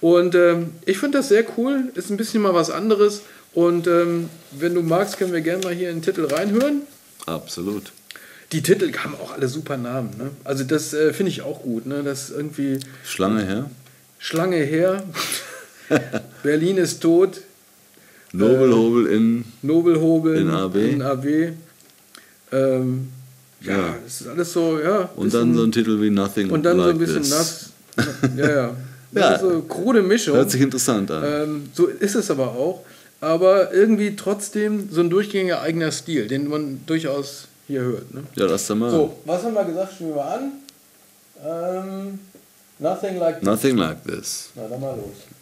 und 0.01 0.35
ähm, 0.35 0.71
ich 0.85 0.97
finde 0.99 1.19
das 1.19 1.29
sehr 1.29 1.45
cool. 1.57 1.85
Ist 1.95 2.09
ein 2.11 2.17
bisschen 2.17 2.41
mal 2.41 2.53
was 2.53 2.69
anderes. 2.69 3.21
Und 3.53 3.87
ähm, 3.87 4.29
wenn 4.51 4.73
du 4.73 4.81
magst, 4.81 5.17
können 5.17 5.33
wir 5.33 5.41
gerne 5.41 5.63
mal 5.63 5.73
hier 5.73 5.89
in 5.89 5.97
den 5.97 6.01
Titel 6.03 6.25
reinhören. 6.25 6.81
Absolut. 7.25 7.91
die 8.53 8.61
Titel 8.61 8.91
haben 8.97 9.15
auch 9.15 9.33
alle 9.33 9.47
super 9.47 9.77
Namen. 9.77 10.09
Ne? 10.17 10.31
Also 10.43 10.63
das 10.63 10.93
äh, 10.93 11.13
finde 11.13 11.31
ich 11.31 11.41
auch 11.41 11.61
gut. 11.61 11.85
Ne? 11.85 12.01
Das 12.03 12.29
irgendwie 12.29 12.79
Schlange 13.05 13.45
her. 13.45 13.69
Schlange 14.19 14.57
her. 14.57 15.03
Berlin 16.43 16.77
ist 16.77 17.01
tot. 17.01 17.41
Nobelhobel 18.33 19.07
in 19.07 19.45
Nobelhobel 19.61 20.35
in 20.37 20.49
AB. 20.49 20.75
In 20.75 21.01
AB. 21.01 21.25
Ähm, 22.53 23.09
ja, 23.61 23.71
Ja. 23.77 23.95
das 24.03 24.21
ist 24.21 24.27
alles 24.27 24.53
so, 24.53 24.79
ja. 24.79 25.09
und 25.15 25.33
dann 25.33 25.53
so 25.53 25.63
ein 25.63 25.71
Titel 25.71 26.01
wie 26.01 26.09
Nothing 26.09 26.49
Und 26.49 26.63
dann 26.63 26.77
like 26.77 26.85
so 26.87 26.91
ein 26.93 26.97
bisschen 26.97 27.29
nass. 27.29 27.69
Ja, 28.37 28.49
ja. 28.49 28.75
Ja. 29.13 29.27
Also 29.27 29.63
krude 29.63 30.01
Mischung. 30.01 30.37
Hört 30.37 30.49
sich 30.49 30.61
interessant 30.61 31.11
an. 31.11 31.23
Ähm, 31.25 31.69
so 31.73 31.87
ist 31.87 32.15
es 32.15 32.31
aber 32.31 32.47
auch. 32.47 32.85
Aber 33.21 33.71
irgendwie 33.71 34.15
trotzdem 34.15 34.89
so 34.91 34.99
ein 34.99 35.09
durchgängiger 35.09 35.61
eigener 35.61 35.91
Stil, 35.91 36.27
den 36.27 36.47
man 36.49 36.81
durchaus 36.87 37.47
hier 37.67 37.81
hört. 37.81 38.13
Ne? 38.13 38.23
ja, 38.35 38.47
lass 38.47 38.67
da 38.67 38.75
mal. 38.75 38.89
So, 38.89 39.15
was 39.25 39.43
haben 39.43 39.53
wir 39.53 39.63
gesagt? 39.63 39.93
Stimmen 39.93 40.15
wir 40.15 40.25
an. 40.25 40.51
Ähm, 41.45 42.19
nothing 42.79 43.17
like 43.17 43.43
Nothing 43.43 43.77
like 43.77 44.03
this. 44.03 44.49
Na, 44.55 44.67
dann 44.67 44.81
mal 44.81 44.95
los. 44.95 45.40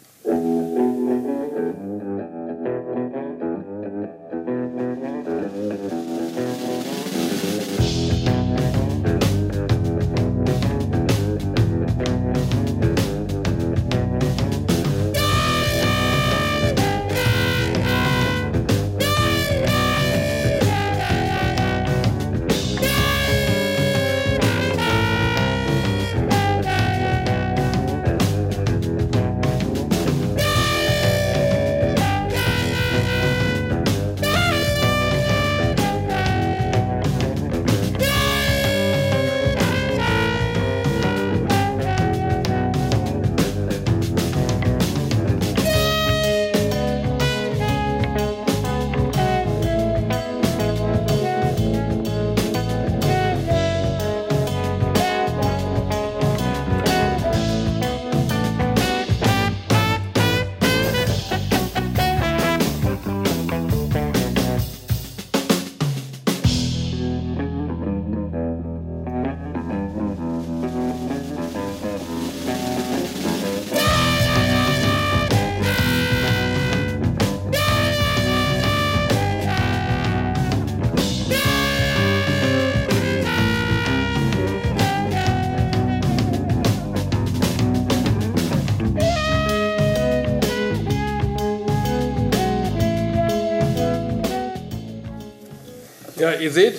Ihr 96.40 96.50
seht, 96.50 96.74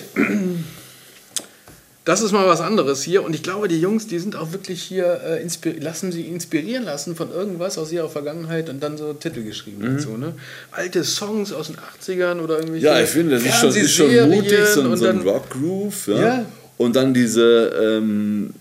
das 2.04 2.20
ist 2.20 2.32
mal 2.32 2.46
was 2.46 2.60
anderes 2.60 3.02
hier. 3.02 3.22
Und 3.24 3.34
ich 3.34 3.42
glaube, 3.42 3.68
die 3.68 3.80
Jungs, 3.80 4.06
die 4.06 4.18
sind 4.18 4.34
auch 4.34 4.52
wirklich 4.52 4.82
hier, 4.82 5.20
äh, 5.22 5.78
lassen 5.80 6.10
sie 6.10 6.22
inspirieren 6.22 6.84
lassen 6.84 7.14
von 7.14 7.30
irgendwas 7.30 7.78
aus 7.78 7.92
ihrer 7.92 8.08
Vergangenheit 8.08 8.68
und 8.68 8.82
dann 8.82 8.96
so 8.96 9.12
Titel 9.12 9.44
geschrieben 9.44 9.96
dazu. 9.96 10.16
Ne? 10.16 10.34
Alte 10.72 11.04
Songs 11.04 11.52
aus 11.52 11.68
den 11.68 11.76
80ern 11.76 12.40
oder 12.40 12.58
irgendwelche 12.58 12.86
Ja, 12.86 13.00
ich 13.00 13.10
finde, 13.10 13.36
das 13.36 13.44
ist 13.44 13.54
schon, 13.54 13.70
ist 13.74 13.92
schon 13.92 14.30
mutig, 14.30 14.66
so, 14.66 14.80
und 14.82 14.96
so 14.96 15.06
ein 15.06 15.20
Rock-Groove. 15.20 16.08
Ja? 16.08 16.20
Ja. 16.20 16.46
Und 16.76 16.96
dann 16.96 17.14
diese, 17.14 17.70
ähm, 17.80 18.52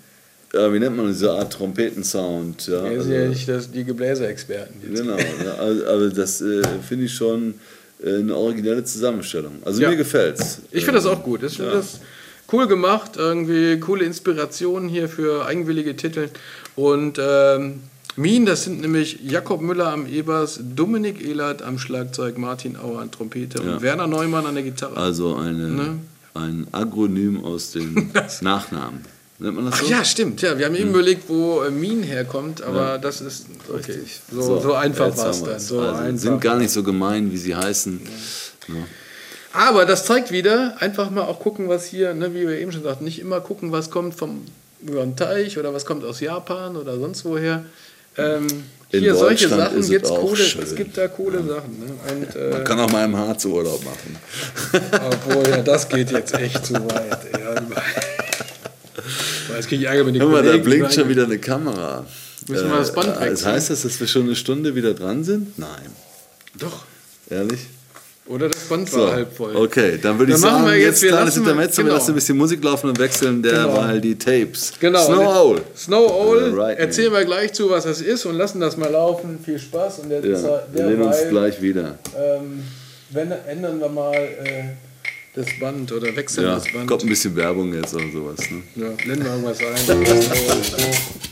äh, 0.53 0.71
wie 0.71 0.79
nennt 0.79 0.95
man 0.95 1.07
diese 1.07 1.31
Art 1.31 1.53
Trompetensound. 1.53 2.67
Ja? 2.67 2.83
Wir 2.83 2.99
Also, 2.99 3.11
ja 3.11 3.27
nicht 3.27 3.49
das, 3.49 3.71
die 3.71 3.83
Gebläserexperten. 3.83 4.81
genau, 4.93 5.17
ja, 5.17 5.55
also, 5.59 5.85
also 5.85 6.09
das 6.09 6.41
äh, 6.41 6.61
finde 6.87 7.05
ich 7.05 7.13
schon 7.13 7.55
eine 8.05 8.35
originelle 8.35 8.83
Zusammenstellung. 8.83 9.53
Also 9.63 9.81
Ja. 9.81 9.89
mir 9.89 9.95
gefällt's. 9.97 10.59
Ich 10.71 10.85
finde 10.85 10.99
das 10.99 11.05
auch 11.05 11.23
gut. 11.23 11.43
Ich 11.43 11.57
finde 11.57 11.71
das 11.73 11.99
cool 12.51 12.67
gemacht, 12.67 13.11
irgendwie 13.17 13.79
coole 13.79 14.03
Inspirationen 14.05 14.89
hier 14.89 15.07
für 15.07 15.45
eigenwillige 15.45 15.95
Titel. 15.95 16.29
Und 16.75 17.17
ähm, 17.21 17.81
Mien, 18.17 18.45
das 18.45 18.63
sind 18.65 18.81
nämlich 18.81 19.19
Jakob 19.23 19.61
Müller 19.61 19.87
am 19.93 20.05
Ebers, 20.05 20.59
Dominik 20.75 21.25
Ehlert 21.25 21.61
am 21.61 21.77
Schlagzeug, 21.79 22.37
Martin 22.37 22.75
Auer 22.75 22.99
an 22.99 23.09
Trompete 23.11 23.61
Ja. 23.63 23.75
und 23.75 23.81
Werner 23.81 24.07
Neumann 24.07 24.45
an 24.45 24.55
der 24.55 24.63
Gitarre. 24.63 24.97
Also 24.97 25.35
eine, 25.37 25.69
Ne? 25.69 25.97
ein 26.33 26.67
Agronym 26.73 27.43
aus 27.43 27.71
den 27.71 28.11
Nachnamen. 28.41 29.01
Nennt 29.41 29.55
man 29.55 29.65
das 29.65 29.73
Ach 29.79 29.83
so? 29.83 29.89
ja, 29.89 30.05
stimmt. 30.05 30.43
Ja, 30.43 30.55
wir 30.59 30.67
haben 30.67 30.75
eben 30.75 30.91
überlegt, 30.91 31.27
wo 31.27 31.63
äh, 31.63 31.71
Mien 31.71 32.03
herkommt, 32.03 32.61
aber 32.61 32.99
das 32.99 33.21
ist 33.21 33.47
okay. 33.73 33.97
So, 34.31 34.59
so, 34.59 34.73
einfach 34.75 35.07
jetzt 35.07 35.17
war 35.17 35.29
es 35.31 35.43
dann. 35.43 35.59
So 35.59 35.79
also, 35.79 35.99
einfach. 35.99 36.21
Sind 36.21 36.41
gar 36.41 36.57
nicht 36.57 36.69
so 36.69 36.83
gemein, 36.83 37.31
wie 37.31 37.37
sie 37.37 37.55
heißen. 37.55 38.01
Ja. 38.67 38.75
Aber 39.53 39.85
das 39.85 40.05
zeigt 40.05 40.31
wieder, 40.31 40.79
einfach 40.79 41.09
mal 41.09 41.23
auch 41.23 41.39
gucken, 41.39 41.69
was 41.69 41.85
hier, 41.85 42.13
ne, 42.13 42.35
wie 42.35 42.47
wir 42.47 42.59
eben 42.59 42.71
schon 42.71 42.83
sagten, 42.83 43.03
nicht 43.03 43.19
immer 43.19 43.41
gucken, 43.41 43.71
was 43.71 43.89
kommt 43.89 44.13
vom 44.13 44.43
über 44.83 45.01
den 45.01 45.15
Teich 45.15 45.57
oder 45.57 45.73
was 45.73 45.85
kommt 45.85 46.05
aus 46.05 46.19
Japan 46.19 46.75
oder 46.75 46.99
sonst 46.99 47.25
woher. 47.25 47.65
Ähm, 48.17 48.45
hier 48.91 49.15
solche 49.15 49.47
Sachen, 49.47 49.79
ist 49.79 49.89
es 49.89 50.07
coole, 50.07 50.35
schön. 50.35 50.61
es 50.61 50.75
gibt 50.75 50.97
da 50.97 51.07
coole 51.07 51.39
Sachen. 51.43 51.79
Ne? 51.79 51.93
Und, 52.11 52.35
äh, 52.35 52.49
Man 52.51 52.63
kann 52.63 52.79
auch 52.79 52.91
mal 52.91 53.05
im 53.05 53.17
Harz 53.17 53.45
Urlaub 53.45 53.83
machen. 53.83 54.17
obwohl, 54.91 55.49
ja, 55.49 55.61
das 55.63 55.89
geht 55.89 56.11
jetzt 56.11 56.33
echt 56.35 56.63
zu 56.63 56.75
weit. 56.75 57.19
Ja. 57.33 57.55
Jetzt 59.55 59.67
kriege 59.67 59.83
ich 59.83 59.87
Ärger 59.87 60.03
mit 60.03 60.15
den 60.15 60.21
Hör 60.21 60.29
mal, 60.29 60.37
da 60.43 60.49
Kollegen. 60.49 60.63
blinkt 60.63 60.93
schon 60.93 61.09
wieder 61.09 61.25
eine 61.25 61.37
Kamera. 61.39 62.05
Müssen 62.47 62.69
wir 62.69 62.77
das 62.77 62.93
Band 62.93 63.07
äh, 63.09 63.11
das 63.13 63.19
wechseln? 63.21 63.51
heißt 63.53 63.69
das, 63.69 63.81
dass 63.83 63.99
wir 63.99 64.07
schon 64.07 64.23
eine 64.23 64.35
Stunde 64.35 64.75
wieder 64.75 64.93
dran 64.93 65.23
sind? 65.23 65.57
Nein. 65.59 65.69
Doch. 66.57 66.83
Ehrlich? 67.29 67.59
Oder 68.27 68.49
das 68.49 68.61
Band 68.63 68.89
So, 68.89 68.99
war 69.01 69.11
halb 69.13 69.35
voll. 69.35 69.55
okay, 69.55 69.99
dann 70.01 70.17
würde 70.17 70.31
ich 70.33 70.39
Dann 70.39 70.49
machen 70.51 70.63
sagen, 70.63 70.73
wir 70.73 70.79
jetzt, 70.79 71.01
jetzt- 71.01 71.03
wir 71.03 71.09
kleines 71.09 71.37
Intermezzo, 71.37 71.77
wir 71.77 71.83
genau. 71.85 71.95
lassen 71.95 72.11
ein 72.11 72.15
bisschen 72.15 72.37
Musik 72.37 72.63
laufen 72.63 72.89
und 72.89 72.99
wechseln 72.99 73.41
derweil 73.43 73.99
die 73.99 74.17
Tapes. 74.17 74.73
Genau. 74.79 75.03
Snow 75.05 75.25
Owl. 75.35 75.61
Snow 75.75 76.09
Owl. 76.11 76.53
Right, 76.59 76.77
Erzählen 76.79 77.11
wir 77.11 77.25
gleich 77.25 77.51
zu, 77.53 77.69
was 77.69 77.83
das 77.83 77.99
ist 78.01 78.25
und 78.25 78.35
lassen 78.35 78.59
das 78.61 78.77
mal 78.77 78.89
laufen. 78.91 79.39
Viel 79.43 79.59
Spaß. 79.59 79.99
Und 79.99 80.09
der, 80.09 80.19
Ja, 80.19 80.25
wir 80.25 80.37
sehen 80.37 81.01
uns 81.01 81.17
derweil, 81.17 81.29
gleich 81.29 81.61
wieder. 81.61 81.97
ähm, 82.17 82.63
wenn, 83.09 83.31
ändern 83.31 83.79
wir 83.79 83.89
mal 83.89 84.13
äh, 84.15 84.63
das 85.33 85.47
Band 85.59 85.91
oder 85.91 86.15
wechseln 86.15 86.45
Ja, 86.45 86.55
das 86.55 86.71
Band. 86.71 86.87
kommt 86.87 87.03
ein 87.03 87.09
bisschen 87.09 87.35
Werbung 87.35 87.73
jetzt 87.73 87.93
oder 87.93 88.09
sowas. 88.11 88.39
Ne? 88.49 88.61
Ja, 88.75 88.89
blenden 88.89 89.23
wir 89.25 89.31
irgendwas 89.31 89.59
ein. 89.59 91.27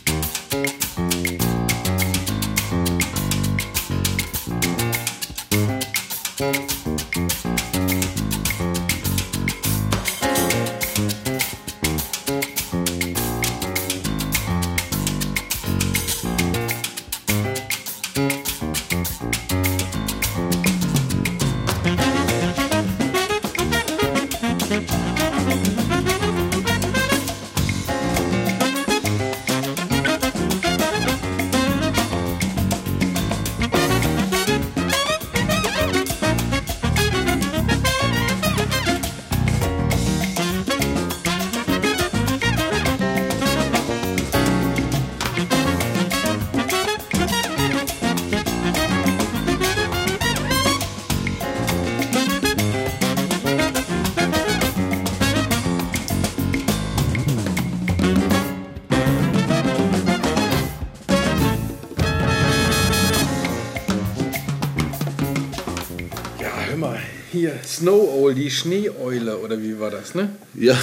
Snow 67.79 68.09
Owl, 68.13 68.35
die 68.35 68.51
Schneeeule, 68.51 69.37
oder 69.37 69.61
wie 69.61 69.79
war 69.79 69.89
das, 69.89 70.15
ne? 70.15 70.29
Ja. 70.53 70.77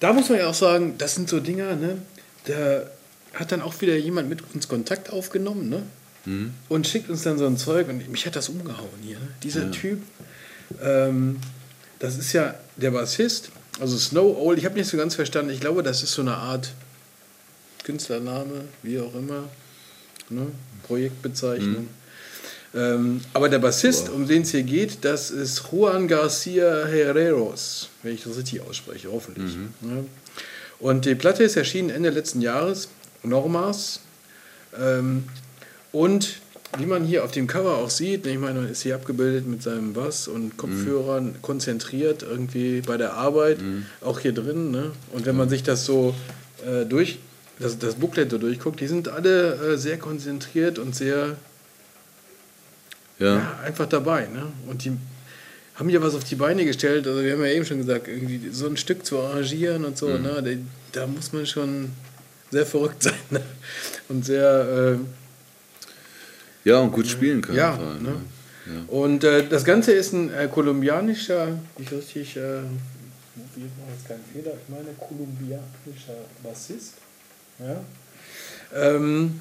Da 0.00 0.12
muss 0.12 0.28
man 0.28 0.38
ja 0.38 0.48
auch 0.48 0.54
sagen, 0.54 0.94
das 0.98 1.14
sind 1.14 1.28
so 1.28 1.38
Dinger, 1.38 1.76
ne? 1.76 1.98
Da 2.46 2.82
hat 3.34 3.52
dann 3.52 3.62
auch 3.62 3.80
wieder 3.80 3.96
jemand 3.96 4.28
mit 4.28 4.42
uns 4.52 4.66
Kontakt 4.66 5.10
aufgenommen, 5.10 5.68
ne? 5.68 5.82
Mhm. 6.24 6.54
Und 6.68 6.88
schickt 6.88 7.08
uns 7.08 7.22
dann 7.22 7.38
so 7.38 7.46
ein 7.46 7.56
Zeug 7.56 7.88
und 7.88 8.08
mich 8.10 8.26
hat 8.26 8.34
das 8.34 8.48
umgehauen 8.48 8.98
hier. 9.02 9.18
Ne? 9.18 9.28
Dieser 9.42 9.64
ja. 9.66 9.70
Typ, 9.70 10.02
ähm, 10.82 11.38
das 11.98 12.16
ist 12.16 12.32
ja 12.32 12.54
der 12.76 12.90
Bassist, 12.90 13.50
also 13.78 13.96
Snow 13.96 14.36
Owl, 14.36 14.58
ich 14.58 14.64
habe 14.64 14.74
nicht 14.74 14.88
so 14.88 14.96
ganz 14.96 15.14
verstanden, 15.14 15.50
ich 15.50 15.60
glaube, 15.60 15.82
das 15.82 16.02
ist 16.02 16.12
so 16.12 16.22
eine 16.22 16.34
Art 16.34 16.72
Künstlername, 17.84 18.64
wie 18.82 18.98
auch 18.98 19.14
immer, 19.14 19.48
ne? 20.30 20.46
Projektbezeichnung. 20.84 21.82
Mhm. 21.82 22.03
Ähm, 22.74 23.20
aber 23.32 23.48
der 23.48 23.60
Bassist, 23.60 24.08
um 24.08 24.26
den 24.26 24.42
es 24.42 24.50
hier 24.50 24.64
geht, 24.64 24.98
das 25.04 25.30
ist 25.30 25.62
Juan 25.70 26.08
Garcia 26.08 26.86
Herreros, 26.86 27.88
wenn 28.02 28.14
ich 28.14 28.24
das 28.24 28.36
richtig 28.36 28.62
ausspreche, 28.62 29.08
hoffentlich. 29.12 29.54
Mhm. 29.54 29.70
Ja. 29.82 30.04
Und 30.80 31.04
die 31.04 31.14
Platte 31.14 31.44
ist 31.44 31.56
erschienen 31.56 31.90
Ende 31.90 32.10
letzten 32.10 32.40
Jahres, 32.40 32.88
Normas. 33.22 34.00
Ähm, 34.78 35.24
und 35.92 36.40
wie 36.78 36.86
man 36.86 37.04
hier 37.04 37.24
auf 37.24 37.30
dem 37.30 37.46
Cover 37.46 37.76
auch 37.76 37.90
sieht, 37.90 38.26
ich 38.26 38.38
meine, 38.38 38.60
man 38.60 38.68
ist 38.68 38.82
hier 38.82 38.96
abgebildet 38.96 39.46
mit 39.46 39.62
seinem 39.62 39.92
Bass 39.92 40.26
und 40.26 40.56
Kopfhörern 40.56 41.26
mhm. 41.26 41.42
konzentriert 41.42 42.24
irgendwie 42.24 42.80
bei 42.80 42.96
der 42.96 43.14
Arbeit, 43.14 43.62
mhm. 43.62 43.86
auch 44.00 44.18
hier 44.18 44.32
drin. 44.32 44.72
Ne? 44.72 44.90
Und 45.12 45.26
wenn 45.26 45.36
man 45.36 45.48
sich 45.48 45.62
das 45.62 45.84
so 45.86 46.14
äh, 46.66 46.84
durch, 46.84 47.20
das, 47.60 47.78
das 47.78 47.94
Booklet 47.94 48.32
so 48.32 48.38
durchguckt, 48.38 48.80
die 48.80 48.88
sind 48.88 49.08
alle 49.08 49.74
äh, 49.74 49.78
sehr 49.78 49.98
konzentriert 49.98 50.80
und 50.80 50.96
sehr 50.96 51.36
ja. 53.18 53.36
ja. 53.36 53.58
einfach 53.64 53.86
dabei. 53.86 54.26
Ne? 54.26 54.46
Und 54.66 54.84
die 54.84 54.96
haben 55.74 55.88
ja 55.88 56.00
was 56.00 56.14
auf 56.14 56.24
die 56.24 56.36
Beine 56.36 56.64
gestellt. 56.64 57.06
Also 57.06 57.22
wir 57.22 57.32
haben 57.32 57.40
ja 57.44 57.50
eben 57.50 57.64
schon 57.64 57.78
gesagt, 57.78 58.08
irgendwie 58.08 58.50
so 58.50 58.66
ein 58.66 58.76
Stück 58.76 59.04
zu 59.04 59.18
arrangieren 59.18 59.84
und 59.84 59.98
so, 59.98 60.08
mhm. 60.08 60.22
ne? 60.22 60.58
da 60.92 61.06
muss 61.06 61.32
man 61.32 61.46
schon 61.46 61.90
sehr 62.50 62.66
verrückt 62.66 63.02
sein 63.02 63.14
ne? 63.30 63.40
und 64.08 64.24
sehr... 64.24 64.98
Äh, 64.98 66.68
ja, 66.68 66.78
und 66.78 66.92
gut 66.92 67.06
spielen 67.06 67.42
können. 67.42 67.58
Ja, 67.58 67.74
Fall, 67.74 68.00
ne? 68.00 68.16
ja. 68.66 68.72
Und 68.88 69.22
äh, 69.22 69.46
das 69.46 69.64
Ganze 69.64 69.92
ist 69.92 70.14
ein 70.14 70.32
äh, 70.32 70.48
kolumbianischer, 70.50 71.58
ich 71.76 71.92
richtig, 71.92 72.36
äh, 72.36 72.60
ich 72.60 73.62
mache 73.78 73.92
jetzt 73.94 74.08
keinen 74.08 74.24
Fehler, 74.32 74.52
ich 74.54 74.68
meine 74.70 74.94
kolumbianischer 74.98 76.24
Bassist. 76.42 76.94
Ja. 77.58 77.84
Ähm, 78.74 79.40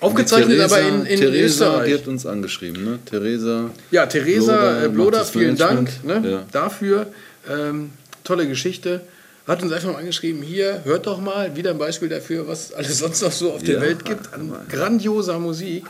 Aufgezeichnet 0.00 0.58
Theresa, 0.58 0.76
aber 0.76 0.88
in, 0.88 1.06
in 1.06 1.18
Theresa, 1.20 1.44
Österreich. 1.44 1.88
Die 1.88 1.94
hat 1.94 2.08
uns 2.08 2.26
angeschrieben, 2.26 2.84
ne? 2.84 2.98
Theresa. 3.04 3.70
Ja, 3.90 4.06
Theresa 4.06 4.88
Bloder, 4.88 5.22
äh, 5.22 5.24
vielen 5.24 5.56
Dank 5.56 5.90
ne? 6.04 6.22
ja. 6.24 6.46
dafür. 6.52 7.06
Ähm, 7.50 7.90
tolle 8.22 8.46
Geschichte. 8.46 9.00
Hat 9.46 9.62
uns 9.62 9.72
einfach 9.72 9.92
mal 9.92 9.98
angeschrieben, 9.98 10.42
hier, 10.42 10.80
hört 10.84 11.06
doch 11.06 11.20
mal, 11.20 11.54
wieder 11.54 11.70
ein 11.70 11.78
Beispiel 11.78 12.08
dafür, 12.08 12.48
was 12.48 12.72
alles 12.72 12.98
sonst 12.98 13.20
noch 13.22 13.32
so 13.32 13.52
auf 13.52 13.62
der 13.62 13.74
ja, 13.74 13.80
Welt 13.82 14.04
gibt 14.04 14.32
an 14.32 14.52
grandioser 14.70 15.38
Musik. 15.38 15.84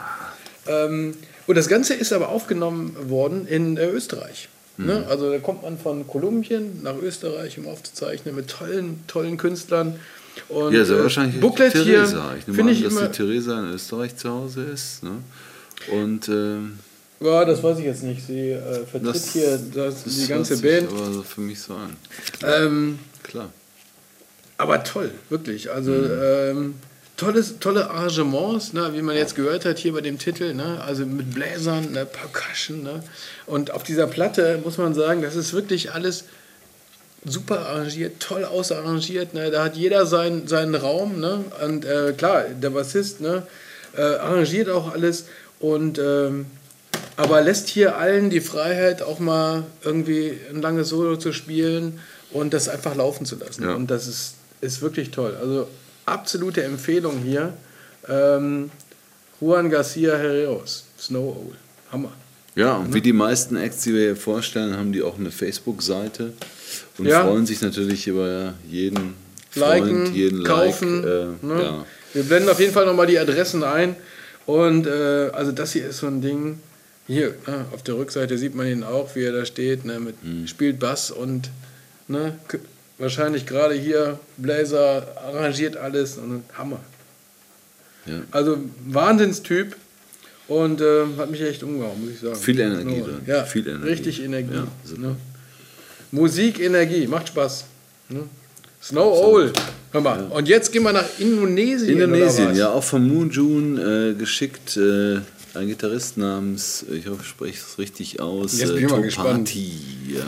Ähm, 0.66 1.14
und 1.46 1.56
das 1.56 1.68
Ganze 1.68 1.94
ist 1.94 2.12
aber 2.12 2.30
aufgenommen 2.30 2.96
worden 3.08 3.46
in 3.46 3.76
äh, 3.76 3.86
Österreich. 3.86 4.48
Mhm. 4.76 4.86
Ne? 4.86 5.06
Also 5.08 5.30
da 5.30 5.38
kommt 5.38 5.62
man 5.62 5.78
von 5.78 6.06
Kolumbien 6.06 6.82
nach 6.82 6.96
Österreich, 6.96 7.58
um 7.58 7.68
aufzuzeichnen, 7.68 8.34
mit 8.34 8.48
tollen, 8.48 9.04
tollen 9.06 9.36
Künstlern. 9.36 10.00
Und, 10.48 10.74
ja, 10.74 10.84
sehr 10.84 10.98
äh, 10.98 11.02
wahrscheinlich 11.02 11.40
Booklet 11.40 11.72
Theresa. 11.72 12.30
Hier, 12.30 12.38
ich 12.38 12.46
nehme 12.46 12.62
an, 12.62 12.68
ich 12.68 12.82
dass 12.82 12.96
die 12.96 13.08
Theresa 13.08 13.60
in 13.60 13.74
Österreich 13.74 14.16
zu 14.16 14.30
Hause 14.30 14.64
ist. 14.64 15.02
Ne? 15.02 15.12
Und 15.92 16.28
ähm, 16.28 16.78
ja, 17.20 17.44
das 17.44 17.62
weiß 17.62 17.78
ich 17.78 17.84
jetzt 17.84 18.02
nicht. 18.02 18.26
Sie 18.26 18.50
äh, 18.50 18.84
vertritt 18.84 19.06
das, 19.14 19.32
hier 19.32 19.58
das, 19.74 20.04
das 20.04 20.16
die 20.16 20.26
ganze 20.26 20.58
Band. 20.58 20.88
aber 20.90 21.12
so 21.12 21.22
für 21.22 21.40
mich 21.40 21.60
so 21.60 21.74
an. 21.74 21.96
Ähm, 22.42 22.98
Klar. 23.22 23.50
Aber 24.58 24.84
toll, 24.84 25.10
wirklich. 25.30 25.70
Also 25.70 25.90
mhm. 25.92 26.10
ähm, 26.22 26.74
tolles, 27.16 27.58
tolle 27.60 27.90
Arrangements, 27.90 28.72
ne, 28.72 28.90
wie 28.92 29.02
man 29.02 29.16
jetzt 29.16 29.34
gehört 29.34 29.64
hat 29.64 29.78
hier 29.78 29.92
bei 29.92 30.00
dem 30.00 30.18
Titel. 30.18 30.54
Ne, 30.54 30.80
also 30.84 31.06
mit 31.06 31.32
Bläsern, 31.32 31.92
ne, 31.92 32.06
Percussion. 32.06 32.82
Ne, 32.82 33.02
und 33.46 33.70
auf 33.70 33.82
dieser 33.82 34.06
Platte 34.06 34.60
muss 34.62 34.78
man 34.78 34.94
sagen, 34.94 35.22
das 35.22 35.34
ist 35.34 35.52
wirklich 35.52 35.92
alles 35.92 36.24
super 37.24 37.66
arrangiert, 37.66 38.20
toll 38.20 38.44
ausarrangiert. 38.44 39.34
Ne? 39.34 39.50
Da 39.50 39.64
hat 39.64 39.76
jeder 39.76 40.06
sein, 40.06 40.46
seinen 40.46 40.74
Raum. 40.74 41.20
Ne? 41.20 41.44
Und 41.64 41.84
äh, 41.84 42.12
klar, 42.16 42.44
der 42.44 42.70
Bassist 42.70 43.20
ne? 43.20 43.46
Äh, 43.96 44.02
arrangiert 44.02 44.68
auch 44.68 44.92
alles. 44.92 45.26
Und, 45.60 45.98
ähm, 45.98 46.46
aber 47.16 47.42
lässt 47.42 47.68
hier 47.68 47.96
allen 47.96 48.30
die 48.30 48.40
Freiheit, 48.40 49.02
auch 49.02 49.18
mal 49.18 49.64
irgendwie 49.82 50.38
ein 50.50 50.60
langes 50.60 50.88
Solo 50.88 51.16
zu 51.16 51.32
spielen 51.32 52.00
und 52.30 52.52
das 52.52 52.68
einfach 52.68 52.94
laufen 52.94 53.24
zu 53.24 53.36
lassen. 53.36 53.62
Ja. 53.62 53.74
Und 53.74 53.90
das 53.90 54.06
ist, 54.06 54.34
ist 54.60 54.82
wirklich 54.82 55.10
toll. 55.10 55.36
Also 55.40 55.68
absolute 56.06 56.62
Empfehlung 56.64 57.18
hier. 57.18 57.54
Ähm, 58.08 58.70
Juan 59.40 59.70
Garcia 59.70 60.16
Herreros, 60.16 60.84
Snow 60.98 61.36
Owl. 61.36 61.54
Hammer. 61.90 62.12
Ja, 62.56 62.76
und 62.76 62.94
wie 62.94 63.00
die 63.00 63.12
meisten 63.12 63.56
Acts, 63.56 63.82
die 63.82 63.94
wir 63.94 64.00
hier 64.00 64.16
vorstellen, 64.16 64.76
haben 64.76 64.92
die 64.92 65.02
auch 65.02 65.18
eine 65.18 65.30
Facebook-Seite 65.30 66.32
und 66.98 67.06
ja. 67.06 67.24
freuen 67.24 67.46
sich 67.46 67.60
natürlich 67.60 68.06
über 68.06 68.54
jeden 68.68 69.14
Liken, 69.54 70.04
Freund, 70.06 70.16
jeden 70.16 70.44
kaufen. 70.44 71.02
Like, 71.02 71.06
äh, 71.42 71.46
ne? 71.46 71.62
ja. 71.62 71.86
Wir 72.12 72.22
blenden 72.22 72.48
auf 72.48 72.60
jeden 72.60 72.72
Fall 72.72 72.86
nochmal 72.86 73.06
die 73.06 73.18
Adressen 73.18 73.62
ein. 73.64 73.96
Und 74.46 74.86
äh, 74.86 75.30
also 75.32 75.52
das 75.52 75.72
hier 75.72 75.88
ist 75.88 75.98
so 75.98 76.06
ein 76.06 76.20
Ding. 76.20 76.60
Hier, 77.06 77.34
ne, 77.46 77.66
auf 77.72 77.82
der 77.82 77.96
Rückseite 77.96 78.38
sieht 78.38 78.54
man 78.54 78.66
ihn 78.66 78.82
auch, 78.82 79.14
wie 79.14 79.24
er 79.24 79.32
da 79.32 79.44
steht, 79.44 79.84
ne, 79.84 80.00
mit, 80.00 80.14
hm. 80.22 80.46
spielt 80.46 80.78
Bass 80.78 81.10
und 81.10 81.50
ne, 82.08 82.38
wahrscheinlich 82.96 83.46
gerade 83.46 83.74
hier 83.74 84.18
Blazer 84.38 85.06
arrangiert 85.16 85.76
alles 85.76 86.16
und 86.16 86.44
Hammer. 86.56 86.80
Ja. 88.06 88.22
Also 88.30 88.58
Wahnsinnstyp 88.86 89.76
und 90.48 90.80
äh, 90.80 91.04
hat 91.18 91.30
mich 91.30 91.42
echt 91.42 91.62
umgehauen, 91.62 92.00
muss 92.00 92.14
ich 92.14 92.20
sagen. 92.20 92.36
Viel 92.36 92.60
Energie 92.60 93.02
drin. 93.02 93.20
Ja, 93.26 93.44
viel 93.44 93.66
Energie. 93.66 93.88
richtig 93.88 94.22
Energie. 94.22 94.54
Ja, 94.54 94.98
ne? 94.98 95.16
Musik, 96.14 96.60
Energie, 96.60 97.08
macht 97.08 97.28
Spaß. 97.28 97.64
Ne? 98.08 98.20
Snow 98.80 99.12
Owl. 99.12 99.52
Hör 99.90 100.00
mal. 100.00 100.20
Ja. 100.20 100.36
Und 100.36 100.48
jetzt 100.48 100.70
gehen 100.70 100.84
wir 100.84 100.92
nach 100.92 101.08
Indonesien. 101.18 101.90
Indonesien, 101.90 102.54
ja, 102.54 102.70
auch 102.70 102.84
von 102.84 103.06
Moon 103.08 103.30
June 103.30 104.12
äh, 104.12 104.14
geschickt. 104.14 104.76
Äh, 104.76 105.20
ein 105.54 105.66
Gitarrist 105.66 106.16
namens, 106.16 106.84
ich 106.90 107.06
hoffe, 107.08 107.22
ich 107.22 107.28
spreche 107.28 107.58
es 107.58 107.78
richtig 107.78 108.20
aus, 108.20 108.58
jetzt 108.58 108.74
bin 108.74 108.84
ich 108.84 108.90
mal 108.90 109.02
gespannt. 109.02 109.54
Ja. 109.54 110.24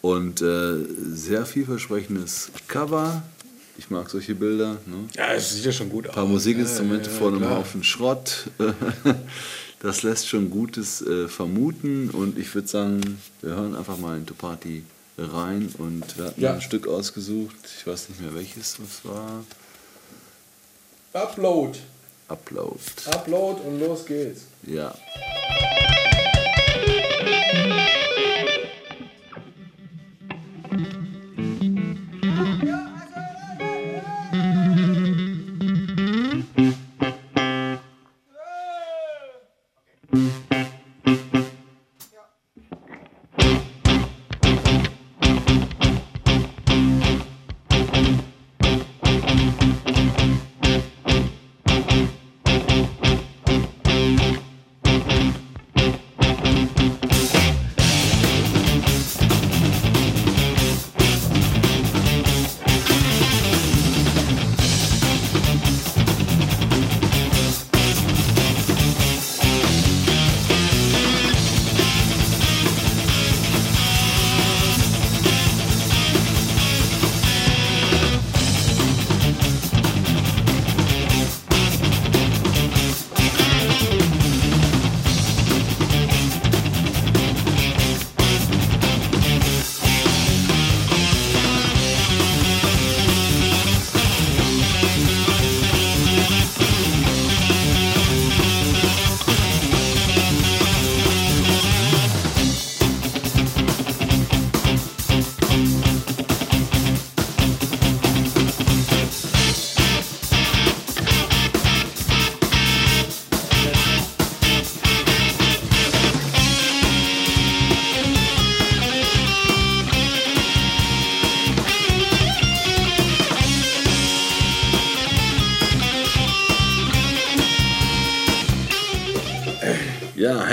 Und 0.00 0.42
äh, 0.42 0.74
sehr 1.14 1.46
vielversprechendes 1.46 2.50
Cover. 2.68 3.22
Ich 3.78 3.90
mag 3.90 4.08
solche 4.08 4.34
Bilder. 4.34 4.76
Ne? 4.86 5.08
Ja, 5.16 5.32
es 5.32 5.54
sieht 5.54 5.64
ja 5.64 5.72
schon 5.72 5.88
gut 5.88 6.06
aus. 6.06 6.12
Ein 6.12 6.14
paar 6.14 6.26
Musikinstrumente 6.26 7.06
ja, 7.06 7.12
ja, 7.12 7.18
vor 7.18 7.28
einem 7.28 7.48
Haufen 7.48 7.82
Schrott. 7.82 8.50
das 9.84 10.02
lässt 10.02 10.28
schon 10.28 10.48
Gutes 10.48 11.02
äh, 11.02 11.28
vermuten. 11.28 12.08
Und 12.08 12.38
ich 12.38 12.54
würde 12.54 12.66
sagen, 12.66 13.20
wir 13.42 13.54
hören 13.54 13.76
einfach 13.76 13.98
mal 13.98 14.16
in 14.16 14.24
Topati 14.24 14.82
rein. 15.18 15.72
Und 15.76 16.16
wir 16.16 16.24
hatten 16.24 16.40
ja. 16.40 16.54
ein 16.54 16.62
Stück 16.62 16.88
ausgesucht. 16.88 17.54
Ich 17.78 17.86
weiß 17.86 18.08
nicht 18.08 18.20
mehr 18.22 18.34
welches 18.34 18.78
das 18.78 19.04
war. 19.04 19.44
Upload. 21.12 21.78
Upload. 22.28 22.80
Upload 23.10 23.60
und 23.60 23.78
los 23.78 24.06
geht's. 24.06 24.46
Ja. 24.62 24.94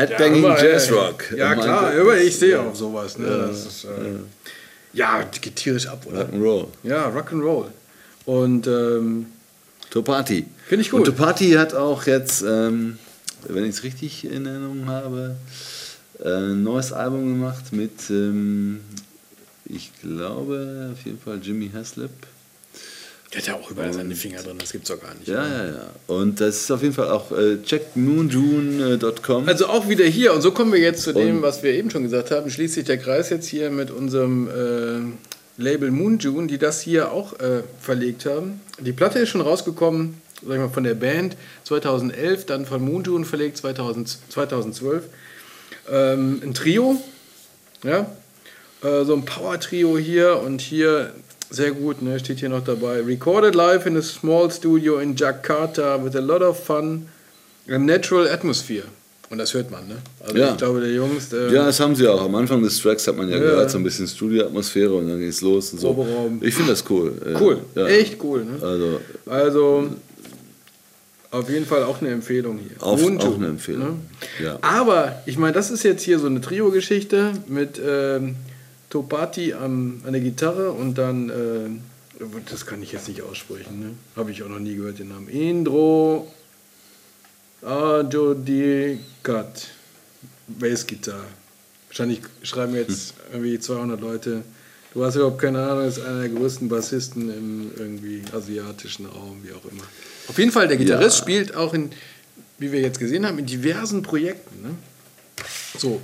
Headbanging 0.02 0.43
ja, 0.43 0.64
Jazzrock. 0.64 1.32
Ja, 1.36 1.56
klar, 1.56 1.91
aber 1.99 2.18
ich 2.18 2.36
stehe 2.36 2.54
ja. 2.54 2.62
auf 2.62 2.76
sowas. 2.76 3.18
Ne? 3.18 3.28
Ja, 3.28 3.45
ist, 3.47 3.86
äh, 3.86 3.88
ja, 4.93 5.24
geht 5.39 5.56
tierisch 5.56 5.88
ab, 5.88 6.06
oder? 6.06 6.26
Rock'n'Roll. 6.26 6.68
Ja, 6.84 7.10
Rock'n'Roll. 7.10 7.68
Und 8.26 8.68
ähm, 8.68 9.28
Topati. 9.89 10.45
Finde 10.68 10.82
ich 10.82 10.91
gut. 10.91 11.02
Und 11.02 11.06
Topati 11.06 11.52
hat 11.52 11.74
auch 11.74 12.06
jetzt, 12.06 12.43
ähm, 12.43 12.97
wenn 13.47 13.64
ich 13.64 13.72
es 13.72 13.84
richtig 13.84 14.26
in 14.26 14.45
Erinnerung 14.45 14.88
habe, 14.88 15.36
äh, 16.20 16.30
ein 16.30 16.64
neues 16.64 16.93
Album 16.93 17.34
gemacht 17.34 17.72
mit, 17.72 18.10
ähm, 18.10 18.82
ich 19.66 19.91
glaube, 20.02 20.91
auf 20.93 21.06
jeden 21.06 21.20
Fall 21.20 21.39
Jimmy 21.41 21.70
Haslip. 21.74 22.12
Der 23.34 23.42
hat 23.42 23.48
ja 23.48 23.56
auch 23.56 23.72
überall 23.72 23.94
seine 23.94 24.14
Finger 24.14 24.44
drin, 24.44 24.58
das 24.60 24.74
gibt's 24.74 24.90
doch 24.90 25.00
gar 25.00 25.16
nicht. 25.16 25.28
Ja, 25.28 25.48
ja, 25.48 25.66
ja. 25.68 25.90
Und 26.08 26.42
das 26.42 26.64
ist 26.64 26.72
auf 26.72 26.82
jeden 26.82 26.94
Fall 26.94 27.10
auch 27.10 27.32
äh, 27.32 27.62
checkmoonjune.com. 27.64 29.48
Also 29.48 29.68
auch 29.68 29.88
wieder 29.88 30.04
hier. 30.04 30.34
Und 30.34 30.42
so 30.42 30.52
kommen 30.52 30.74
wir 30.74 30.82
jetzt 30.82 31.04
zu 31.04 31.14
dem, 31.14 31.42
was 31.42 31.64
wir 31.64 31.72
eben 31.72 31.90
schon 31.90 32.04
gesagt 32.04 32.32
haben. 32.32 32.50
Schließt 32.50 32.74
sich 32.74 32.84
der 32.84 32.98
Kreis 32.98 33.30
jetzt 33.30 33.48
hier 33.48 33.70
mit 33.70 33.90
unserem 33.90 34.50
äh, 34.50 35.62
Label 35.62 35.92
Moonjune, 35.92 36.48
die 36.48 36.58
das 36.58 36.82
hier 36.82 37.12
auch 37.14 37.40
äh, 37.40 37.64
verlegt 37.80 38.26
haben. 38.26 38.60
Die 38.80 38.92
Platte 38.92 39.20
ist 39.20 39.30
schon 39.30 39.42
rausgekommen, 39.42 40.22
sag 40.46 40.56
ich 40.56 40.60
mal, 40.60 40.70
von 40.70 40.84
der 40.84 40.96
Band 40.96 41.38
2011, 41.64 42.46
dann 42.46 42.66
von 42.66 42.82
Moonjune 42.82 43.24
verlegt 43.24 43.58
2000, 43.58 44.18
2012. 44.28 45.06
Ähm, 45.90 46.42
ein 46.44 46.54
Trio, 46.54 47.02
ja, 47.84 48.12
äh, 48.84 49.06
so 49.06 49.14
ein 49.14 49.24
Power-Trio 49.24 49.98
hier 49.98 50.42
und 50.42 50.60
hier 50.60 51.14
sehr 51.52 51.72
gut, 51.72 52.02
ne? 52.02 52.20
steht 52.20 52.39
hier 52.39 52.49
noch 52.49 52.64
dabei. 52.64 53.02
Recorded 53.02 53.56
live 53.56 53.86
in 53.86 53.97
a 53.97 54.02
small 54.02 54.49
studio 54.49 54.99
in 54.99 55.16
Jakarta 55.16 56.04
with 56.04 56.16
a 56.16 56.22
lot 56.22 56.41
of 56.41 56.58
fun 56.58 57.08
and 57.68 57.86
natural 57.86 58.28
atmosphere. 58.28 58.86
Und 59.30 59.38
das 59.38 59.54
hört 59.54 59.72
man, 59.72 59.88
ne? 59.88 59.95
Also 60.20 60.38
ja. 60.38 60.52
ich 60.52 60.58
glaube, 60.58 60.82
der 60.82 60.91
Jungs. 60.91 61.32
Äh 61.32 61.54
ja, 61.54 61.66
das 61.66 61.80
haben 61.80 61.95
sie 61.95 62.06
auch. 62.08 62.22
Am 62.22 62.36
Anfang 62.36 62.62
des 62.62 62.78
Tracks 62.82 63.08
hat 63.08 63.16
man 63.16 63.30
ja, 63.30 63.38
ja. 63.38 63.41
gehört, 63.41 63.72
so 63.72 63.78
ein 63.78 63.84
bisschen 63.84 64.08
Studioatmosphäre 64.08 64.93
und 64.93 65.08
dann 65.08 65.20
geht 65.20 65.30
es 65.30 65.41
los 65.41 65.72
und 65.72 65.80
so. 65.80 65.93
Proberaum. 65.93 66.39
Ich 66.41 66.54
finde 66.54 66.72
das 66.72 66.84
cool. 66.89 67.14
Cool, 67.39 67.60
ja. 67.76 67.88
echt 67.88 68.22
cool, 68.24 68.43
ne? 68.43 68.62
Also, 68.62 68.99
also 69.26 69.88
auf 71.32 71.49
jeden 71.49 71.66
Fall 71.66 71.84
auch 71.84 72.02
eine 72.02 72.10
Empfehlung 72.10 72.60
hier. 72.60 72.76
Auf, 72.86 73.02
auch 73.02 73.36
eine 73.36 73.47
Empfehlung. 73.47 74.02
Ne? 74.39 74.43
Ja. 74.43 74.60
Aber 74.62 75.22
ich 75.26 75.38
meine, 75.38 75.54
das 75.54 75.72
ist 75.72 75.84
jetzt 75.84 76.04
hier 76.04 76.20
so 76.20 76.28
eine 76.28 76.41
Trio-Geschichte 76.41 77.32
mit. 77.47 77.80
Ähm, 77.86 78.36
Topati 78.92 79.54
an, 79.54 80.02
an 80.06 80.12
der 80.12 80.22
Gitarre 80.22 80.72
und 80.72 80.98
dann, 80.98 81.30
äh, 81.30 82.24
das 82.50 82.66
kann 82.66 82.84
ich 82.84 82.92
jetzt 82.92 83.08
nicht 83.08 83.22
aussprechen, 83.24 83.80
ne? 83.80 83.92
habe 84.16 84.32
ich 84.32 84.44
auch 84.44 84.50
noch 84.50 84.60
nie 84.60 84.76
gehört 84.76 85.00
den 85.00 85.08
Namen. 85.10 85.30
Indro 85.30 86.32
Ajodikat, 87.62 89.00
Bassgitarre. 90.48 91.24
Wahrscheinlich 91.88 92.22
schreiben 92.44 92.76
jetzt 92.76 93.14
irgendwie 93.32 93.60
200 93.60 94.02
Leute. 94.02 94.42
Du 94.94 95.06
hast 95.06 95.16
überhaupt 95.16 95.39
keine 95.39 95.64
Ahnung, 95.64 95.88
ist 95.88 96.02
einer 96.02 96.22
der 96.22 96.30
größten 96.30 96.68
Bassisten 96.68 97.30
im 97.30 97.72
irgendwie 97.78 98.24
asiatischen 98.34 99.06
Raum, 99.06 99.42
wie 99.44 99.54
auch 99.54 99.64
immer. 99.72 99.84
Auf 100.28 100.38
jeden 100.38 100.52
Fall, 100.52 100.68
der 100.68 100.76
Gitarrist 100.76 101.20
ja. 101.20 101.24
spielt 101.24 101.56
auch 101.56 101.74
in, 101.74 101.92
wie 102.58 102.74
wir 102.74 102.82
jetzt 102.82 103.00
gesehen 103.00 103.26
haben, 103.26 103.39
in 103.39 103.46
diversen 103.46 104.02
Projekten. 104.02 104.64
Ne? 104.64 104.76
So, 105.78 106.02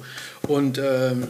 und 0.48 0.80
ähm, 0.82 1.28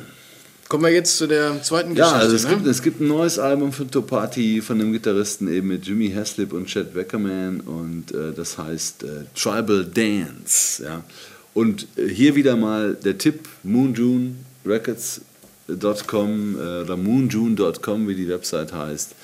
Kommen 0.67 0.83
wir 0.83 0.91
jetzt 0.91 1.17
zu 1.17 1.27
der 1.27 1.63
zweiten 1.63 1.95
Geschichte. 1.95 2.15
Ja, 2.15 2.19
also 2.19 2.35
es, 2.35 2.43
ne? 2.43 2.49
gibt, 2.49 2.67
es 2.67 2.81
gibt 2.81 2.99
ein 2.99 3.07
neues 3.07 3.39
Album 3.39 3.71
von 3.71 3.89
Topati, 3.89 4.61
von 4.61 4.77
dem 4.77 4.91
Gitarristen 4.91 5.47
eben 5.47 5.69
mit 5.69 5.87
Jimmy 5.87 6.11
Haslip 6.11 6.51
und 6.51 6.67
Chad 6.67 6.93
Weckerman 6.93 7.61
und 7.61 8.11
äh, 8.11 8.33
das 8.33 8.57
heißt 8.57 9.03
äh, 9.03 9.23
Tribal 9.33 9.85
Dance. 9.85 10.83
Ja. 10.83 11.05
Und 11.53 11.87
äh, 11.95 12.09
hier 12.09 12.35
wieder 12.35 12.57
mal 12.57 12.95
der 12.95 13.17
Tipp, 13.17 13.47
moonjunerecords.com 13.63 16.57
äh, 16.59 16.81
oder 16.81 16.97
moonjune.com, 16.97 18.09
wie 18.09 18.15
die 18.15 18.27
Website 18.27 18.73
heißt. 18.73 19.15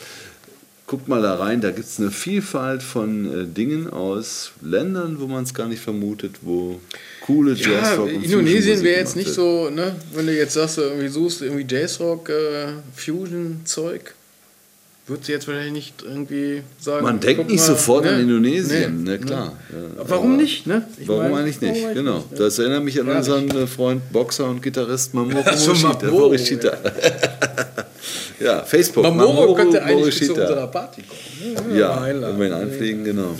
Guckt 0.94 1.08
mal 1.08 1.24
da 1.24 1.34
rein, 1.34 1.60
da 1.60 1.72
gibt 1.72 1.88
es 1.88 2.00
eine 2.00 2.12
Vielfalt 2.12 2.84
von 2.84 3.26
äh, 3.26 3.46
Dingen 3.48 3.90
aus 3.90 4.52
Ländern, 4.62 5.20
wo 5.20 5.26
man 5.26 5.44
es 5.44 5.56
gar 5.56 5.68
nicht 5.68 5.82
vermutet, 5.82 6.36
wo 6.44 6.80
coole 7.26 7.56
ja, 7.56 7.72
Jazzrock 7.72 8.14
und 8.14 8.24
Indonesien 8.24 8.84
wäre 8.84 9.00
jetzt 9.00 9.16
nicht 9.16 9.34
so, 9.34 9.72
ne, 9.72 9.96
wenn 10.14 10.28
du 10.28 10.38
jetzt 10.38 10.54
sagst, 10.54 10.78
du 10.78 10.82
irgendwie 10.82 11.08
suchst 11.08 11.42
irgendwie 11.42 11.66
Jazzrock, 11.68 12.30
äh, 12.30 12.74
Fusion-Zeug, 12.96 14.14
würdest 15.08 15.30
du 15.30 15.32
jetzt 15.32 15.48
wahrscheinlich 15.48 15.74
nicht 15.74 16.04
irgendwie 16.04 16.62
sagen. 16.80 17.04
Man 17.04 17.20
denkt 17.20 17.50
nicht 17.50 17.62
mal, 17.62 17.66
sofort 17.66 18.06
ne? 18.06 18.12
an 18.12 18.20
Indonesien, 18.20 19.04
ne, 19.04 19.14
ne 19.14 19.20
klar. 19.20 19.58
Ja. 19.72 20.06
Warum 20.10 20.38
nicht, 20.38 20.68
ne? 20.68 20.88
Ich 21.00 21.08
warum 21.08 21.32
mein, 21.32 21.42
eigentlich 21.42 21.60
nicht, 21.60 21.82
warum 21.82 21.96
genau. 21.96 22.18
Nicht, 22.18 22.40
das 22.40 22.60
erinnert 22.60 22.84
mich 22.84 23.02
an 23.02 23.08
ja, 23.08 23.18
unseren. 23.18 23.50
Äh, 23.50 23.66
Freund 23.66 24.12
Boxer 24.12 24.48
und 24.48 24.62
Gitarrist 24.62 25.16
Mamoru 25.16 25.42
Morishita. 26.12 26.78
ja, 28.40 28.64
Facebook. 28.64 29.04
Mamoro, 29.04 29.34
Mamoro 29.34 29.54
könnte 29.56 29.84
eigentlich 29.84 30.18
zu 30.18 30.34
unserer 30.34 30.68
Party 30.68 31.04
kommen. 31.04 31.76
Ja, 31.76 32.08
ja 32.08 32.28
wenn 32.28 32.40
wir 32.40 32.48
ihn 32.48 32.54
einfliegen, 32.54 33.04
genau. 33.04 33.36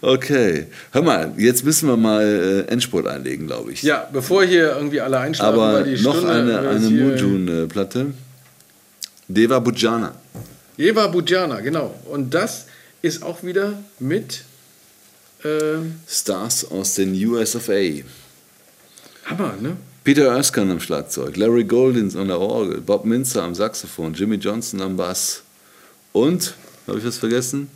Okay. 0.00 0.66
Hör 0.92 1.02
mal, 1.02 1.32
jetzt 1.36 1.64
müssen 1.64 1.88
wir 1.88 1.96
mal 1.96 2.22
äh, 2.68 2.70
Endspurt 2.70 3.06
einlegen, 3.06 3.46
glaube 3.46 3.72
ich. 3.72 3.82
Ja, 3.82 4.08
bevor 4.12 4.44
hier 4.44 4.76
irgendwie 4.76 5.00
alle 5.00 5.18
einschlafen, 5.18 5.54
Aber 5.54 5.72
weil 5.72 5.96
die 5.96 6.02
noch 6.02 6.16
Stunde, 6.16 6.58
eine, 6.58 6.68
eine 6.68 6.90
Mujun-Platte. 6.90 8.06
Deva 9.26 9.58
Bujana. 9.58 10.14
Deva 10.78 11.06
Bujana, 11.08 11.60
genau. 11.60 11.94
Und 12.04 12.32
das 12.32 12.66
ist 13.02 13.22
auch 13.22 13.42
wieder 13.42 13.82
mit 13.98 14.44
äh, 15.42 15.78
Stars 16.06 16.70
aus 16.70 16.94
den 16.94 17.12
US 17.26 17.56
of 17.56 17.68
A. 17.68 17.82
Hammer, 19.24 19.54
ne? 19.60 19.76
Peter 20.06 20.26
Erskine 20.26 20.70
am 20.70 20.78
Schlagzeug, 20.78 21.36
Larry 21.36 21.64
Goldins 21.64 22.14
an 22.14 22.28
der 22.28 22.38
Orgel, 22.38 22.80
Bob 22.80 23.04
Minzer 23.04 23.42
am 23.42 23.56
Saxophon, 23.56 24.14
Jimmy 24.14 24.36
Johnson 24.36 24.80
am 24.80 24.96
Bass. 24.96 25.42
Und, 26.12 26.54
habe 26.86 26.98
ich 26.98 27.04
was 27.04 27.18
vergessen? 27.18 27.68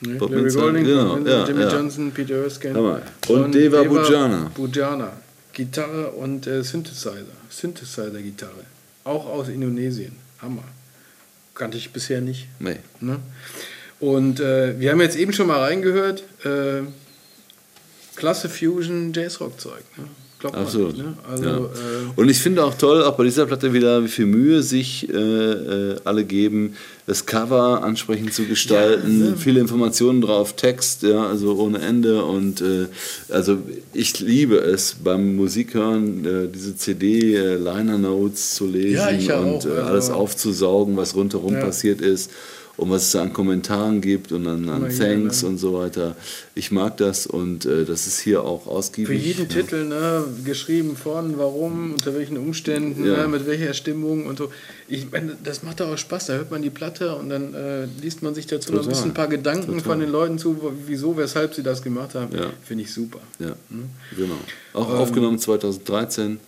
Nee, 0.00 0.14
Bob 0.14 0.32
Larry 0.32 0.50
Golding, 0.50 0.84
genau, 0.84 1.18
ja, 1.18 1.46
Jimmy 1.46 1.62
ja. 1.62 1.72
Johnson, 1.72 2.10
Peter 2.10 2.42
Erskine. 2.42 2.76
Und, 2.80 3.02
und 3.28 3.54
Deva, 3.54 3.84
Deva 3.84 3.94
Bujana. 3.94 4.50
Bujana. 4.56 5.12
Gitarre 5.52 6.08
und 6.08 6.48
äh, 6.48 6.64
Synthesizer. 6.64 7.22
Synthesizer-Gitarre. 7.48 8.64
Auch 9.04 9.26
aus 9.26 9.48
Indonesien. 9.48 10.16
Hammer. 10.42 10.64
Kannte 11.54 11.76
ich 11.78 11.92
bisher 11.92 12.20
nicht. 12.20 12.48
Nee. 12.58 12.78
Ne? 12.98 13.20
Und 14.00 14.40
äh, 14.40 14.80
wir 14.80 14.90
haben 14.90 15.00
jetzt 15.00 15.16
eben 15.16 15.32
schon 15.32 15.46
mal 15.46 15.60
reingehört. 15.60 16.24
Äh, 16.44 16.82
Klasse 18.16 18.48
Fusion 18.48 19.12
Jazzrock-Zeug. 19.12 19.84
Ne? 19.96 20.08
Absolut. 20.44 20.96
Ne? 20.96 21.14
Also, 21.28 21.44
ja. 21.44 21.56
äh, 21.56 21.60
und 22.14 22.28
ich 22.28 22.38
finde 22.38 22.64
auch 22.64 22.74
toll, 22.74 23.02
auch 23.02 23.16
bei 23.16 23.24
dieser 23.24 23.46
Platte 23.46 23.72
wieder, 23.72 24.04
wie 24.04 24.08
viel 24.08 24.26
Mühe 24.26 24.62
sich 24.62 25.08
äh, 25.08 25.16
äh, 25.16 25.96
alle 26.04 26.24
geben, 26.24 26.74
das 27.06 27.26
Cover 27.26 27.82
ansprechend 27.82 28.32
zu 28.34 28.44
gestalten, 28.44 29.30
ja, 29.30 29.36
viele 29.36 29.60
Informationen 29.60 30.20
drauf, 30.20 30.54
Text, 30.54 31.02
ja, 31.02 31.26
also 31.26 31.56
ohne 31.56 31.78
Ende. 31.80 32.22
Und 32.22 32.60
äh, 32.60 32.86
also 33.30 33.58
ich 33.92 34.20
liebe 34.20 34.56
es 34.58 34.96
beim 35.02 35.34
Musikhören, 35.34 36.24
äh, 36.24 36.48
diese 36.48 36.76
CD-Liner 36.76 37.98
Notes 37.98 38.54
zu 38.54 38.66
lesen 38.66 39.20
ja, 39.20 39.40
und 39.40 39.66
auch, 39.66 39.76
äh, 39.76 39.80
alles 39.80 40.10
aufzusaugen, 40.10 40.96
was 40.96 41.16
rundherum 41.16 41.54
passiert 41.54 42.00
ist 42.00 42.30
und 42.78 42.90
was 42.90 43.02
es 43.02 43.10
da 43.10 43.22
an 43.22 43.32
Kommentaren 43.32 44.00
gibt 44.00 44.30
und 44.30 44.46
an, 44.46 44.68
an 44.68 44.88
Thanks 44.88 45.42
ne? 45.42 45.48
und 45.48 45.58
so 45.58 45.74
weiter. 45.74 46.14
Ich 46.54 46.70
mag 46.70 46.96
das 46.96 47.26
und 47.26 47.66
äh, 47.66 47.84
das 47.84 48.06
ist 48.06 48.20
hier 48.20 48.44
auch 48.44 48.68
ausgiebig. 48.68 49.08
Für 49.20 49.26
jeden 49.26 49.48
ja. 49.48 49.62
Titel 49.62 49.84
ne, 49.84 50.24
geschrieben 50.44 50.96
von, 50.96 51.36
warum, 51.38 51.92
unter 51.92 52.14
welchen 52.14 52.38
Umständen, 52.38 53.04
ja. 53.04 53.22
ne, 53.22 53.28
mit 53.28 53.48
welcher 53.48 53.74
Stimmung 53.74 54.26
und 54.26 54.38
so. 54.38 54.52
Ich 54.86 55.10
meine, 55.10 55.36
das 55.42 55.64
macht 55.64 55.82
auch 55.82 55.98
Spaß. 55.98 56.26
Da 56.26 56.34
hört 56.34 56.52
man 56.52 56.62
die 56.62 56.70
Platte 56.70 57.16
und 57.16 57.30
dann 57.30 57.52
äh, 57.52 57.86
liest 58.00 58.22
man 58.22 58.36
sich 58.36 58.46
dazu 58.46 58.70
Total. 58.70 58.76
noch 58.76 58.84
ein 58.84 58.88
bisschen 58.90 59.10
ein 59.10 59.14
paar 59.14 59.28
Gedanken 59.28 59.66
Total. 59.66 59.82
von 59.82 59.98
den 59.98 60.10
Leuten 60.10 60.38
zu, 60.38 60.72
wieso, 60.86 61.16
weshalb 61.16 61.54
sie 61.54 61.64
das 61.64 61.82
gemacht 61.82 62.14
haben. 62.14 62.30
Finde 62.62 62.84
ich 62.84 62.94
super. 62.94 63.18
Ja, 63.40 63.56
hm? 63.70 63.90
genau. 64.16 64.38
Auch 64.72 64.88
ähm, 64.88 64.96
aufgenommen 64.98 65.38
2013. 65.40 66.38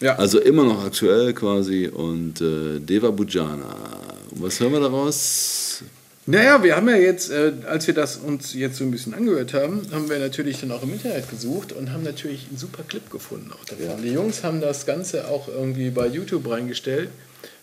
Ja. 0.00 0.16
Also 0.16 0.40
immer 0.40 0.64
noch 0.64 0.84
aktuell 0.84 1.34
quasi 1.34 1.88
und 1.88 2.40
äh, 2.40 2.80
Deva 2.80 3.10
Bujana 3.10 3.76
was 4.34 4.60
hören 4.60 4.72
wir 4.72 4.80
daraus? 4.80 5.82
Naja, 6.24 6.62
wir 6.62 6.76
haben 6.76 6.88
ja 6.88 6.96
jetzt, 6.96 7.30
äh, 7.30 7.52
als 7.66 7.86
wir 7.88 7.94
das 7.94 8.16
uns 8.16 8.54
jetzt 8.54 8.76
so 8.76 8.84
ein 8.84 8.92
bisschen 8.92 9.12
angehört 9.12 9.54
haben, 9.54 9.82
haben 9.92 10.08
wir 10.08 10.18
natürlich 10.20 10.60
dann 10.60 10.70
auch 10.70 10.82
im 10.84 10.92
Internet 10.92 11.28
gesucht 11.28 11.72
und 11.72 11.92
haben 11.92 12.04
natürlich 12.04 12.46
einen 12.48 12.58
super 12.58 12.84
Clip 12.86 13.10
gefunden 13.10 13.50
auch 13.52 13.64
davon. 13.64 13.86
Ja. 13.86 13.96
Die 13.96 14.12
Jungs 14.12 14.44
haben 14.44 14.60
das 14.60 14.86
Ganze 14.86 15.28
auch 15.28 15.48
irgendwie 15.48 15.90
bei 15.90 16.06
YouTube 16.06 16.48
reingestellt. 16.48 17.08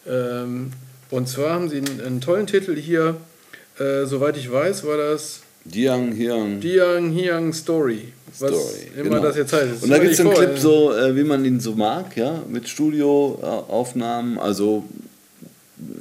Ähm, 0.05 0.71
und 1.09 1.29
zwar 1.29 1.53
haben 1.53 1.69
sie 1.69 1.77
einen, 1.77 2.01
einen 2.01 2.21
tollen 2.21 2.47
Titel 2.47 2.75
hier, 2.75 3.15
äh, 3.79 4.05
soweit 4.05 4.35
ich 4.35 4.51
weiß, 4.51 4.83
war 4.83 4.97
das 4.97 5.39
Diang 5.63 6.11
Hiang. 6.11 6.59
Diang 6.59 7.11
Hiang 7.11 7.53
Story. 7.53 8.11
Was 8.37 8.49
Story, 8.49 8.91
immer 8.95 9.03
genau. 9.09 9.21
das 9.21 9.37
jetzt 9.37 9.53
heißt. 9.53 9.71
Das 9.71 9.83
und 9.83 9.89
da 9.89 9.97
gibt 9.99 10.13
es 10.13 10.19
einen 10.19 10.33
Clip 10.33 10.57
so, 10.57 10.93
äh, 10.93 11.15
wie 11.15 11.23
man 11.23 11.45
ihn 11.45 11.59
so 11.59 11.73
mag, 11.73 12.15
ja, 12.17 12.43
mit 12.49 12.67
Studioaufnahmen, 12.67 14.37
also 14.37 14.83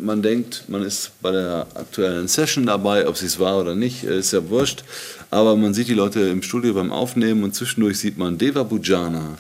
man 0.00 0.22
denkt, 0.22 0.64
man 0.68 0.82
ist 0.82 1.10
bei 1.20 1.30
der 1.30 1.66
aktuellen 1.74 2.28
Session 2.28 2.66
dabei, 2.66 3.08
ob 3.08 3.16
sie 3.16 3.26
es 3.26 3.38
war 3.38 3.60
oder 3.60 3.74
nicht, 3.74 4.04
äh, 4.04 4.18
ist 4.18 4.32
ja 4.32 4.48
wurscht. 4.48 4.84
Aber 5.30 5.56
man 5.56 5.74
sieht 5.74 5.88
die 5.88 5.94
Leute 5.94 6.20
im 6.20 6.42
Studio 6.42 6.74
beim 6.74 6.92
Aufnehmen 6.92 7.44
und 7.44 7.54
zwischendurch 7.54 7.98
sieht 7.98 8.18
man 8.18 8.38
Deva 8.38 8.62
Bujana 8.62 9.38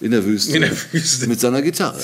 in 0.00 0.12
der 0.12 0.24
Wüste. 0.24 0.54
In 0.56 0.62
der 0.62 0.70
Wüste. 0.92 1.26
Mit 1.26 1.40
seiner 1.40 1.60
Gitarre. 1.62 1.98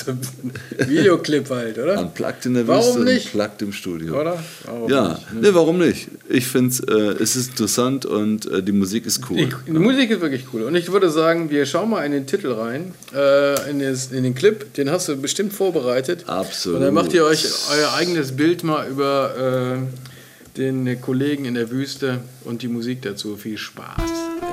Videoclip 0.87 1.49
halt, 1.49 1.77
oder? 1.77 1.99
Unplugged 1.99 2.45
in 2.45 2.55
der 2.55 2.67
Warum 2.67 2.97
Wüste 2.97 3.03
nicht? 3.03 3.25
unplugged 3.27 3.61
im 3.61 3.71
Studio. 3.71 4.19
Oder? 4.19 4.43
Warum 4.65 4.89
ja, 4.89 5.09
nicht, 5.09 5.33
ne? 5.33 5.41
nee, 5.41 5.53
warum 5.53 5.77
nicht? 5.77 6.07
Ich 6.27 6.47
finde, 6.47 6.75
äh, 6.87 7.23
es 7.23 7.35
ist 7.35 7.51
interessant 7.51 8.05
und 8.05 8.51
äh, 8.51 8.61
die 8.61 8.73
Musik 8.73 9.05
ist 9.05 9.21
cool. 9.29 9.37
Die, 9.37 9.71
die 9.71 9.79
Musik 9.79 10.09
ist 10.11 10.21
wirklich 10.21 10.45
cool. 10.53 10.63
Und 10.63 10.75
ich 10.75 10.91
würde 10.91 11.09
sagen, 11.09 11.49
wir 11.49 11.65
schauen 11.65 11.89
mal 11.89 12.05
in 12.05 12.11
den 12.11 12.27
Titel 12.27 12.51
rein, 12.51 12.93
äh, 13.13 13.69
in, 13.69 13.79
das, 13.79 14.11
in 14.11 14.23
den 14.23 14.35
Clip. 14.35 14.73
Den 14.73 14.89
hast 14.89 15.07
du 15.07 15.15
bestimmt 15.15 15.53
vorbereitet. 15.53 16.27
Absolut. 16.27 16.79
Und 16.79 16.85
dann 16.85 16.93
macht 16.93 17.13
ihr 17.13 17.23
euch 17.23 17.45
euer 17.71 17.93
eigenes 17.93 18.35
Bild 18.35 18.63
mal 18.63 18.89
über 18.89 19.77
äh, 19.77 20.57
den 20.57 20.99
Kollegen 21.01 21.45
in 21.45 21.53
der 21.53 21.69
Wüste 21.69 22.19
und 22.43 22.61
die 22.61 22.67
Musik 22.67 23.01
dazu. 23.03 23.35
Viel 23.37 23.57
Spaß. 23.57 24.11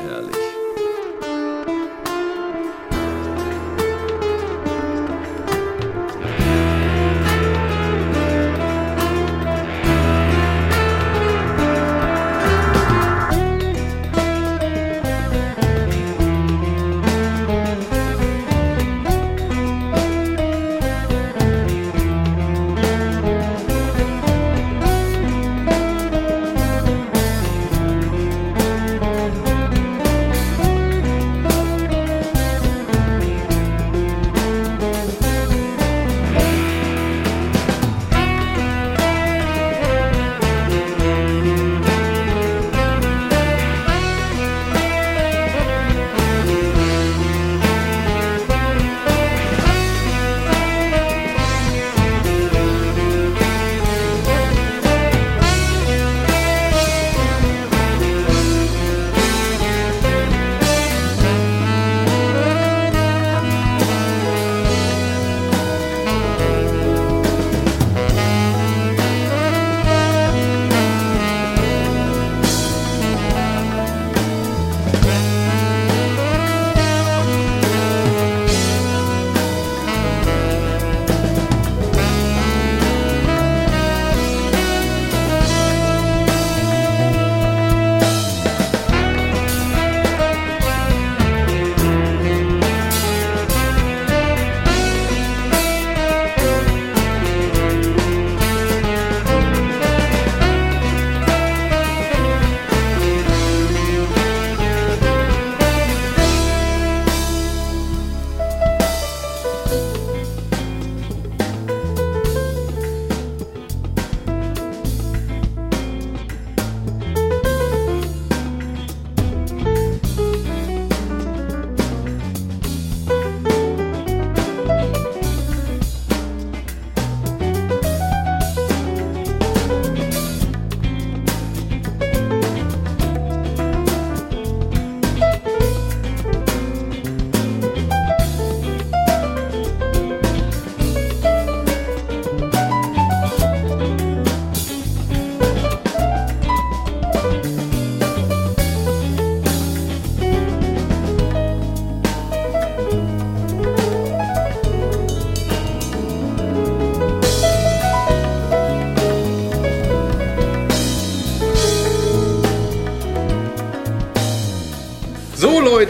Herrlich. 0.09 0.51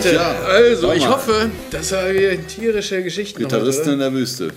Leute, 0.02 0.16
Tja, 0.16 0.36
also 0.46 0.92
ich 0.92 1.08
hoffe, 1.08 1.50
das 1.70 1.92
war 1.92 2.12
wieder 2.12 2.46
tierische 2.46 3.02
Geschichten. 3.02 3.38
Gitarristen 3.38 3.82
heute, 3.82 3.92
in 3.92 3.98
der 4.00 4.12
Wüste. 4.12 4.50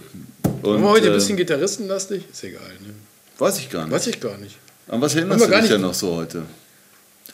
Und, 0.63 0.81
wir 0.81 0.89
heute 0.89 1.05
ein 1.05 1.11
äh, 1.11 1.15
bisschen 1.15 1.37
gitarristenlastig? 1.37 2.23
Ist 2.31 2.43
egal, 2.43 2.61
ne? 2.81 2.93
Weiß 3.37 3.59
ich 3.59 3.69
gar 3.69 3.83
nicht. 3.83 3.93
Weiß 3.93 4.07
ich 4.07 4.19
gar 4.19 4.37
nicht. 4.37 4.57
An 4.87 5.01
was 5.01 5.13
erinnerst 5.13 5.41
wir 5.41 5.47
du 5.47 5.61
dich 5.61 5.69
denn 5.69 5.81
noch 5.81 5.93
so 5.93 6.15
heute? 6.15 6.43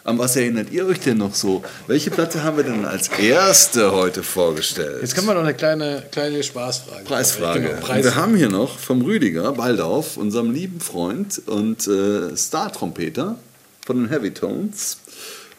An 0.03 0.17
was 0.17 0.35
erinnert 0.35 0.71
ihr 0.71 0.85
euch 0.87 0.99
denn 0.99 1.19
noch 1.19 1.33
so? 1.33 1.63
Welche 1.87 2.11
Platte 2.11 2.43
haben 2.43 2.57
wir 2.57 2.63
denn 2.63 2.85
als 2.85 3.07
erste 3.07 3.91
heute 3.91 4.23
vorgestellt? 4.23 4.97
Jetzt 5.01 5.15
kann 5.15 5.25
man 5.25 5.35
noch 5.35 5.43
eine 5.43 5.53
kleine, 5.53 6.03
kleine 6.11 6.43
Spaßfrage. 6.43 7.05
Preisfrage. 7.05 7.61
Genau, 7.61 7.79
Preis. 7.79 8.03
Wir 8.03 8.15
haben 8.15 8.35
hier 8.35 8.49
noch 8.49 8.77
vom 8.77 9.03
Rüdiger 9.03 9.51
Baldauf, 9.53 10.17
unserem 10.17 10.51
lieben 10.51 10.81
Freund 10.81 11.41
und 11.45 11.87
äh, 11.87 12.35
Star-Trompeter 12.35 13.37
von 13.85 13.97
den 13.97 14.09
Heavy 14.09 14.31
Tones, 14.31 14.97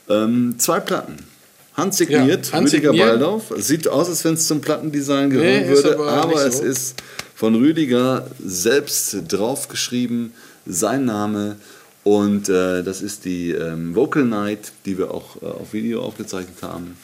ähm, 0.09 0.57
zwei 0.59 0.81
Platten. 0.81 1.32
Handsigniert, 1.75 2.49
Ja, 2.49 2.53
handsigniert. 2.53 2.93
Rüdiger 2.93 3.07
Baldauf. 3.07 3.53
Sieht 3.57 3.89
aus, 3.89 4.09
als 4.09 4.25
wenn 4.25 4.35
es 4.35 4.47
zum 4.47 4.61
Plattendesign 4.61 5.31
gehören 5.31 5.63
Nee, 5.63 5.69
würde, 5.69 5.95
aber 5.95 6.09
aber, 6.13 6.35
nicht 6.35 6.47
es 6.47 6.59
so. 6.59 6.65
ist 6.65 6.95
von 7.35 7.55
Rüdiger 7.55 8.27
selbst 8.45 9.17
draufgeschrieben, 9.29 10.33
sein 10.67 11.05
Name. 11.07 11.57
Und 12.05 12.49
äh, 12.49 12.83
das 12.83 13.01
ist 13.01 13.25
die 13.25 13.53
ähm, 13.53 13.95
Vocal 13.95 14.25
Night, 14.25 14.73
die 14.87 14.99
wir 14.99 15.13
auch 15.13 15.41
äh, 15.41 15.47
auf 15.47 15.73
Video 15.73 16.03
aufgezeichnet 16.03 16.57
haben. 16.63 16.97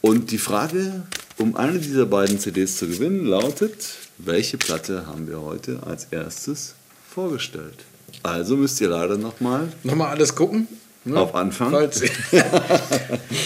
Und 0.00 0.30
die 0.30 0.38
Frage, 0.38 1.02
um 1.38 1.54
eine 1.56 1.78
dieser 1.78 2.06
beiden 2.06 2.38
CDs 2.38 2.78
zu 2.78 2.86
gewinnen, 2.88 3.26
lautet, 3.26 3.74
welche 4.18 4.56
Platte 4.56 5.06
haben 5.06 5.28
wir 5.28 5.42
heute 5.42 5.80
als 5.86 6.06
erstes 6.10 6.74
vorgestellt? 7.08 7.84
Also 8.22 8.56
müsst 8.56 8.80
ihr 8.80 8.88
leider 8.88 9.16
nochmal 9.18 9.68
Nochmal 9.84 10.08
alles 10.08 10.34
gucken. 10.34 10.66
Ne? 11.04 11.18
auf 11.18 11.34
Anfang. 11.34 11.72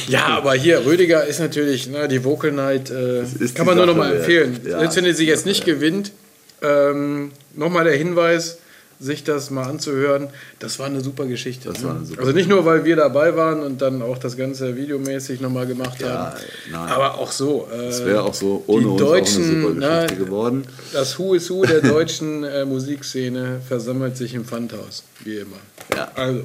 Ja, 0.09 0.27
aber 0.27 0.55
hier, 0.55 0.85
Rüdiger 0.85 1.25
ist 1.25 1.39
natürlich, 1.41 1.89
ne, 1.89 2.09
die 2.09 2.25
Vocal 2.25 2.53
Night 2.53 2.91
äh, 2.91 3.23
kann 3.55 3.67
man 3.67 3.77
nur 3.77 3.87
noch 3.87 3.97
mal 3.97 4.17
empfehlen. 4.17 4.61
Ja, 4.65 4.81
Selbst 4.81 4.97
wenn 4.97 5.05
ihr 5.07 5.15
sie 5.15 5.27
jetzt 5.27 5.47
nicht 5.47 5.65
gewinnt, 5.65 6.13
ähm, 6.63 7.33
nochmal 7.55 7.85
der 7.85 7.97
Hinweis, 7.97 8.59
sich 9.01 9.25
das 9.25 9.51
mal 9.51 9.65
anzuhören. 9.65 10.29
Das 10.59 10.79
war 10.79 10.87
eine 10.87 11.01
super 11.01 11.27
Geschichte. 11.27 11.69
Das 11.71 11.83
ne? 11.83 11.91
eine 11.91 12.05
super 12.05 12.21
also 12.21 12.33
nicht 12.33 12.49
nur, 12.49 12.65
weil 12.65 12.85
wir 12.85 12.97
dabei 12.97 13.37
waren 13.37 13.61
und 13.63 13.83
dann 13.83 14.03
auch 14.03 14.19
das 14.19 14.37
Ganze 14.37 14.77
videomäßig 14.77 15.41
nochmal 15.41 15.67
gemacht 15.67 16.01
Ja, 16.01 16.09
haben, 16.09 16.37
nein. 16.71 16.89
aber 16.89 17.19
auch 17.19 17.31
so. 17.33 17.69
Äh, 17.73 17.87
Es 17.87 18.05
wäre 18.05 18.23
auch 18.23 18.35
so 18.35 18.63
ohne 18.67 18.83
die 18.83 18.89
uns 18.91 19.01
Deutschen, 19.01 19.45
eine 19.45 19.63
super 19.63 19.75
ne, 19.75 20.03
Geschichte 20.05 20.25
geworden. 20.25 20.65
das 20.93 21.19
Who 21.19 21.35
is 21.35 21.51
Who 21.51 21.65
der 21.65 21.81
deutschen 21.81 22.45
äh, 22.45 22.65
Musikszene 22.65 23.61
versammelt 23.67 24.17
sich 24.17 24.35
im 24.35 24.45
Pfandhaus, 24.45 25.05
wie 25.25 25.37
immer. 25.39 25.57
Ja. 25.95 26.09
Also, 26.15 26.41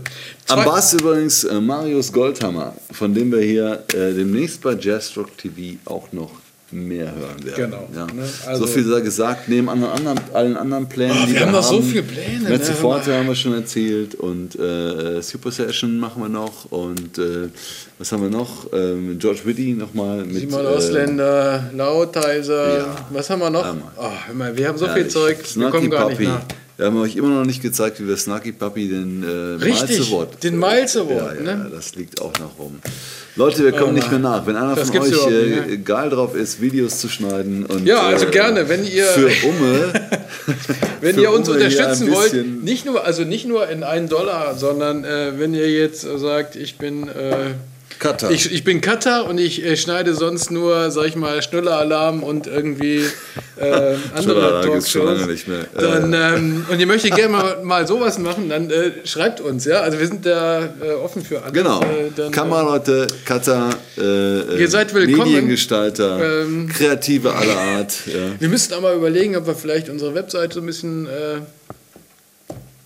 Am 0.47 0.65
Bass 0.65 0.93
übrigens 0.93 1.43
äh, 1.43 1.59
Marius 1.61 2.11
Goldhammer, 2.11 2.75
von 2.91 3.13
dem 3.13 3.31
wir 3.31 3.41
hier 3.41 3.83
äh, 3.93 4.13
demnächst 4.13 4.61
bei 4.61 4.73
Jazzrock 4.73 5.37
TV 5.37 5.77
auch 5.85 6.11
noch 6.11 6.31
mehr 6.71 7.05
hören 7.15 7.43
werden. 7.43 7.55
Genau, 7.71 7.87
Ja. 7.95 8.05
ne? 8.13 8.23
Also- 8.45 8.65
so 8.65 8.71
viel 8.71 8.83
sei 8.85 9.01
gesagt, 9.01 9.49
neben 9.49 9.69
anderen, 9.69 10.19
allen 10.33 10.55
anderen 10.57 10.87
Plänen, 10.87 11.17
Oh, 11.21 11.25
die 11.25 11.33
wir 11.33 11.41
haben 11.41 11.51
noch 11.51 11.63
so 11.63 11.81
viele 11.81 12.03
Pläne, 12.03 12.43
ne? 12.43 12.49
Mezzo 12.49 12.73
Forte 12.73 13.13
haben 13.15 13.27
wir 13.27 13.35
schon 13.35 13.53
erzählt 13.53 14.15
und 14.15 14.57
äh, 14.59 15.21
Super 15.21 15.51
Session 15.51 15.97
machen 15.99 16.21
wir 16.21 16.29
noch 16.29 16.71
und 16.71 17.17
äh, 17.17 17.49
was 17.97 18.11
haben 18.11 18.23
wir 18.23 18.29
noch? 18.29 18.67
Ähm, 18.73 19.17
George 19.19 19.41
Whitty 19.45 19.73
nochmal 19.73 20.25
mit. 20.25 20.37
Simon 20.49 20.65
äh, 20.65 20.67
Ausländer, 20.67 21.69
Lautheiser, 21.75 22.77
ja. 22.79 22.95
was 23.09 23.29
haben 23.29 23.39
wir 23.39 23.49
noch? 23.49 23.63
Mann. 23.65 23.81
oh, 23.97 24.11
wir 24.55 24.67
haben 24.67 24.77
so 24.77 24.85
viel 24.85 24.95
Herrlich. 24.95 25.13
Zeug, 25.13 25.37
wir 25.39 25.45
Snarky 25.45 25.77
kommen 25.77 25.89
gar 25.89 26.09
Puppy. 26.09 26.23
nicht 26.23 26.29
nach. 26.31 26.41
Wir 26.79 26.85
haben 26.85 26.97
euch 27.01 27.17
immer 27.17 27.27
noch 27.27 27.43
nicht 27.45 27.61
gezeigt, 27.61 27.99
wie 27.99 28.07
wir 28.07 28.15
Snarky 28.15 28.53
Puppy 28.53 28.87
den 28.87 29.21
äh, 29.21 29.61
Richtig, 29.65 29.99
Award. 30.13 30.41
den 30.41 30.57
Miles 30.57 30.95
Award, 30.95 31.41
Ja, 31.41 31.51
ja, 31.51 31.55
ne? 31.57 31.69
das 31.69 31.93
liegt 31.95 32.21
auch 32.21 32.31
noch 32.39 32.57
rum. 32.57 32.79
Leute, 33.35 33.65
wir 33.65 33.73
kommen 33.73 33.89
Oh, 33.89 33.95
nicht 33.95 34.09
mehr 34.09 34.19
nach. 34.21 34.47
Wenn 34.47 34.55
einer 34.55 34.77
von 34.77 34.97
euch 34.97 35.27
äh, 35.27 35.77
geil 35.79 36.09
drauf 36.09 36.35
ist, 36.35 36.61
Videos 36.61 36.99
zu 37.01 37.09
schneiden 37.09 37.65
und 37.65 37.85
Ja, 37.85 38.03
also 38.07 38.27
äh, 38.27 38.31
gerne, 38.31 38.69
wenn 38.69 38.85
ihr- 38.87 39.03
für 39.03 39.25
Umme, 39.49 39.91
Wenn 41.01 41.15
für 41.15 41.21
ihr 41.21 41.31
uns 41.33 41.49
Umme 41.49 41.57
unterstützen 41.57 42.11
wollt, 42.13 42.63
nicht 42.63 42.85
nur, 42.85 43.03
also 43.03 43.25
nicht 43.25 43.45
nur 43.45 43.67
in 43.67 43.83
einen 43.83 44.07
Dollar, 44.07 44.55
sondern 44.55 45.03
äh, 45.03 45.33
wenn 45.37 45.53
ihr 45.53 45.69
jetzt 45.69 46.03
sagt, 46.03 46.55
ich 46.55 46.77
bin, 46.77 47.09
äh, 47.09 47.55
Cutter. 47.99 48.31
ich, 48.31 48.51
ich 48.51 48.63
bin 48.63 48.81
Cutter 48.81 49.27
und 49.29 49.37
ich 49.37 49.63
äh, 49.63 49.75
schneide 49.77 50.13
sonst 50.13 50.51
nur, 50.51 50.89
sag 50.91 51.05
ich 51.07 51.15
mal, 51.15 51.41
Schnülleralarm 51.41 52.23
und 52.23 52.47
irgendwie 52.47 53.03
äh, 53.57 53.95
andere 54.15 54.61
gibt's 54.63 54.89
schon 54.89 55.05
Talkshows. 55.05 55.19
lange 55.19 55.31
nicht 55.31 55.47
mehr. 55.47 55.59
Äh. 55.59 55.81
Dann, 55.81 56.13
ähm, 56.13 56.65
und 56.69 56.79
ihr 56.79 56.87
möchtet 56.87 57.15
gerne 57.15 57.29
mal, 57.29 57.63
mal 57.63 57.85
sowas 57.87 58.17
machen, 58.17 58.49
dann 58.49 58.69
äh, 58.69 58.91
schreibt 59.05 59.41
uns, 59.41 59.65
ja. 59.65 59.81
Also 59.81 59.99
wir 59.99 60.07
sind 60.07 60.25
da 60.25 60.61
äh, 60.81 60.91
offen 61.03 61.23
für 61.23 61.41
alles. 61.41 61.53
Genau. 61.53 61.81
Äh, 61.81 62.11
dann, 62.15 62.31
Kameraleute, 62.31 63.07
Cutter, 63.25 63.69
äh, 63.97 64.59
Ihr 64.59 64.69
seid 64.69 64.93
willkommen. 64.93 65.31
Mediengestalter, 65.31 66.43
Ähm, 66.43 66.69
Kreative 66.69 67.33
aller 67.35 67.57
Art. 67.57 67.93
Ja. 68.05 68.13
Wir 68.39 68.49
müssten 68.49 68.73
aber 68.73 68.93
überlegen, 68.93 69.35
ob 69.35 69.45
wir 69.45 69.55
vielleicht 69.55 69.89
unsere 69.89 70.15
Webseite 70.15 70.53
so 70.55 70.59
ein 70.61 70.65
bisschen 70.65 71.07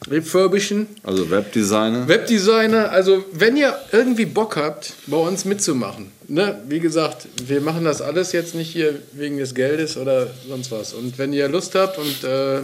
refurbischen. 0.10 0.88
Also 1.04 1.30
Webdesigner. 1.30 2.08
Webdesigner, 2.08 2.92
also 2.92 3.24
wenn 3.32 3.58
ihr 3.58 3.78
irgendwie 3.92 4.26
Bock 4.26 4.56
habt, 4.58 4.94
bei 5.08 5.18
uns 5.18 5.46
mitzumachen, 5.46 6.12
ne, 6.28 6.62
wie 6.68 6.80
gesagt, 6.80 7.28
wir 7.46 7.62
machen 7.62 7.86
das 7.86 8.02
alles 8.02 8.32
jetzt 8.32 8.56
nicht 8.56 8.70
hier 8.70 8.96
wegen 9.14 9.38
des 9.38 9.56
Geldes 9.56 9.98
oder 9.98 10.28
sonst 10.48 10.72
was. 10.72 10.94
Und 10.94 11.18
wenn 11.18 11.34
ihr 11.34 11.48
Lust 11.48 11.76
habt 11.76 11.98
und 11.98 12.24
äh, 12.24 12.62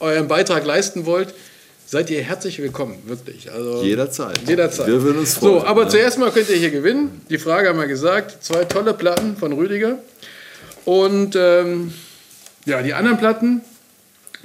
euren 0.00 0.28
Beitrag 0.28 0.64
leisten 0.66 1.06
wollt, 1.06 1.34
seid 1.86 2.10
ihr 2.10 2.22
herzlich 2.22 2.58
willkommen, 2.58 2.98
wirklich. 3.06 3.50
Also 3.50 3.82
Jederzeit. 3.82 4.40
Jederzeit. 4.46 4.86
Wir 4.86 5.02
würden 5.02 5.18
uns 5.18 5.34
freuen. 5.34 5.60
So, 5.60 5.66
aber 5.66 5.84
ne? 5.84 5.90
zuerst 5.90 6.18
mal 6.18 6.30
könnt 6.30 6.50
ihr 6.50 6.56
hier 6.56 6.70
gewinnen. 6.70 7.22
Die 7.30 7.38
Frage 7.38 7.68
haben 7.68 7.78
wir 7.78 7.86
gesagt. 7.86 8.44
Zwei 8.44 8.64
tolle 8.64 8.92
Platten 8.92 9.36
von 9.36 9.52
Rüdiger. 9.52 9.98
Und 10.84 11.34
ähm, 11.36 11.92
ja, 12.66 12.82
die 12.82 12.94
anderen 12.94 13.18
Platten 13.18 13.62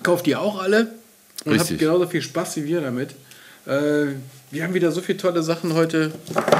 kauft 0.03 0.27
ihr 0.27 0.39
auch 0.39 0.61
alle. 0.61 0.87
Und 1.45 1.59
habt 1.59 1.77
genauso 1.77 2.07
viel 2.07 2.21
Spaß 2.21 2.57
wie 2.57 2.65
wir 2.65 2.81
damit. 2.81 3.09
Äh, 3.65 4.15
wir 4.51 4.63
haben 4.63 4.73
wieder 4.75 4.91
so 4.91 5.01
viele 5.01 5.17
tolle 5.17 5.41
Sachen 5.41 5.73
heute 5.73 6.11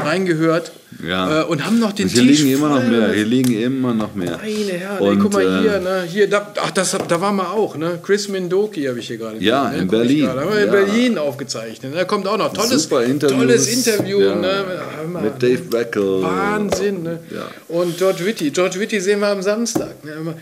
reingehört. 0.03 0.71
Ja. 1.05 1.41
Äh, 1.41 1.43
und 1.45 1.63
haben 1.63 1.77
noch 1.79 1.91
den 1.91 2.05
Und 2.05 2.11
hier 2.11 2.23
Tisch 2.23 2.39
liegen 2.39 2.53
immer 2.57 2.69
noch 2.69 2.83
mehr. 2.83 3.13
Hier 3.13 3.25
liegen 3.25 3.53
immer 3.61 3.93
noch 3.93 4.15
mehr. 4.15 4.39
Meine 4.41 4.71
Herren, 4.71 4.97
Und, 4.99 5.11
ey, 5.11 5.17
guck 5.21 5.33
mal 5.33 5.43
äh, 5.43 5.61
hier, 5.61 5.79
ne? 5.79 6.03
hier 6.07 6.29
da, 6.29 6.53
ach, 6.59 6.71
das, 6.71 6.97
da 7.07 7.21
waren 7.21 7.35
wir 7.35 7.51
auch, 7.51 7.75
ne? 7.77 7.99
Chris 8.01 8.29
Mindoki 8.29 8.85
habe 8.85 8.97
ich 8.99 9.07
hier 9.07 9.17
gerade. 9.17 9.37
Ja, 9.37 9.69
gesehen, 9.69 9.81
in 9.81 9.85
ne? 9.85 9.91
Guck 9.91 9.99
ich 10.01 10.07
Berlin. 10.07 10.25
gerade. 10.25 10.39
Haben 10.41 10.51
wir 10.53 10.59
in 10.59 10.65
Ja. 10.65 10.71
Berlin 10.71 11.17
aufgezeichnet. 11.19 11.93
Da 11.95 12.05
kommt 12.05 12.27
auch 12.27 12.37
noch 12.37 12.53
tolles, 12.53 12.89
tolles 12.89 13.67
Interview. 13.67 14.21
Ja. 14.21 14.35
Ne? 14.35 14.65
Mal. 15.11 15.23
Mit 15.23 15.43
Dave 15.43 15.71
Wackel. 15.71 16.23
Wahnsinn, 16.23 17.03
ne? 17.03 17.19
Ja. 17.29 17.47
Und 17.67 17.97
George 17.97 18.25
Whitty. 18.25 18.49
George 18.49 18.79
Whitty 18.79 18.99
sehen 19.01 19.19
wir 19.19 19.27
am 19.27 19.41
Samstag. 19.43 20.03
Ne? 20.03 20.35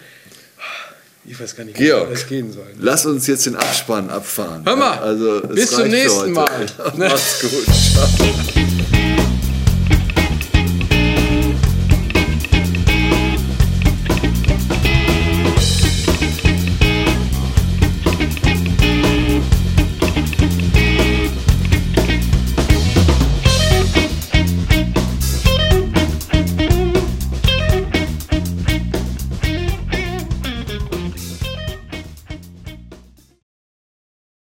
Ich 1.24 1.40
weiß 1.40 1.56
gar 1.56 1.64
nicht, 1.66 1.80
wie 1.80 1.84
Georg. 1.84 2.10
das 2.10 2.28
gehen 2.28 2.52
soll. 2.52 2.66
Lass 2.80 3.06
uns 3.06 3.28
jetzt 3.28 3.46
den 3.46 3.56
Abspann 3.56 4.10
abfahren. 4.10 4.64
Hör 4.66 4.76
mal, 4.76 4.98
also, 4.98 5.42
bis 5.42 5.70
zum 5.70 5.88
nächsten 5.88 6.20
heute. 6.20 6.32
Mal. 6.32 6.66
Macht's 6.98 7.42
gut. 7.42 7.66
Ciao. 7.66 8.71